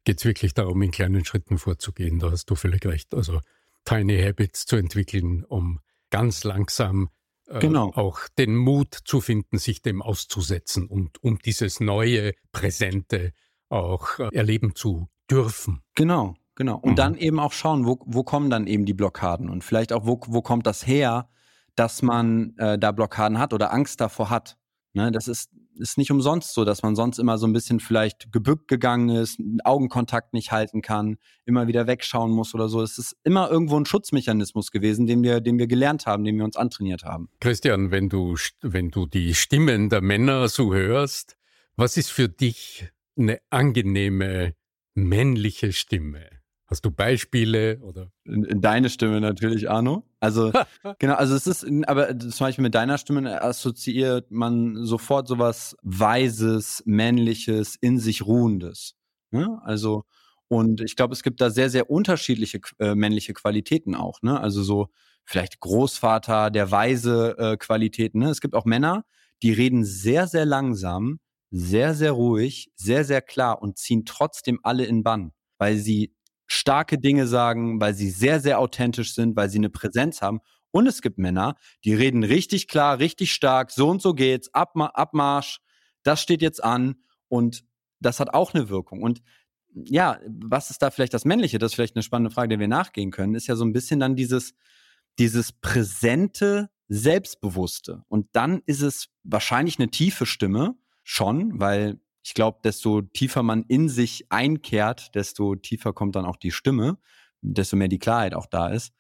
geht 0.05 0.19
es 0.19 0.25
wirklich 0.25 0.55
darum, 0.55 0.81
in 0.83 0.91
kleinen 0.93 1.25
Schritten 1.25 1.59
vorzugehen. 1.59 2.19
Da 2.21 2.31
hast 2.31 2.47
du 2.47 2.55
völlig 2.55 2.85
recht. 2.87 3.15
Also 3.15 3.41
Tiny 3.85 4.21
Habits 4.23 4.67
zu 4.67 4.77
entwickeln, 4.77 5.45
um 5.45 5.81
ganz 6.11 6.45
langsam 6.45 7.11
äh, 7.49 7.59
Genau. 7.61 7.91
auch 7.95 8.21
den 8.39 8.57
Mut 8.57 8.95
zu 9.05 9.21
finden, 9.21 9.59
sich 9.59 9.83
dem 9.83 10.03
auszusetzen 10.03 10.87
und 10.87 11.23
um 11.23 11.39
dieses 11.39 11.81
neue 11.81 12.33
Präsente 12.53 13.33
auch 13.69 14.19
äh, 14.19 14.29
erleben 14.33 14.75
zu 14.75 15.09
dürfen. 15.31 15.83
Genau, 15.95 16.35
genau. 16.55 16.77
Und 16.79 16.93
Mhm. 16.93 16.97
dann 16.97 17.15
eben 17.17 17.39
auch 17.41 17.53
schauen, 17.53 17.87
wo, 17.87 17.99
wo 18.05 18.23
kommen 18.25 18.51
dann 18.51 18.67
eben 18.67 18.85
die 18.85 18.95
Blockaden 18.95 19.49
und 19.49 19.65
vielleicht 19.65 19.93
auch, 19.93 20.07
wo, 20.07 20.21
wo 20.27 20.43
kommt 20.43 20.67
das 20.67 20.87
her, 20.87 21.29
dass 21.77 22.03
man 22.03 22.57
äh, 22.59 22.79
da 22.79 22.93
Blockaden 22.93 23.39
hat 23.39 23.53
oder 23.53 23.73
Angst 23.73 24.01
davor 24.01 24.29
hat. 24.31 24.57
Ne, 24.93 25.13
das 25.13 25.29
ist, 25.29 25.51
ist 25.79 25.99
nicht 25.99 26.11
umsonst 26.11 26.55
so, 26.55 26.65
dass 26.65 26.83
man 26.83 26.97
sonst 26.97 27.19
immer 27.19 27.39
so 27.39 27.47
ein 27.47 27.53
bisschen 27.53 27.81
vielleicht 27.81 28.33
gebückt 28.33 28.69
gegangen 28.69 29.09
ist, 29.11 29.39
Augenkontakt 29.65 30.33
nicht 30.33 30.53
halten 30.53 30.83
kann, 30.83 31.19
immer 31.45 31.67
wieder 31.67 31.87
wegschauen 31.87 32.31
muss 32.31 32.55
oder 32.55 32.69
so. 32.69 32.83
Es 32.83 32.99
ist 32.99 33.17
immer 33.25 33.51
irgendwo 33.51 33.77
ein 33.77 33.87
Schutzmechanismus 33.87 34.71
gewesen, 34.71 35.07
den 35.07 35.23
wir, 35.23 35.41
den 35.41 35.59
wir 35.59 35.67
gelernt 35.67 36.07
haben, 36.07 36.25
den 36.25 36.37
wir 36.37 36.45
uns 36.45 36.57
antrainiert 36.57 37.05
haben. 37.05 37.29
Christian, 37.41 37.91
wenn 37.91 38.09
du, 38.09 38.37
wenn 38.61 38.91
du 38.91 39.07
die 39.07 39.35
Stimmen 39.35 39.89
der 39.89 40.01
Männer 40.01 40.49
so 40.49 40.75
hörst, 40.75 41.37
was 41.77 41.97
ist 41.97 42.11
für 42.11 42.29
dich 42.29 42.89
eine 43.17 43.41
angenehme 43.51 44.55
männliche 44.95 45.73
Stimme? 45.73 46.40
Hast 46.71 46.85
du 46.85 46.93
Beispiele 46.93 47.81
oder? 47.81 48.13
In, 48.25 48.45
in 48.45 48.61
deine 48.61 48.91
Stimme 48.91 49.21
natürlich, 49.21 49.69
Arno. 49.69 50.05
Also, 50.21 50.53
genau, 51.01 51.15
also 51.15 51.35
es 51.35 51.49
ist, 51.49 51.67
aber 51.89 52.17
zum 52.17 52.47
Beispiel 52.47 52.63
mit 52.63 52.77
deiner 52.77 52.97
Stimme 52.97 53.43
assoziiert 53.43 54.31
man 54.31 54.85
sofort 54.85 55.27
sowas 55.27 55.77
Weises, 55.83 56.83
Männliches, 56.87 57.75
in 57.81 57.99
sich 57.99 58.25
Ruhendes. 58.25 58.95
Ne? 59.33 59.61
Also, 59.65 60.05
und 60.47 60.81
ich 60.81 60.95
glaube, 60.95 61.13
es 61.13 61.25
gibt 61.25 61.41
da 61.41 61.51
sehr, 61.51 61.71
sehr 61.71 61.91
unterschiedliche 61.91 62.61
äh, 62.79 62.95
männliche 62.95 63.33
Qualitäten 63.33 63.97
auch. 63.97 64.23
Ne? 64.23 64.41
Also 64.41 64.63
so 64.63 64.89
vielleicht 65.25 65.59
Großvater, 65.61 66.51
der 66.51 66.71
weise 66.71 67.37
äh, 67.39 67.57
Qualitäten. 67.57 68.21
Ne? 68.21 68.31
Es 68.31 68.41
gibt 68.41 68.55
auch 68.55 68.65
Männer, 68.65 69.05
die 69.43 69.53
reden 69.53 69.85
sehr, 69.85 70.27
sehr 70.27 70.45
langsam, 70.45 71.19
sehr, 71.51 71.95
sehr 71.95 72.13
ruhig, 72.13 72.71
sehr, 72.77 73.05
sehr 73.05 73.23
klar 73.23 73.61
und 73.61 73.79
ziehen 73.79 74.05
trotzdem 74.05 74.61
alle 74.63 74.85
in 74.85 75.03
Bann, 75.03 75.33
weil 75.59 75.77
sie 75.77 76.15
starke 76.53 76.99
Dinge 76.99 77.27
sagen, 77.27 77.81
weil 77.81 77.95
sie 77.95 78.11
sehr, 78.11 78.41
sehr 78.41 78.59
authentisch 78.59 79.15
sind, 79.15 79.37
weil 79.37 79.49
sie 79.49 79.59
eine 79.59 79.71
Präsenz 79.71 80.21
haben. 80.23 80.41
Und 80.73 80.87
es 80.87 81.03
gibt 81.03 81.19
Männer, 81.19 81.57
die 81.85 81.95
reden 81.95 82.23
richtig 82.23 82.69
klar, 82.69 82.99
richtig 82.99 83.33
stark, 83.33 83.71
so 83.71 83.89
und 83.89 84.03
so 84.03 84.15
geht's, 84.15 84.53
Abma 84.55 84.87
Abmarsch, 84.87 85.61
das 86.03 86.21
steht 86.21 86.43
jetzt 86.43 86.63
an 86.63 86.97
und 87.29 87.65
das 88.01 88.21
hat 88.21 88.35
auch 88.35 88.55
eine 88.55 88.69
Wirkung. 88.69 89.03
Und 89.03 89.21
ja, 89.73 90.19
was 90.27 90.71
ist 90.71 90.83
da 90.83 90.91
vielleicht 90.91 91.15
das 91.15 91.25
Männliche? 91.25 91.59
Das 91.59 91.73
ist 91.73 91.75
vielleicht 91.75 91.97
eine 91.97 92.03
spannende 92.03 92.33
Frage, 92.33 92.49
der 92.49 92.59
wir 92.59 92.69
nachgehen 92.69 93.11
können, 93.11 93.35
ist 93.35 93.47
ja 93.47 93.57
so 93.57 93.65
ein 93.65 93.73
bisschen 93.73 94.01
dann 94.01 94.17
dieses, 94.17 94.55
dieses 95.19 95.53
präsente, 95.53 96.71
selbstbewusste. 96.89 98.03
Und 98.09 98.29
dann 98.33 98.63
ist 98.67 98.83
es 98.83 99.09
wahrscheinlich 99.23 99.79
eine 99.79 99.91
tiefe 99.91 100.27
Stimme 100.27 100.75
schon, 101.05 101.61
weil 101.61 102.01
ich 102.23 102.35
glaube, 102.35 102.59
desto 102.65 103.03
tiefer 103.03 103.43
man 103.43 103.65
in 103.69 103.89
sich 103.89 104.27
einkehrt, 104.31 105.15
desto 105.15 105.55
tiefer 105.57 105.93
kommt 105.93 106.17
dann 106.17 106.25
auch 106.27 106.37
die 106.37 106.51
Stimme, 106.53 106.99
desto 107.41 107.77
mehr 107.77 107.89
die 107.89 107.99
Klarheit 107.99 108.35
auch 108.35 108.47
da 108.47 108.69
ist. 108.69 108.93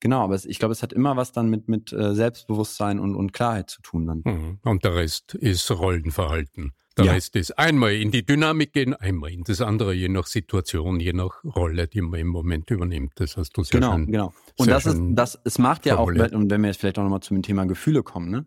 Genau, 0.00 0.22
aber 0.22 0.34
es, 0.34 0.44
ich 0.44 0.58
glaube, 0.58 0.72
es 0.72 0.82
hat 0.82 0.92
immer 0.92 1.16
was 1.16 1.32
dann 1.32 1.48
mit, 1.48 1.68
mit 1.68 1.92
äh, 1.92 2.14
Selbstbewusstsein 2.14 2.98
und, 2.98 3.14
und 3.14 3.32
Klarheit 3.32 3.70
zu 3.70 3.80
tun 3.80 4.06
dann. 4.06 4.22
Mhm. 4.24 4.58
Und 4.62 4.84
der 4.84 4.94
Rest 4.96 5.34
ist 5.34 5.70
Rollenverhalten. 5.70 6.72
Der 6.96 7.06
Ja. 7.06 7.12
Rest 7.12 7.34
ist 7.36 7.58
einmal 7.58 7.92
in 7.94 8.10
die 8.10 8.24
Dynamik 8.24 8.72
gehen, 8.72 8.94
einmal 8.94 9.30
in 9.32 9.44
das 9.44 9.60
andere, 9.60 9.94
je 9.94 10.08
nach 10.08 10.26
Situation, 10.26 11.00
je 11.00 11.12
nach 11.12 11.42
Rolle, 11.44 11.88
die 11.88 12.02
man 12.02 12.20
im 12.20 12.28
Moment 12.28 12.70
übernimmt. 12.70 13.12
Das 13.16 13.36
hast 13.36 13.56
du 13.56 13.62
sehr 13.64 13.80
Genau, 13.80 13.94
schön. 13.94 14.06
genau. 14.06 14.32
Und 14.58 14.68
das 14.68 14.86
ist, 14.86 15.00
das, 15.10 15.40
es 15.44 15.58
macht 15.58 15.86
ja 15.86 15.96
auch, 15.96 16.06
und 16.06 16.50
wenn 16.50 16.60
wir 16.60 16.68
jetzt 16.68 16.80
vielleicht 16.80 16.98
auch 16.98 17.02
nochmal 17.02 17.20
zum 17.20 17.42
Thema 17.42 17.64
Gefühle 17.66 18.02
kommen, 18.02 18.30
ne? 18.30 18.46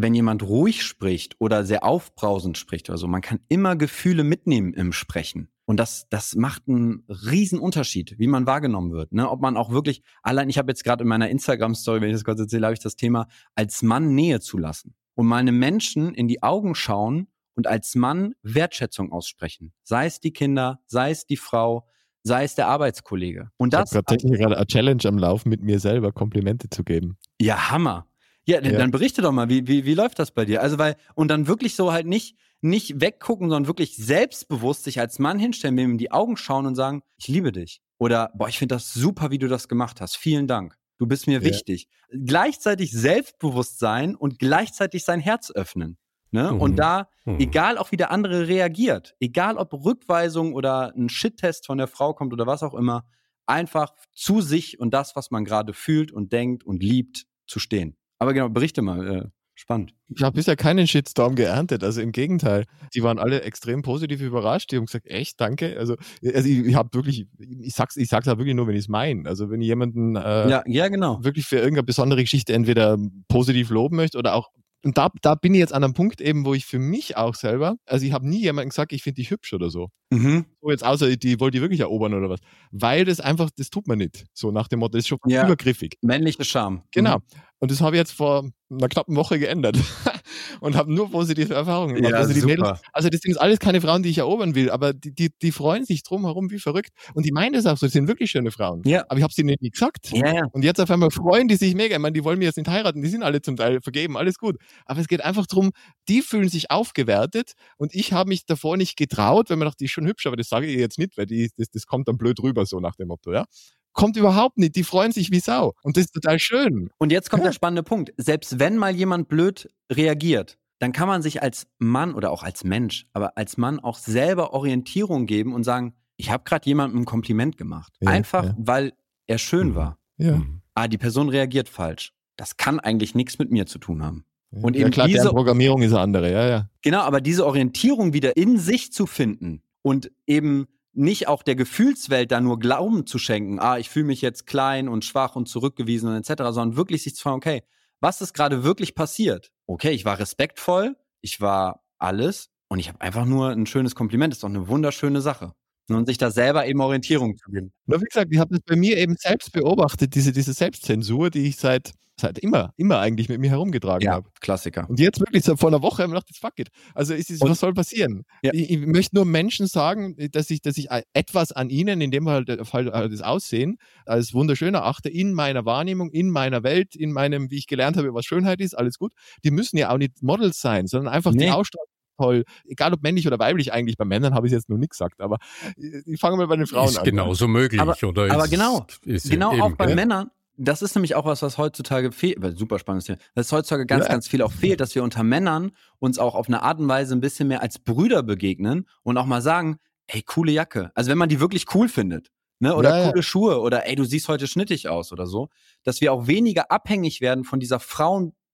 Wenn 0.00 0.14
jemand 0.14 0.42
ruhig 0.42 0.84
spricht 0.84 1.36
oder 1.38 1.64
sehr 1.64 1.84
aufbrausend 1.84 2.56
spricht 2.56 2.88
oder 2.88 2.98
so, 2.98 3.06
man 3.08 3.20
kann 3.20 3.40
immer 3.48 3.76
Gefühle 3.76 4.24
mitnehmen 4.24 4.72
im 4.74 4.92
Sprechen. 4.92 5.48
Und 5.64 5.78
das, 5.78 6.06
das 6.08 6.34
macht 6.34 6.62
einen 6.66 7.04
riesen 7.08 7.58
Unterschied, 7.58 8.14
wie 8.18 8.26
man 8.26 8.46
wahrgenommen 8.46 8.92
wird. 8.92 9.12
Ne? 9.12 9.28
Ob 9.28 9.42
man 9.42 9.56
auch 9.56 9.70
wirklich, 9.70 10.02
allein, 10.22 10.48
ich 10.48 10.56
habe 10.56 10.70
jetzt 10.70 10.82
gerade 10.82 11.02
in 11.02 11.08
meiner 11.08 11.28
Instagram-Story, 11.28 12.00
wenn 12.00 12.08
ich 12.08 12.14
das 12.14 12.24
kurz 12.24 12.40
erzähle, 12.40 12.66
habe 12.66 12.74
ich 12.74 12.80
das 12.80 12.96
Thema, 12.96 13.26
als 13.54 13.82
Mann 13.82 14.14
Nähe 14.14 14.40
zulassen. 14.40 14.94
Und 15.14 15.26
mal 15.26 15.36
einem 15.36 15.58
Menschen 15.58 16.14
in 16.14 16.26
die 16.26 16.42
Augen 16.42 16.74
schauen 16.74 17.26
und 17.54 17.66
als 17.66 17.96
Mann 17.96 18.34
Wertschätzung 18.42 19.12
aussprechen. 19.12 19.72
Sei 19.82 20.06
es 20.06 20.20
die 20.20 20.32
Kinder, 20.32 20.80
sei 20.86 21.10
es 21.10 21.26
die 21.26 21.36
Frau, 21.36 21.86
sei 22.22 22.44
es 22.44 22.54
der 22.54 22.68
Arbeitskollege. 22.68 23.50
Und 23.56 23.74
Ich 23.74 23.78
das 23.78 23.92
habe 23.92 24.04
tatsächlich 24.04 24.40
gerade 24.40 24.56
eine 24.56 24.66
Challenge 24.66 25.02
am 25.04 25.18
Laufen, 25.18 25.48
mit 25.50 25.62
mir 25.62 25.80
selber 25.80 26.12
Komplimente 26.12 26.70
zu 26.70 26.84
geben. 26.84 27.18
Ja, 27.40 27.70
Hammer. 27.70 28.07
Ja, 28.48 28.60
dann, 28.62 28.72
Ja. 28.72 28.78
dann 28.78 28.90
berichte 28.90 29.20
doch 29.22 29.30
mal, 29.32 29.48
wie, 29.48 29.66
wie, 29.68 29.84
wie 29.84 29.94
läuft 29.94 30.18
das 30.18 30.30
bei 30.30 30.44
dir? 30.46 30.62
Also, 30.62 30.78
weil, 30.78 30.96
und 31.14 31.28
dann 31.28 31.46
wirklich 31.46 31.74
so 31.74 31.92
halt 31.92 32.06
nicht, 32.06 32.36
nicht 32.62 33.00
weggucken, 33.00 33.50
sondern 33.50 33.66
wirklich 33.68 33.96
selbstbewusst 33.96 34.84
sich 34.84 34.98
als 35.00 35.18
Mann 35.18 35.38
hinstellen, 35.38 35.74
mir 35.74 35.84
in 35.84 35.98
die 35.98 36.10
Augen 36.10 36.36
schauen 36.36 36.64
und 36.66 36.74
sagen, 36.74 37.02
ich 37.18 37.28
liebe 37.28 37.52
dich. 37.52 37.80
Oder, 37.98 38.32
boah, 38.34 38.48
ich 38.48 38.58
finde 38.58 38.74
das 38.76 38.92
super, 38.94 39.30
wie 39.30 39.38
du 39.38 39.48
das 39.48 39.68
gemacht 39.68 40.00
hast. 40.00 40.16
Vielen 40.16 40.46
Dank. 40.46 40.76
Du 40.98 41.06
bist 41.06 41.26
mir 41.26 41.40
Ja. 41.40 41.44
wichtig. 41.44 41.88
Gleichzeitig 42.10 42.90
selbstbewusst 42.92 43.78
sein 43.78 44.14
und 44.16 44.38
gleichzeitig 44.38 45.04
sein 45.04 45.20
Herz 45.20 45.50
öffnen. 45.50 45.98
Ne? 46.30 46.52
Mhm. 46.52 46.60
Und 46.60 46.76
da, 46.76 47.08
Mhm. 47.26 47.38
egal 47.40 47.78
auch 47.78 47.92
wie 47.92 47.96
der 47.96 48.10
andere 48.10 48.48
reagiert, 48.48 49.14
egal 49.20 49.56
ob 49.56 49.72
Rückweisung 49.72 50.52
oder 50.54 50.92
ein 50.96 51.08
Shit-Test 51.08 51.66
von 51.66 51.78
der 51.78 51.86
Frau 51.86 52.12
kommt 52.14 52.32
oder 52.32 52.46
was 52.46 52.62
auch 52.62 52.74
immer, 52.74 53.04
einfach 53.46 53.94
zu 54.14 54.40
sich 54.40 54.78
und 54.80 54.92
das, 54.92 55.16
was 55.16 55.30
man 55.30 55.44
gerade 55.44 55.72
fühlt 55.72 56.12
und 56.12 56.32
denkt 56.32 56.64
und 56.64 56.82
liebt, 56.82 57.24
zu 57.46 57.58
stehen. 57.60 57.96
Aber 58.18 58.32
genau, 58.34 58.48
berichte 58.48 58.82
mal. 58.82 59.06
Äh, 59.06 59.24
spannend. 59.58 59.92
Ich 60.14 60.22
habe 60.22 60.36
bisher 60.36 60.56
keinen 60.56 60.86
Shitstorm 60.86 61.34
geerntet, 61.34 61.82
also 61.82 62.00
im 62.00 62.12
Gegenteil. 62.12 62.64
Die 62.94 63.02
waren 63.02 63.18
alle 63.18 63.42
extrem 63.42 63.82
positiv 63.82 64.20
überrascht. 64.20 64.70
Die 64.70 64.76
haben 64.76 64.86
gesagt, 64.86 65.08
echt, 65.08 65.40
danke. 65.40 65.76
Also, 65.78 65.96
also 66.22 66.48
ich, 66.48 66.64
ich 66.64 66.74
habe 66.76 66.90
wirklich, 66.92 67.26
ich 67.38 67.74
sag's, 67.74 67.96
ich 67.96 68.08
sag's 68.08 68.28
auch 68.28 68.38
wirklich 68.38 68.54
nur, 68.54 68.68
wenn 68.68 68.76
ich 68.76 68.82
es 68.82 68.88
meine. 68.88 69.28
Also 69.28 69.50
wenn 69.50 69.60
ich 69.60 69.66
jemanden 69.66 70.16
äh, 70.16 70.48
Ja, 70.48 70.62
ja, 70.66 70.88
genau. 70.88 71.22
wirklich 71.24 71.46
für 71.46 71.56
irgendeine 71.56 71.82
besondere 71.82 72.22
Geschichte 72.22 72.52
entweder 72.54 72.96
positiv 73.26 73.70
loben 73.70 73.96
möchte 73.96 74.16
oder 74.18 74.34
auch 74.34 74.48
und 74.84 74.96
da, 74.96 75.10
da 75.22 75.34
bin 75.34 75.54
ich 75.54 75.60
jetzt 75.60 75.72
an 75.72 75.82
einem 75.84 75.94
Punkt 75.94 76.20
eben, 76.20 76.44
wo 76.44 76.54
ich 76.54 76.64
für 76.64 76.78
mich 76.78 77.16
auch 77.16 77.34
selber, 77.34 77.76
also 77.86 78.06
ich 78.06 78.12
habe 78.12 78.28
nie 78.28 78.40
jemandem 78.40 78.70
gesagt, 78.70 78.92
ich 78.92 79.02
finde 79.02 79.16
dich 79.16 79.30
hübsch 79.30 79.52
oder 79.52 79.70
so. 79.70 79.88
Mhm. 80.10 80.46
So 80.60 80.70
jetzt 80.70 80.84
außer 80.84 81.16
die 81.16 81.40
wollte 81.40 81.58
ich 81.58 81.62
wirklich 81.62 81.80
erobern 81.80 82.14
oder 82.14 82.30
was. 82.30 82.40
Weil 82.70 83.04
das 83.04 83.20
einfach, 83.20 83.50
das 83.56 83.70
tut 83.70 83.86
man 83.88 83.98
nicht. 83.98 84.24
So 84.32 84.50
nach 84.50 84.68
dem 84.68 84.78
Motto, 84.80 84.92
das 84.92 85.00
ist 85.04 85.08
schon 85.08 85.18
Ja. 85.26 85.44
übergriffig. 85.44 85.96
Männliche 86.02 86.44
Charme. 86.44 86.82
Genau. 86.92 87.18
Mhm. 87.18 87.22
Und 87.60 87.70
das 87.72 87.80
habe 87.80 87.96
ich 87.96 87.98
jetzt 88.00 88.12
vor 88.12 88.48
einer 88.70 88.88
knappen 88.88 89.16
Woche 89.16 89.38
geändert. 89.38 89.76
und 90.60 90.76
habe 90.76 90.92
nur 90.92 91.10
positive 91.10 91.54
Erfahrungen 91.54 91.96
gemacht. 91.96 92.12
Ja, 92.12 92.18
also, 92.18 92.32
die. 92.32 92.42
Mädels, 92.42 92.80
also 92.92 93.08
das 93.08 93.20
sind 93.20 93.40
alles 93.40 93.58
keine 93.58 93.80
Frauen, 93.80 94.02
die 94.02 94.10
ich 94.10 94.18
erobern 94.18 94.54
will, 94.54 94.70
aber 94.70 94.92
die, 94.92 95.14
die, 95.14 95.30
die 95.42 95.52
freuen 95.52 95.84
sich 95.84 96.02
drum 96.02 96.24
herum 96.24 96.50
wie 96.50 96.58
verrückt. 96.58 96.90
Und 97.14 97.26
die 97.26 97.32
meinen 97.32 97.52
das 97.52 97.66
auch 97.66 97.76
so, 97.76 97.86
das 97.86 97.92
sind 97.92 98.08
wirklich 98.08 98.30
schöne 98.30 98.50
Frauen. 98.50 98.82
Ja. 98.84 99.04
Aber 99.08 99.18
ich 99.18 99.22
habe 99.22 99.32
sie 99.32 99.44
nicht 99.44 99.62
nie 99.62 99.70
gesagt. 99.70 100.10
Ja, 100.12 100.34
ja. 100.34 100.46
Und 100.52 100.64
jetzt 100.64 100.80
auf 100.80 100.90
einmal 100.90 101.10
freuen 101.10 101.48
die 101.48 101.56
sich 101.56 101.74
mega. 101.74 101.94
Ich 101.94 102.00
meine, 102.00 102.12
die 102.12 102.24
wollen 102.24 102.38
mir 102.38 102.46
jetzt 102.46 102.56
nicht 102.56 102.68
heiraten, 102.68 103.02
die 103.02 103.08
sind 103.08 103.22
alle 103.22 103.42
zum 103.42 103.56
Teil 103.56 103.80
vergeben, 103.80 104.16
alles 104.16 104.38
gut. 104.38 104.56
Aber 104.86 105.00
es 105.00 105.08
geht 105.08 105.24
einfach 105.24 105.46
drum, 105.46 105.70
die 106.08 106.22
fühlen 106.22 106.48
sich 106.48 106.70
aufgewertet 106.70 107.52
und 107.76 107.94
ich 107.94 108.12
habe 108.12 108.28
mich 108.28 108.46
davor 108.46 108.76
nicht 108.76 108.96
getraut, 108.96 109.50
wenn 109.50 109.58
man 109.58 109.66
dachte, 109.66 109.78
die 109.78 109.84
ist 109.86 109.92
schon 109.92 110.06
hübsch, 110.06 110.26
aber 110.26 110.36
das 110.36 110.48
sage 110.48 110.66
ich 110.66 110.78
jetzt 110.78 110.98
nicht, 110.98 111.16
weil 111.16 111.26
die, 111.26 111.50
das, 111.56 111.70
das 111.70 111.86
kommt 111.86 112.08
dann 112.08 112.18
blöd 112.18 112.40
rüber, 112.42 112.66
so 112.66 112.80
nach 112.80 112.96
dem 112.96 113.08
Motto, 113.08 113.32
ja. 113.32 113.44
Kommt 113.92 114.16
überhaupt 114.16 114.58
nicht, 114.58 114.76
die 114.76 114.84
freuen 114.84 115.12
sich 115.12 115.30
wie 115.32 115.40
Sau. 115.40 115.72
Und 115.82 115.96
das 115.96 116.04
ist 116.04 116.12
total 116.14 116.38
schön. 116.38 116.90
Und 116.98 117.10
jetzt 117.12 117.30
kommt 117.30 117.42
Ja. 117.42 117.48
der 117.48 117.52
spannende 117.54 117.82
Punkt. 117.82 118.12
Selbst 118.16 118.58
wenn 118.60 118.76
mal 118.76 118.94
jemand 118.94 119.28
blöd 119.28 119.68
reagiert, 119.90 120.56
dann 120.78 120.92
kann 120.92 121.08
man 121.08 121.22
sich 121.22 121.42
als 121.42 121.66
Mann 121.78 122.14
oder 122.14 122.30
auch 122.30 122.42
als 122.44 122.62
Mensch, 122.62 123.06
aber 123.12 123.36
als 123.36 123.56
Mann 123.56 123.80
auch 123.80 123.98
selber 123.98 124.52
Orientierung 124.52 125.26
geben 125.26 125.52
und 125.52 125.64
sagen, 125.64 125.94
ich 126.16 126.30
habe 126.30 126.44
gerade 126.44 126.66
jemandem 126.66 127.00
ein 127.00 127.04
Kompliment 127.04 127.56
gemacht. 127.56 127.92
Ja, 128.00 128.10
Einfach, 128.10 128.44
ja. 128.44 128.54
weil 128.58 128.92
er 129.26 129.38
schön 129.38 129.70
Mhm. 129.70 129.74
war. 129.74 129.98
Ja. 130.18 130.36
Mhm. 130.36 130.60
Ah, 130.74 130.86
die 130.86 130.98
Person 130.98 131.28
reagiert 131.28 131.68
falsch. 131.68 132.12
Das 132.36 132.56
kann 132.56 132.78
eigentlich 132.78 133.16
nichts 133.16 133.38
mit 133.40 133.50
mir 133.50 133.66
zu 133.66 133.78
tun 133.78 134.04
haben. 134.04 134.24
Und 134.50 134.76
ja, 134.76 134.82
eben 134.82 134.90
klar, 134.92 135.08
diese- 135.08 135.28
Programmierung 135.30 135.82
ist 135.82 135.92
eine 135.92 136.00
andere, 136.00 136.30
ja, 136.30 136.48
ja. 136.48 136.70
Genau, 136.82 137.00
aber 137.00 137.20
diese 137.20 137.44
Orientierung 137.44 138.12
wieder 138.12 138.36
in 138.36 138.58
sich 138.58 138.92
zu 138.92 139.06
finden 139.06 139.62
und 139.82 140.10
eben 140.26 140.66
nicht 140.98 141.28
auch 141.28 141.42
der 141.42 141.54
Gefühlswelt 141.54 142.32
da 142.32 142.40
nur 142.40 142.58
Glauben 142.58 143.06
zu 143.06 143.18
schenken, 143.18 143.60
ah, 143.60 143.78
ich 143.78 143.88
fühle 143.88 144.06
mich 144.06 144.20
jetzt 144.20 144.46
klein 144.46 144.88
und 144.88 145.04
schwach 145.04 145.36
und 145.36 145.48
zurückgewiesen 145.48 146.08
und 146.08 146.16
etc., 146.16 146.42
sondern 146.50 146.76
wirklich 146.76 147.04
sich 147.04 147.14
zu 147.14 147.22
fragen, 147.22 147.36
okay, 147.36 147.62
was 148.00 148.20
ist 148.20 148.34
gerade 148.34 148.64
wirklich 148.64 148.94
passiert? 148.94 149.50
Okay, 149.66 149.90
ich 149.90 150.04
war 150.04 150.18
respektvoll, 150.18 150.96
ich 151.20 151.40
war 151.40 151.84
alles 151.98 152.50
und 152.68 152.80
ich 152.80 152.88
habe 152.88 153.00
einfach 153.00 153.24
nur 153.24 153.50
ein 153.50 153.66
schönes 153.66 153.94
Kompliment, 153.94 154.34
ist 154.34 154.42
doch 154.42 154.48
eine 154.48 154.68
wunderschöne 154.68 155.20
Sache. 155.20 155.52
Und 155.88 156.06
sich 156.06 156.18
da 156.18 156.30
selber 156.30 156.66
eben 156.66 156.82
Orientierung 156.82 157.34
zu 157.38 157.50
geben. 157.50 157.72
Wie 157.86 157.98
gesagt, 157.98 158.28
ich 158.30 158.38
habe 158.38 158.54
das 158.54 158.60
bei 158.66 158.76
mir 158.76 158.98
eben 158.98 159.16
selbst 159.16 159.52
beobachtet, 159.52 160.14
diese, 160.14 160.32
diese 160.32 160.52
Selbstzensur, 160.52 161.30
die 161.30 161.46
ich 161.46 161.56
seit 161.56 161.92
Zeit 162.18 162.38
immer, 162.38 162.72
immer 162.76 162.98
eigentlich 162.98 163.28
mit 163.28 163.40
mir 163.40 163.50
herumgetragen 163.50 164.04
Ja, 164.04 164.12
habe. 164.12 164.28
Klassiker. 164.40 164.86
Und 164.88 165.00
jetzt 165.00 165.20
wirklich 165.20 165.44
so 165.44 165.56
vor 165.56 165.70
einer 165.70 165.80
Woche 165.82 166.02
habe 166.02 166.12
ich 166.14 166.20
gedacht, 166.24 166.36
fuck 166.38 166.58
it. 166.58 166.68
Also 166.94 167.14
ist 167.14 167.30
es, 167.30 167.40
Und- 167.40 167.50
was 167.50 167.60
soll 167.60 167.72
passieren? 167.72 168.24
Ja. 168.42 168.52
Ich, 168.52 168.70
ich 168.70 168.78
möchte 168.86 169.16
nur 169.16 169.24
Menschen 169.24 169.66
sagen, 169.66 170.14
dass 170.32 170.50
ich, 170.50 170.60
dass 170.60 170.76
ich 170.76 170.88
etwas 171.14 171.52
an 171.52 171.70
ihnen, 171.70 172.00
in 172.00 172.10
dem 172.10 172.26
Fall, 172.26 172.44
äh, 172.48 173.08
das 173.08 173.22
Aussehen, 173.22 173.78
als 174.04 174.34
wunderschön 174.34 174.74
erachte, 174.74 175.08
in 175.08 175.32
meiner 175.32 175.64
Wahrnehmung, 175.64 176.10
in 176.10 176.28
meiner 176.30 176.62
Welt, 176.62 176.94
in 176.94 177.12
meinem, 177.12 177.50
wie 177.50 177.56
ich 177.58 177.66
gelernt 177.66 177.96
habe, 177.96 178.12
was 178.12 178.24
Schönheit 178.26 178.60
ist, 178.60 178.76
alles 178.76 178.98
gut. 178.98 179.12
Die 179.44 179.50
müssen 179.50 179.76
ja 179.78 179.90
auch 179.90 179.98
nicht 179.98 180.22
Models 180.22 180.60
sein, 180.60 180.86
sondern 180.86 181.12
einfach 181.14 181.32
Nee. 181.32 181.44
die 181.46 181.50
Ausstrahlung 181.50 181.86
ist 181.86 182.16
toll. 182.20 182.44
Egal 182.66 182.92
ob 182.94 183.02
männlich 183.02 183.26
oder 183.28 183.38
weiblich 183.38 183.72
eigentlich. 183.72 183.96
Bei 183.96 184.04
Männern 184.04 184.34
habe 184.34 184.46
ich 184.48 184.52
es 184.52 184.56
jetzt 184.58 184.68
noch 184.68 184.76
nicht 184.76 184.90
gesagt, 184.90 185.20
aber 185.20 185.38
ich 185.76 186.18
fange 186.18 186.36
mal 186.36 186.48
bei 186.48 186.56
den 186.56 186.66
Frauen 186.66 186.88
ist 186.88 186.98
an. 186.98 187.04
genauso 187.04 187.46
möglich, 187.46 187.80
Aber- 187.80 187.96
oder? 188.04 188.32
aber 188.32 188.44
ist, 188.44 188.50
genau, 188.50 188.86
ist 189.04 189.30
Genau 189.30 189.52
eben, 189.52 189.62
auch 189.62 189.72
bei 189.76 189.86
gell? 189.86 189.94
Männern. 189.94 190.28
Das 190.60 190.82
ist 190.82 190.94
nämlich 190.96 191.14
auch 191.14 191.24
was, 191.24 191.40
was 191.42 191.56
heutzutage 191.56 192.10
fehlt, 192.10 192.42
weil 192.42 192.56
super 192.56 192.78
spannendes 192.80 193.06
Thema, 193.06 193.18
was 193.34 193.52
heutzutage 193.52 193.86
ganz, 193.86 194.06
Ja. 194.06 194.10
ganz 194.10 194.26
viel 194.26 194.42
auch 194.42 194.50
fehlt, 194.50 194.80
dass 194.80 194.94
wir 194.94 195.04
unter 195.04 195.22
Männern 195.22 195.70
uns 196.00 196.18
auch 196.18 196.34
auf 196.34 196.48
eine 196.48 196.62
Art 196.62 196.80
und 196.80 196.88
Weise 196.88 197.14
ein 197.14 197.20
bisschen 197.20 197.46
mehr 197.48 197.62
als 197.62 197.78
Brüder 197.78 198.22
begegnen 198.24 198.86
und 199.04 199.16
auch 199.18 199.26
mal 199.26 199.40
sagen, 199.40 199.78
ey, 200.08 200.22
coole 200.22 200.50
Jacke. 200.50 200.90
Also 200.94 201.10
wenn 201.10 201.18
man 201.18 201.28
die 201.28 201.38
wirklich 201.38 201.66
cool 201.74 201.88
findet, 201.88 202.30
ne, 202.58 202.74
oder 202.74 202.90
Ja, 202.90 203.04
ja. 203.04 203.10
coole 203.10 203.22
Schuhe 203.22 203.60
oder 203.60 203.86
ey, 203.86 203.94
du 203.94 204.02
siehst 204.04 204.26
heute 204.28 204.48
schnittig 204.48 204.88
aus 204.88 205.12
oder 205.12 205.26
so, 205.26 205.48
dass 205.84 206.00
wir 206.00 206.12
auch 206.12 206.26
weniger 206.26 206.72
abhängig 206.72 207.20
werden 207.20 207.44
von 207.44 207.60
dieser 207.60 207.78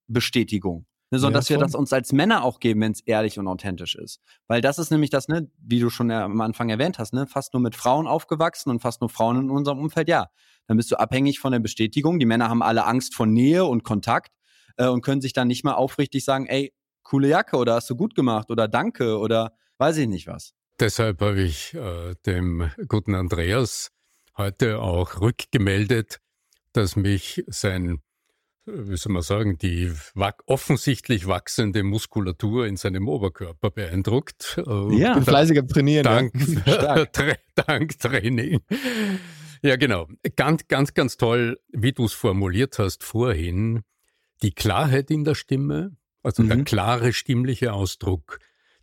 Frauenbestätigung. 0.08 0.84
Ne, 1.14 1.20
sondern 1.20 1.35
Ja, 1.35 1.38
dass 1.38 1.50
wir 1.50 1.59
das 1.59 1.77
uns 1.77 1.92
als 1.92 2.12
Männer 2.12 2.42
auch 2.42 2.59
geben, 2.59 2.81
wenn 2.81 2.90
es 2.90 3.00
ehrlich 3.00 3.38
und 3.38 3.46
authentisch 3.46 3.94
ist. 3.94 4.20
Weil 4.48 4.61
das 4.61 4.81
ist 4.81 4.90
nämlich 4.90 5.11
das, 5.11 5.29
ne, 5.29 5.48
wie 5.59 5.79
du 5.79 5.88
schon 5.88 6.11
am 6.11 6.40
Anfang 6.40 6.70
erwähnt 6.70 6.98
hast, 6.98 7.14
ne, 7.14 7.29
fast 7.29 7.55
nur 7.55 7.62
mit 7.62 7.77
Frauen 7.77 8.09
aufgewachsen 8.09 8.70
und 8.70 8.81
fast 8.81 9.00
nur 9.00 9.09
Frauen 9.09 9.42
in 9.42 9.50
unserem 9.50 9.79
Umfeld, 9.79 10.09
ja. 10.09 10.27
Dann 10.66 10.77
bist 10.77 10.90
du 10.90 10.96
abhängig 10.96 11.38
von 11.38 11.53
der 11.53 11.61
Bestätigung. 11.61 12.18
Die 12.18 12.27
Männer 12.27 12.48
haben 12.48 12.64
alle 12.64 12.85
Angst 12.85 13.14
vor 13.14 13.27
Nähe 13.27 13.64
und 13.64 13.85
Kontakt 13.85 14.33
äh, 14.77 14.88
und 14.88 15.03
können 15.03 15.20
sich 15.20 15.33
dann 15.33 15.46
nicht 15.46 15.62
mal 15.62 15.74
aufrichtig 15.74 16.24
sagen, 16.24 16.46
ey, 16.46 16.74
coole 17.05 17.29
Jacke 17.29 17.59
oder 17.59 17.74
hast 17.74 17.88
du 17.88 17.94
gut 17.94 18.16
gemacht 18.16 18.50
oder 18.50 18.66
danke 18.66 19.16
oder 19.16 19.53
weiß 19.79 19.96
ich 19.98 20.09
nicht 20.09 20.27
was. 20.27 20.53
Deshalb 20.81 21.20
habe 21.20 21.42
ich 21.42 21.74
äh, 21.74 22.16
dem 22.27 22.72
guten 22.88 23.14
Andreas 23.14 23.92
heute 24.37 24.81
auch 24.81 25.20
rückgemeldet, 25.20 26.18
dass 26.72 26.96
mich 26.96 27.44
sein, 27.46 27.88
äh, 27.90 27.98
wie 28.66 28.96
soll 28.96 29.12
man 29.12 29.22
sagen, 29.22 29.59
die 29.59 29.92
offensichtlich 30.46 31.27
wachsende 31.27 31.83
Muskulatur 31.83 32.66
in 32.66 32.77
seinem 32.77 33.09
Oberkörper 33.09 33.70
beeindruckt. 33.70 34.57
Ja. 34.66 35.11
Ich 35.11 35.14
bin 35.14 35.24
fleißig 35.24 35.59
am 35.59 35.68
Trainieren. 35.68 36.05
Dank. 36.05 36.33
Tra 37.12 37.35
Dank 37.55 37.98
Training. 37.98 38.61
Ja, 39.62 39.77
genau. 39.77 40.09
Ganz, 40.37 40.66
ganz, 40.68 40.94
ganz 40.94 41.16
toll, 41.16 41.59
wie 41.72 41.92
du 41.92 42.05
es 42.05 42.12
formuliert 42.12 42.79
hast 42.79 43.05
vorhin. 43.05 43.83
Die 44.42 44.53
Klarheit 44.53 45.11
in 45.11 45.24
der 45.24 45.35
Stimme, 45.35 45.96
also 46.22 46.42
der 46.42 46.57
Mhm. 46.59 46.64
klare 46.64 47.12
stimmliche 47.12 47.72
Ausdruck, 47.72 48.38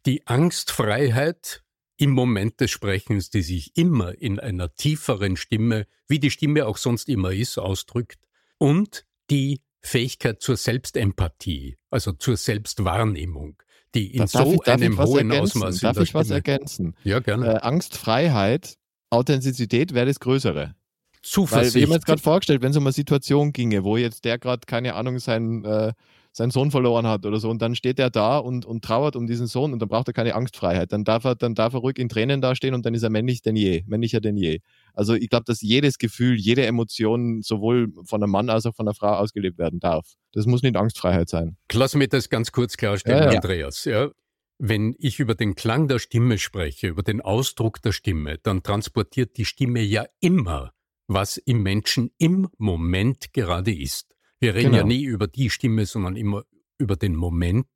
die 0.06 0.26
Angstfreiheit 0.28 1.63
im 1.98 2.12
Moment 2.12 2.60
des 2.62 2.72
Sprechens, 2.72 3.30
die 3.30 3.44
sich 3.44 3.78
immer 3.78 4.17
in 4.20 4.39
einer 4.39 4.74
tieferen 4.74 5.38
Stimme, 5.38 5.86
wie 6.08 6.20
die 6.20 6.32
Stimme 6.32 6.65
auch 6.65 6.78
sonst 6.78 7.10
immer 7.10 7.32
ist, 7.32 7.60
ausdrückt, 7.60 8.20
und 8.58 9.06
die 9.30 9.62
Fähigkeit 9.82 10.41
zur 10.41 10.58
Selbstempathie, 10.58 11.78
also 11.89 12.12
zur 12.12 12.38
Selbstwahrnehmung, 12.38 13.62
die 13.96 14.15
in 14.15 14.28
so 14.28 14.54
ich, 14.54 14.67
einem 14.67 15.00
hohen? 15.00 15.32
Ausmaß 15.32 15.80
Darf 15.80 15.98
ich 15.98 16.13
was 16.13 16.30
ergänzen? 16.30 16.96
Ja, 17.04 17.20
gerne. 17.20 17.56
Äh, 17.56 17.58
Angstfreiheit, 17.62 18.78
Authentizität 19.10 19.94
wäre 19.94 20.06
das 20.06 20.20
Größere. 20.20 20.62
Weil 20.63 20.76
Zuversicht. 21.22 21.76
wir 21.76 21.84
haben 21.84 21.94
jetzt 21.94 22.06
gerade 22.06 22.22
vorgestellt, 22.22 22.62
wenn 22.62 22.72
es 22.72 22.78
um 22.78 22.84
eine 22.84 22.94
Situation 22.94 23.54
ginge, 23.54 23.84
wo 23.84 23.98
jetzt 23.98 24.26
der 24.26 24.39
gerade, 24.39 24.65
keine 24.65 24.96
Ahnung, 24.96 25.20
seinen, 25.20 25.63
äh, 25.65 25.94
seinen 26.34 26.52
Sohn 26.52 26.72
verloren 26.72 27.06
hat 27.08 27.26
oder 27.26 27.39
so, 27.39 27.50
und 27.50 27.62
dann 27.62 27.76
steht 27.76 28.00
er 28.00 28.10
da 28.10 28.38
und, 28.38 28.65
und 28.65 28.84
trauert 28.84 29.15
um 29.15 29.28
diesen 29.28 29.48
Sohn 29.48 29.74
und 29.74 29.80
dann 29.80 29.89
braucht 29.89 30.08
er 30.08 30.13
keine 30.13 30.34
Angstfreiheit. 30.36 30.91
Dann 30.91 31.04
darf 31.04 31.26
er, 31.26 31.36
dann 31.36 31.56
darf 31.56 31.74
er 31.74 31.80
ruhig 31.82 32.00
in 32.00 32.10
Tränen 32.10 32.41
dastehen 32.41 32.74
und 32.74 32.86
dann 32.86 32.94
ist 32.94 33.04
er 33.04 33.10
männlich 33.10 33.41
denn 33.41 33.56
je, 33.56 33.84
männlicher 33.88 34.22
denn 34.22 34.38
je. 34.38 34.60
Also 34.94 35.13
ich 35.13 35.30
glaube, 35.30 35.44
dass 35.46 35.62
jedes 35.62 35.98
Gefühl, 35.98 36.36
jede 36.36 36.65
Emotion 36.65 37.41
sowohl 37.41 37.91
von 38.06 38.24
einem 38.24 38.32
Mann 38.32 38.50
als 38.50 38.65
auch 38.65 38.76
von 38.76 38.88
einer 38.88 38.96
Frau 38.96 39.13
ausgelebt 39.13 39.58
werden 39.58 39.80
darf. 39.80 40.13
Das 40.32 40.46
muss 40.46 40.63
nicht 40.63 40.76
Angstfreiheit 40.78 41.30
sein. 41.30 41.58
Lass 41.74 41.96
mich 41.96 42.10
das 42.10 42.30
ganz 42.30 42.52
kurz 42.52 42.78
klarstellen, 42.78 43.24
Ja, 43.24 43.32
ja. 43.32 43.36
Andreas. 43.38 43.86
Ja. 43.86 44.10
Wenn 44.58 44.96
ich 45.00 45.20
über 45.20 45.36
den 45.36 45.56
Klang 45.56 45.88
der 45.88 46.00
Stimme 46.00 46.38
spreche, 46.38 46.88
über 46.88 47.04
den 47.04 47.20
Ausdruck 47.20 47.82
der 47.82 47.91
Stimme, 47.91 48.38
dann 48.44 48.63
transportiert 48.63 49.38
die 49.38 49.46
Stimme 49.46 49.82
ja 49.82 50.06
immer, 50.20 50.72
was 51.08 51.38
im 51.38 51.63
Menschen 51.63 52.12
im 52.20 52.48
Moment 52.58 53.34
gerade 53.34 53.74
ist. 53.74 54.15
Wir 54.41 54.54
reden 54.56 54.71
Genau. 54.71 54.77
ja 54.80 54.84
nie 54.84 55.04
über 55.04 55.27
die 55.27 55.49
Stimme, 55.49 55.86
sondern 55.86 56.15
immer 56.17 56.43
über 56.77 56.95
den 56.97 57.15
Moment, 57.15 57.67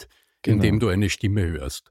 in 0.46 0.54
Genau. 0.54 0.62
dem 0.64 0.80
du 0.80 0.88
eine 0.90 1.10
Stimme 1.10 1.46
hörst. 1.46 1.90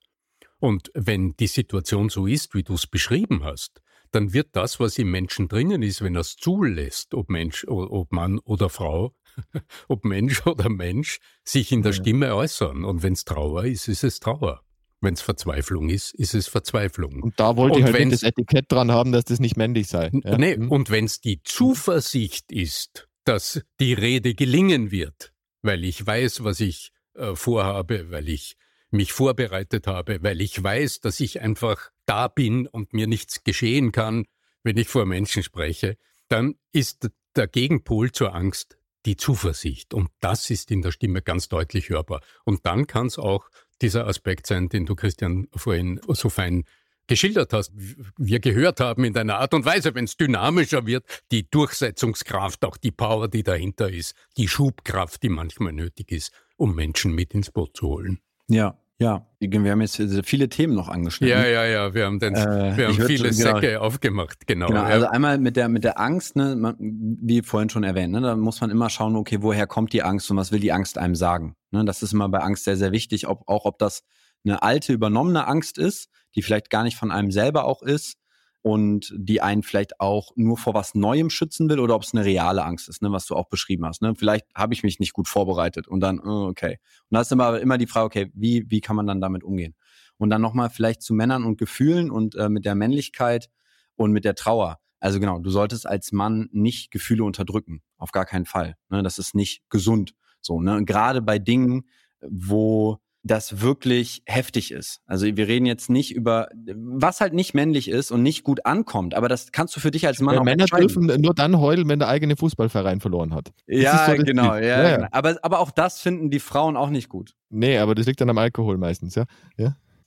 Und 0.59 0.91
wenn 0.95 1.35
die 1.37 1.47
Situation 1.47 2.09
so 2.11 2.27
ist, 2.27 2.55
wie 2.55 2.63
du 2.65 2.75
es 2.75 2.87
beschrieben 2.87 3.45
hast, 3.45 3.81
dann 4.11 4.33
wird 4.33 4.49
das, 4.53 4.79
was 4.81 4.99
im 4.99 5.11
Menschen 5.11 5.49
drinnen 5.49 5.83
ist, 5.83 6.03
wenn 6.03 6.15
er 6.15 6.21
es 6.21 6.37
zulässt, 6.37 7.15
ob 7.15 7.31
Mensch, 7.31 7.65
ob 7.69 8.13
Mann 8.13 8.39
oder 8.41 8.69
Frau, 8.69 9.15
ob 9.89 10.05
Mensch 10.05 10.47
oder 10.47 10.69
Mensch, 10.69 11.19
sich 11.45 11.73
in 11.73 11.83
der 11.83 11.93
Ja. 11.93 12.01
Stimme 12.01 12.35
äußern. 12.35 12.85
Und 12.85 13.03
wenn 13.03 13.13
es 13.15 13.25
Trauer 13.25 13.65
ist, 13.65 13.89
ist 13.89 14.05
es 14.05 14.21
Trauer. 14.21 14.61
Wenn 15.01 15.15
es 15.15 15.21
Verzweiflung 15.23 15.91
ist, 15.91 16.15
ist 16.15 16.35
es 16.35 16.47
Verzweiflung. 16.49 17.23
Und 17.23 17.39
da 17.39 17.57
wollte 17.57 17.79
Und 17.81 17.89
ich 17.89 17.93
halt 17.95 18.13
das 18.13 18.23
Etikett 18.23 18.71
dran 18.73 18.91
haben, 18.91 19.13
dass 19.13 19.25
das 19.25 19.39
nicht 19.41 19.57
männlich 19.57 19.89
sei. 19.89 20.11
Ja. 20.25 20.39
Nee, 20.39 20.55
Hm. 20.57 20.71
und 20.71 20.91
wenn 20.91 21.05
es 21.05 21.21
die 21.21 21.43
Zuversicht 21.43 22.51
ist, 22.53 23.09
dass 23.25 23.63
die 23.81 23.93
Rede 23.93 24.35
gelingen 24.35 24.91
wird, 24.91 25.33
weil 25.63 25.85
ich 25.85 26.07
weiß, 26.07 26.45
was 26.45 26.61
ich 26.61 26.93
äh, 27.15 27.35
vorhabe, 27.35 28.11
weil 28.11 28.29
ich 28.29 28.57
mich 28.91 29.13
vorbereitet 29.13 29.87
habe, 29.87 30.23
weil 30.23 30.41
ich 30.41 30.63
weiß, 30.63 31.01
dass 31.01 31.21
ich 31.21 31.41
einfach 31.41 31.91
da 32.07 32.29
bin 32.29 32.67
und 32.67 32.93
mir 32.93 33.07
nichts 33.07 33.43
geschehen 33.43 33.93
kann, 33.93 34.27
wenn 34.63 34.77
ich 34.77 34.89
vor 34.89 35.05
Menschen 35.05 35.43
spreche, 35.43 35.97
dann 36.29 36.55
ist 36.73 37.11
der 37.37 37.49
Gegenpol 37.49 38.13
zur 38.13 38.35
Angst 38.35 38.79
die 39.05 39.17
Zuversicht. 39.17 39.93
Und 39.93 40.11
das 40.21 40.51
ist 40.51 40.71
in 40.71 40.83
der 40.83 40.93
Stimme 40.93 41.23
ganz 41.23 41.49
deutlich 41.49 41.91
hörbar. 41.91 42.23
Und 42.45 42.65
dann 42.65 42.87
kann 42.87 43.07
es 43.07 43.19
auch 43.19 43.49
dieser 43.83 44.07
Aspekt 44.07 44.47
sein, 44.47 44.69
den 44.69 44.87
du, 44.87 44.95
Christian, 44.95 45.49
vorhin 45.55 46.01
so 46.09 46.31
fein 46.31 46.65
geschildert 47.07 47.53
hast, 47.53 47.73
wir 48.17 48.41
gehört 48.41 48.81
haben 48.81 49.05
in 49.05 49.13
deiner 49.13 49.39
Art 49.39 49.55
und 49.55 49.65
Weise, 49.65 49.95
wenn 49.95 50.05
es 50.05 50.17
dynamischer 50.17 50.87
wird, 50.87 51.05
die 51.31 51.49
Durchsetzungskraft, 51.49 52.65
auch 52.65 52.77
die 52.77 52.91
Power, 52.91 53.29
die 53.29 53.43
dahinter 53.43 53.91
ist, 53.91 54.15
die 54.37 54.49
Schubkraft, 54.49 55.23
die 55.23 55.29
manchmal 55.29 55.73
nötig 55.73 56.13
ist, 56.13 56.33
um 56.57 56.75
Menschen 56.75 57.15
mit 57.15 57.35
ins 57.35 57.51
Boot 57.51 57.77
zu 57.77 57.89
holen. 57.89 58.21
Ja, 58.49 58.79
ja. 58.99 59.27
Wir 59.41 59.73
haben 59.73 59.81
jetzt 59.81 60.01
viele 60.25 60.49
Themen 60.49 60.75
noch 60.75 60.89
angeschnitten. 60.89 61.37
Ja, 61.37 61.47
ja, 61.47 61.65
ja, 61.67 61.95
wir 61.95 62.07
haben, 62.07 62.21
den, 62.21 62.35
Äh, 62.35 62.77
wir 62.77 62.89
haben 62.89 62.95
viele 62.95 63.31
genau. 63.31 63.33
Säcke 63.33 63.81
aufgemacht, 63.81 64.47
genau. 64.47 64.69
Genau, 64.69 64.81
ja. 64.81 64.87
also 64.87 65.07
einmal 65.07 65.39
mit 65.39 65.57
der, 65.57 65.69
mit 65.69 65.85
der 65.85 65.99
Angst, 65.99 66.37
ne, 66.37 66.57
man, 66.57 66.77
wie 66.79 67.43
vorhin 67.43 67.69
schon 67.69 67.85
erwähnt, 67.85 68.13
ne, 68.13 68.21
da 68.21 68.37
muss 68.37 68.61
man 68.61 68.71
immer 68.71 68.89
schauen, 68.91 69.17
okay, 69.17 69.39
woher 69.41 69.67
kommt 69.67 69.93
die 69.93 70.03
Angst 70.03 70.31
und 70.31 70.37
was 70.37 70.53
will 70.53 70.61
die 70.61 70.73
Angst 70.73 70.97
einem 70.97 71.17
sagen? 71.17 71.57
Ne, 71.73 71.85
das 71.85 72.03
ist 72.03 72.13
immer 72.13 72.29
bei 72.29 72.39
Angst 72.39 72.65
sehr, 72.65 72.77
sehr 72.77 72.93
wichtig, 72.93 73.27
ob, 73.27 73.43
auch 73.49 73.65
ob 73.65 73.79
das 73.79 74.03
eine 74.45 74.63
alte, 74.63 74.93
übernommene 74.93 75.47
Angst 75.47 75.77
ist, 75.77 76.09
die 76.35 76.43
vielleicht 76.43 76.71
gar 76.71 76.83
nicht 76.83 76.97
von 76.97 77.11
einem 77.11 77.31
selber 77.31 77.65
auch 77.65 77.83
ist 77.83 78.19
und 78.65 79.13
die 79.15 79.43
einen 79.43 79.63
vielleicht 79.63 80.01
auch 80.01 80.33
nur 80.37 80.57
vor 80.57 80.73
was 80.73 80.95
Neuem 80.95 81.29
schützen 81.29 81.69
will 81.69 81.79
oder 81.79 81.95
ob 81.95 82.03
es 82.03 82.15
eine 82.15 82.25
reale 82.25 82.65
Angst 82.65 82.89
ist, 82.89 83.03
ne, 83.03 83.13
was 83.13 83.27
du 83.27 83.37
auch 83.37 83.51
beschrieben 83.51 83.85
hast. 83.85 84.01
Ne? 84.01 84.15
Vielleicht 84.17 84.47
habe 84.55 84.73
ich 84.73 84.83
mich 84.83 84.99
nicht 84.99 85.13
gut 85.13 85.29
vorbereitet 85.29 85.87
und 85.87 86.01
dann, 86.01 86.19
oh, 86.19 86.47
okay. 86.49 86.79
Und 87.11 87.15
da 87.15 87.21
ist 87.21 87.31
immer, 87.31 87.61
immer 87.61 87.77
die 87.77 87.87
Frage, 87.87 88.07
okay, 88.07 88.33
wie, 88.35 88.65
wie 88.69 88.81
kann 88.81 88.97
man 88.97 89.07
dann 89.07 89.21
damit 89.21 89.45
umgehen? 89.45 89.75
Und 90.17 90.31
dann 90.31 90.41
nochmal 90.41 90.71
vielleicht 90.71 91.03
zu 91.03 91.13
Männern 91.13 91.45
und 91.45 91.59
Gefühlen 91.59 92.11
und 92.11 92.37
äh, 92.37 92.49
mit 92.49 92.65
der 92.65 92.75
Männlichkeit 92.75 93.51
und 93.97 94.13
mit 94.13 94.25
der 94.25 94.35
Trauer. 94.35 94.79
Also 94.99 95.21
genau, 95.21 95.39
du 95.41 95.51
solltest 95.51 95.87
als 95.87 96.13
Mann 96.13 96.49
nicht 96.51 96.91
Gefühle 96.91 97.25
unterdrücken. 97.25 97.83
Auf 97.99 98.13
gar 98.13 98.25
keinen 98.25 98.47
Fall. 98.47 98.77
Ne? 98.89 99.03
Das 99.03 99.19
ist 99.19 99.35
nicht 99.35 99.63
gesund. 99.69 100.15
So, 100.41 100.63
ne? 100.63 100.83
Gerade 100.87 101.21
bei 101.21 101.39
Dingen, 101.39 101.87
wo 102.27 102.99
das 103.25 103.63
wirklich 103.63 104.23
heftig 104.27 104.71
ist. 104.71 105.01
Also 105.07 105.25
wir 105.25 105.49
reden 105.49 105.65
jetzt 105.65 105.89
nicht 105.89 106.15
über, 106.15 106.49
was 106.77 107.23
halt 107.23 107.33
nicht 107.33 107.55
männlich 107.55 107.89
ist 107.89 108.11
und 108.11 108.23
nicht 108.23 108.45
gut 108.45 108.67
ankommt, 108.67 109.15
aber 109.15 109.29
das 109.29 109.51
kannst 109.51 109.75
du 109.75 109.81
für 109.81 109.91
dich 109.91 110.07
als 110.07 110.21
Mann 110.21 110.35
Äh, 110.35 110.39
auch 110.39 110.45
Männer 110.45 110.67
dürfen 110.67 111.07
nur 111.07 111.35
dann 111.35 111.59
heulen, 111.59 111.89
wenn 111.89 111.99
der 111.99 112.09
eigene 112.09 112.37
Fußballverein 112.37 113.01
verloren 113.01 113.35
hat. 113.35 113.49
Das 113.67 113.81
Ja, 113.81 114.07
so 114.07 114.23
genau, 114.23 114.55
ja, 114.55 114.61
Ja, 114.61 114.83
ja. 114.83 114.97
genau. 114.97 115.09
Aber, 115.11 115.39
aber 115.43 115.61
auch 115.61 115.71
das 115.71 116.01
finden 116.01 116.31
die 116.31 116.39
Frauen 116.39 116.77
auch 116.77 116.91
nicht 116.91 117.09
gut. 117.09 117.35
Nee, 117.49 117.79
aber 117.79 117.95
das 117.95 118.07
liegt 118.07 118.21
dann 118.21 118.29
am 118.29 118.39
Alkohol 118.39 118.77
meistens, 118.77 119.15
ja. 119.15 119.25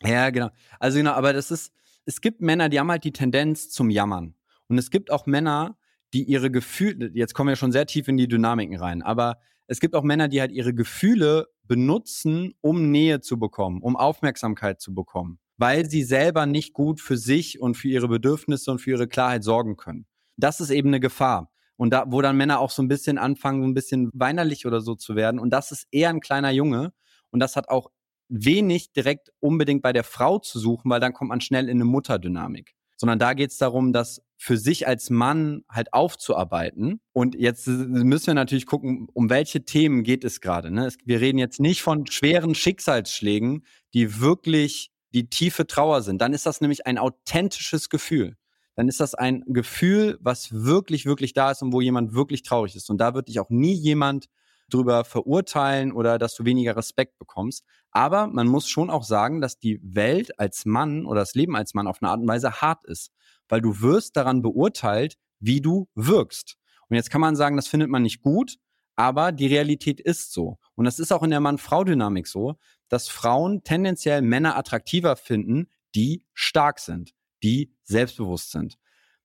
Ja, 0.03 0.29
genau. 0.29 0.49
Also 0.79 0.99
genau, 0.99 1.13
aber 1.13 1.33
das 1.33 1.49
ist, 1.49 1.73
es 2.05 2.21
gibt 2.21 2.41
Männer, 2.41 2.69
die 2.69 2.79
haben 2.79 2.91
halt 2.91 3.03
die 3.03 3.13
Tendenz 3.13 3.69
zum 3.71 3.89
Jammern. 3.89 4.35
Und 4.67 4.77
es 4.77 4.91
gibt 4.91 5.11
auch 5.11 5.25
Männer, 5.25 5.75
die 6.13 6.23
ihre 6.23 6.51
Gefühle, 6.51 7.09
jetzt 7.13 7.33
kommen 7.33 7.49
wir 7.49 7.55
schon 7.55 7.71
sehr 7.71 7.87
tief 7.87 8.07
in 8.07 8.17
die 8.17 8.27
Dynamiken 8.27 8.77
rein, 8.77 9.01
aber 9.01 9.39
es 9.65 9.79
gibt 9.79 9.95
auch 9.95 10.03
Männer, 10.03 10.27
die 10.27 10.39
halt 10.39 10.51
ihre 10.51 10.73
Gefühle 10.73 11.47
benutzen, 11.67 12.53
um 12.61 12.91
Nähe 12.91 13.21
zu 13.21 13.39
bekommen, 13.39 13.81
um 13.81 13.95
Aufmerksamkeit 13.95 14.81
zu 14.81 14.93
bekommen, 14.93 15.39
weil 15.57 15.89
sie 15.89 16.03
selber 16.03 16.45
nicht 16.45 16.73
gut 16.73 17.01
für 17.01 17.17
sich 17.17 17.59
und 17.59 17.75
für 17.75 17.89
ihre 17.89 18.07
Bedürfnisse 18.07 18.71
und 18.71 18.79
für 18.79 18.91
ihre 18.91 19.07
Klarheit 19.07 19.43
sorgen 19.43 19.75
können. 19.77 20.05
Das 20.37 20.59
ist 20.59 20.69
eben 20.69 20.89
eine 20.89 20.99
Gefahr. 20.99 21.51
Und 21.75 21.91
da, 21.91 22.05
wo 22.07 22.21
dann 22.21 22.37
Männer 22.37 22.59
auch 22.59 22.71
so 22.71 22.81
ein 22.81 22.87
bisschen 22.87 23.17
anfangen, 23.17 23.61
so 23.61 23.67
ein 23.67 23.73
bisschen 23.73 24.09
weinerlich 24.13 24.65
oder 24.65 24.81
so 24.81 24.95
zu 24.95 25.15
werden. 25.15 25.39
Und 25.39 25.51
das 25.51 25.71
ist 25.71 25.87
eher 25.91 26.09
ein 26.09 26.21
kleiner 26.21 26.49
Junge. 26.49 26.91
Und 27.29 27.39
das 27.39 27.55
hat 27.55 27.69
auch 27.69 27.91
wenig 28.29 28.93
direkt 28.93 29.31
unbedingt 29.39 29.83
bei 29.83 29.93
der 29.93 30.03
Frau 30.03 30.39
zu 30.39 30.59
suchen, 30.59 30.89
weil 30.89 30.99
dann 30.99 31.13
kommt 31.13 31.29
man 31.29 31.41
schnell 31.41 31.69
in 31.69 31.77
eine 31.77 31.85
Mutterdynamik. 31.85 32.73
Sondern 32.95 33.19
da 33.19 33.33
geht 33.33 33.51
es 33.51 33.57
darum, 33.57 33.93
das 33.93 34.23
für 34.37 34.57
sich 34.57 34.87
als 34.87 35.09
Mann 35.09 35.63
halt 35.69 35.93
aufzuarbeiten. 35.93 37.01
Und 37.11 37.35
jetzt 37.35 37.67
müssen 37.67 38.27
wir 38.27 38.33
natürlich 38.35 38.67
gucken, 38.67 39.07
um 39.13 39.29
welche 39.29 39.65
Themen 39.65 40.03
geht 40.03 40.23
es 40.23 40.41
gerade. 40.41 40.69
Ne? 40.71 40.89
Wir 41.03 41.19
reden 41.19 41.39
jetzt 41.39 41.59
nicht 41.59 41.81
von 41.81 42.05
schweren 42.05 42.53
Schicksalsschlägen, 42.53 43.65
die 43.93 44.21
wirklich 44.21 44.91
die 45.13 45.29
tiefe 45.29 45.65
Trauer 45.65 46.03
sind. 46.03 46.21
Dann 46.21 46.33
ist 46.33 46.45
das 46.45 46.61
nämlich 46.61 46.85
ein 46.85 46.99
authentisches 46.99 47.89
Gefühl. 47.89 48.37
Dann 48.75 48.87
ist 48.87 48.99
das 48.99 49.15
ein 49.15 49.43
Gefühl, 49.47 50.19
was 50.21 50.53
wirklich, 50.53 51.07
wirklich 51.07 51.33
da 51.33 51.49
ist 51.49 51.63
und 51.63 51.73
wo 51.73 51.81
jemand 51.81 52.13
wirklich 52.13 52.43
traurig 52.43 52.75
ist. 52.75 52.91
Und 52.91 52.99
da 52.99 53.15
wird 53.15 53.27
dich 53.27 53.39
auch 53.39 53.49
nie 53.49 53.73
jemand 53.73 54.27
drüber 54.69 55.03
verurteilen 55.03 55.91
oder 55.91 56.19
dass 56.19 56.35
du 56.35 56.45
weniger 56.45 56.75
Respekt 56.75 57.17
bekommst. 57.17 57.63
Aber 57.89 58.27
man 58.27 58.47
muss 58.47 58.69
schon 58.69 58.91
auch 58.91 59.03
sagen, 59.03 59.41
dass 59.41 59.57
die 59.57 59.79
Welt 59.81 60.39
als 60.39 60.65
Mann 60.65 61.05
oder 61.05 61.21
das 61.21 61.33
Leben 61.33 61.55
als 61.55 61.73
Mann 61.73 61.87
auf 61.87 62.01
eine 62.01 62.11
Art 62.11 62.19
und 62.19 62.27
Weise 62.27 62.61
hart 62.61 62.83
ist, 62.85 63.11
weil 63.49 63.61
du 63.61 63.81
wirst 63.81 64.17
daran 64.17 64.41
beurteilt, 64.41 65.17
wie 65.39 65.61
du 65.61 65.87
wirkst. 65.95 66.57
Und 66.89 66.95
jetzt 66.95 67.09
kann 67.09 67.21
man 67.21 67.35
sagen, 67.35 67.55
das 67.55 67.67
findet 67.67 67.89
man 67.89 68.03
nicht 68.03 68.21
gut, 68.21 68.57
aber 68.95 69.31
die 69.31 69.47
Realität 69.47 69.99
ist 69.99 70.33
so. 70.33 70.57
Und 70.75 70.85
das 70.85 70.99
ist 70.99 71.11
auch 71.11 71.23
in 71.23 71.29
der 71.29 71.39
Mann-Frau-Dynamik 71.39 72.27
so, 72.27 72.55
dass 72.89 73.09
Frauen 73.09 73.63
tendenziell 73.63 74.21
Männer 74.21 74.57
attraktiver 74.57 75.15
finden, 75.15 75.67
die 75.93 76.23
stark 76.33 76.79
sind, 76.79 77.13
die 77.43 77.73
selbstbewusst 77.83 78.51
sind. 78.51 78.77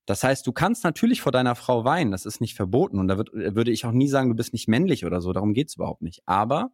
Das 0.04 0.24
heißt, 0.24 0.46
du 0.46 0.52
kannst 0.52 0.84
natürlich 0.84 1.20
vor 1.20 1.32
deiner 1.32 1.54
Frau 1.54 1.84
weinen, 1.84 2.10
das 2.10 2.26
ist 2.26 2.40
nicht 2.40 2.54
verboten. 2.54 2.98
Und 2.98 3.08
da 3.08 3.18
wird, 3.18 3.32
würde 3.32 3.70
ich 3.70 3.84
auch 3.84 3.92
nie 3.92 4.08
sagen, 4.08 4.28
du 4.28 4.34
bist 4.34 4.52
nicht 4.52 4.68
männlich 4.68 5.04
oder 5.04 5.20
so, 5.20 5.32
darum 5.32 5.54
geht's 5.54 5.76
überhaupt 5.76 6.02
nicht. 6.02 6.22
Aber 6.26 6.72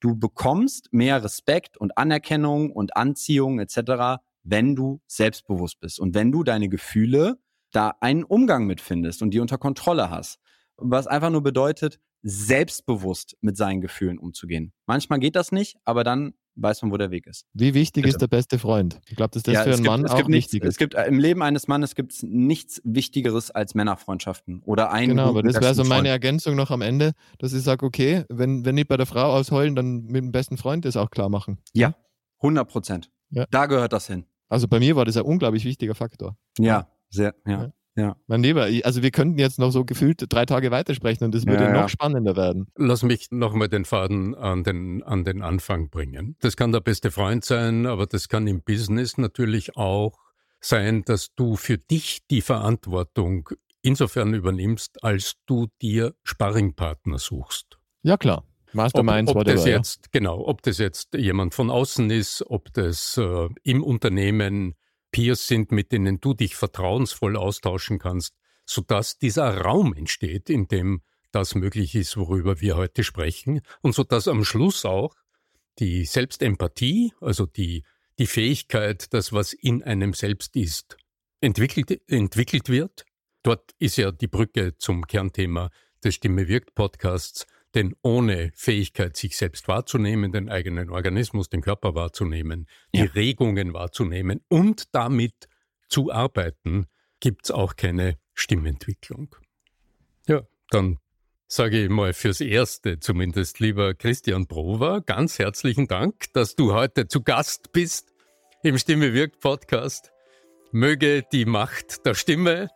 du 0.00 0.16
bekommst 0.16 0.92
mehr 0.92 1.22
Respekt 1.22 1.76
und 1.76 1.96
Anerkennung 1.98 2.72
und 2.72 2.96
Anziehung 2.96 3.60
etc., 3.60 4.22
wenn 4.42 4.74
du 4.74 5.00
selbstbewusst 5.06 5.80
bist 5.80 6.00
und 6.00 6.14
wenn 6.14 6.32
du 6.32 6.42
deine 6.42 6.68
Gefühle 6.68 7.38
da 7.72 7.94
einen 8.00 8.22
Umgang 8.22 8.66
mit 8.66 8.80
findest 8.80 9.22
und 9.22 9.32
die 9.32 9.40
unter 9.40 9.58
Kontrolle 9.58 10.10
hast. 10.10 10.38
Was 10.76 11.06
einfach 11.06 11.30
nur 11.30 11.42
bedeutet, 11.42 11.98
selbstbewusst 12.22 13.36
mit 13.40 13.56
seinen 13.56 13.80
Gefühlen 13.80 14.18
umzugehen. 14.18 14.72
Manchmal 14.86 15.18
geht 15.18 15.34
das 15.34 15.50
nicht, 15.50 15.76
aber 15.84 16.04
dann 16.04 16.34
weiß 16.54 16.82
man, 16.82 16.92
wo 16.92 16.98
der 16.98 17.10
Weg 17.10 17.26
ist. 17.26 17.46
Wie 17.54 17.72
wichtig 17.72 18.02
Bitte. 18.02 18.14
ist 18.14 18.20
der 18.20 18.28
beste 18.28 18.58
Freund? 18.58 19.00
Ich 19.08 19.16
glaube, 19.16 19.30
dass 19.30 19.42
das 19.42 19.54
ja, 19.54 19.62
für 19.62 19.70
einen 19.70 19.76
gibt, 19.78 19.86
Mann 19.86 20.06
auch 20.06 20.28
nichts, 20.28 20.52
wichtig 20.52 20.64
ist. 20.64 20.74
Es 20.74 20.76
gibt 20.76 20.94
äh, 20.94 21.06
im 21.06 21.18
Leben 21.18 21.42
eines 21.42 21.66
Mannes 21.66 21.94
gibt 21.94 22.12
es 22.12 22.22
nichts 22.22 22.80
Wichtigeres 22.84 23.50
als 23.50 23.74
Männerfreundschaften 23.74 24.60
oder 24.62 24.92
ein 24.92 25.08
Genau, 25.08 25.30
aber 25.30 25.42
das 25.42 25.60
wäre 25.60 25.74
so 25.74 25.84
meine 25.84 26.08
Ergänzung 26.08 26.54
noch 26.54 26.70
am 26.70 26.82
Ende, 26.82 27.12
dass 27.38 27.54
ich 27.54 27.62
sage, 27.62 27.86
okay, 27.86 28.24
wenn, 28.28 28.66
wenn 28.66 28.74
nicht 28.74 28.88
bei 28.88 28.98
der 28.98 29.06
Frau 29.06 29.32
ausheulen, 29.32 29.74
dann 29.74 30.04
mit 30.04 30.22
dem 30.22 30.32
besten 30.32 30.58
Freund 30.58 30.84
das 30.84 30.96
auch 30.96 31.10
klar 31.10 31.30
machen. 31.30 31.58
Ja, 31.72 31.94
100 32.38 32.68
Prozent. 32.68 33.10
Ja. 33.30 33.46
Da 33.50 33.66
gehört 33.66 33.94
das 33.94 34.06
hin. 34.06 34.26
Also 34.52 34.68
bei 34.68 34.78
mir 34.78 34.96
war 34.96 35.06
das 35.06 35.16
ein 35.16 35.22
unglaublich 35.22 35.64
wichtiger 35.64 35.94
Faktor. 35.94 36.36
Ja, 36.58 36.86
sehr, 37.08 37.34
ja. 37.46 37.62
ja. 37.62 37.72
Ja. 37.94 38.16
Mein 38.26 38.42
Lieber, 38.42 38.68
also 38.84 39.02
wir 39.02 39.10
könnten 39.10 39.38
jetzt 39.38 39.58
noch 39.58 39.70
so 39.70 39.84
gefühlt 39.84 40.24
drei 40.30 40.46
Tage 40.46 40.70
weitersprechen 40.70 41.24
und 41.24 41.34
es 41.34 41.44
würde 41.44 41.64
ja, 41.64 41.72
noch 41.72 41.90
spannender 41.90 42.36
werden. 42.36 42.66
Lass 42.74 43.02
mich 43.02 43.30
nochmal 43.30 43.68
den 43.68 43.84
Faden 43.84 44.34
an 44.34 44.64
den, 44.64 45.02
an 45.02 45.24
den 45.24 45.42
Anfang 45.42 45.90
bringen. 45.90 46.36
Das 46.40 46.56
kann 46.56 46.72
der 46.72 46.80
beste 46.80 47.10
Freund 47.10 47.44
sein, 47.44 47.84
aber 47.84 48.06
das 48.06 48.30
kann 48.30 48.46
im 48.46 48.62
Business 48.62 49.18
natürlich 49.18 49.76
auch 49.76 50.18
sein, 50.58 51.02
dass 51.04 51.34
du 51.34 51.56
für 51.56 51.76
dich 51.76 52.20
die 52.30 52.40
Verantwortung 52.40 53.50
insofern 53.82 54.32
übernimmst, 54.32 55.04
als 55.04 55.34
du 55.44 55.66
dir 55.82 56.14
Sparringpartner 56.22 57.18
suchst. 57.18 57.78
Ja, 58.02 58.16
klar. 58.16 58.44
Masterminds, 58.74 59.30
ob, 59.30 59.36
ob 59.36 59.40
whatever, 59.40 59.56
das 59.56 59.66
jetzt, 59.66 60.06
ja. 60.06 60.08
Genau, 60.12 60.46
ob 60.46 60.62
das 60.62 60.78
jetzt 60.78 61.14
jemand 61.14 61.54
von 61.54 61.70
außen 61.70 62.10
ist, 62.10 62.44
ob 62.46 62.72
das 62.72 63.16
äh, 63.16 63.48
im 63.62 63.82
Unternehmen 63.82 64.74
Peers 65.10 65.46
sind, 65.46 65.72
mit 65.72 65.92
denen 65.92 66.20
du 66.20 66.34
dich 66.34 66.56
vertrauensvoll 66.56 67.36
austauschen 67.36 67.98
kannst, 67.98 68.34
sodass 68.64 69.18
dieser 69.18 69.58
Raum 69.58 69.94
entsteht, 69.94 70.48
in 70.48 70.68
dem 70.68 71.02
das 71.32 71.54
möglich 71.54 71.94
ist, 71.94 72.16
worüber 72.16 72.60
wir 72.60 72.76
heute 72.76 73.04
sprechen, 73.04 73.60
und 73.80 73.94
sodass 73.94 74.28
am 74.28 74.44
Schluss 74.44 74.84
auch 74.84 75.14
die 75.78 76.04
Selbstempathie, 76.04 77.12
also 77.20 77.46
die, 77.46 77.84
die 78.18 78.26
Fähigkeit, 78.26 79.12
das, 79.14 79.32
was 79.32 79.52
in 79.52 79.82
einem 79.82 80.12
selbst 80.12 80.56
ist, 80.56 80.96
entwickelt, 81.40 82.02
entwickelt 82.10 82.68
wird. 82.68 83.04
Dort 83.42 83.72
ist 83.78 83.96
ja 83.96 84.12
die 84.12 84.28
Brücke 84.28 84.76
zum 84.76 85.06
Kernthema 85.06 85.70
des 86.04 86.16
Stimme 86.16 86.48
wirkt 86.48 86.74
Podcasts, 86.74 87.46
denn 87.74 87.94
ohne 88.02 88.52
Fähigkeit, 88.54 89.16
sich 89.16 89.36
selbst 89.36 89.68
wahrzunehmen, 89.68 90.32
den 90.32 90.48
eigenen 90.48 90.90
Organismus, 90.90 91.48
den 91.48 91.62
Körper 91.62 91.94
wahrzunehmen, 91.94 92.66
die 92.94 93.00
ja. 93.00 93.04
Regungen 93.14 93.72
wahrzunehmen 93.72 94.40
und 94.48 94.94
damit 94.94 95.48
zu 95.88 96.12
arbeiten, 96.12 96.86
gibt 97.20 97.46
es 97.46 97.50
auch 97.50 97.76
keine 97.76 98.18
Stimmentwicklung. 98.34 99.34
Ja, 100.26 100.42
dann 100.70 100.98
sage 101.46 101.84
ich 101.84 101.90
mal 101.90 102.12
fürs 102.12 102.40
Erste 102.40 102.98
zumindest, 102.98 103.60
lieber 103.60 103.94
Christian 103.94 104.46
Prover, 104.46 105.02
ganz 105.02 105.38
herzlichen 105.38 105.86
Dank, 105.86 106.32
dass 106.32 106.56
du 106.56 106.72
heute 106.72 107.08
zu 107.08 107.22
Gast 107.22 107.72
bist 107.72 108.12
im 108.62 108.78
Stimme 108.78 109.12
wirkt 109.12 109.40
Podcast. 109.40 110.12
Möge 110.70 111.24
die 111.32 111.44
Macht 111.44 112.06
der 112.06 112.14
Stimme 112.14 112.70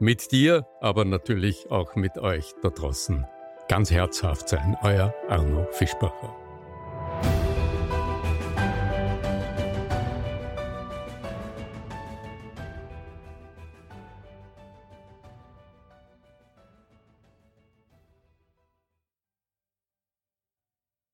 mit 0.00 0.32
dir, 0.32 0.66
aber 0.80 1.04
natürlich 1.04 1.70
auch 1.70 1.94
mit 1.96 2.16
euch 2.16 2.52
da 2.62 2.70
draußen 2.70 3.26
ganz 3.68 3.90
herzhaft 3.90 4.48
sein. 4.48 4.76
Euer 4.82 5.14
Arno 5.28 5.66
Fischbacher. 5.72 6.41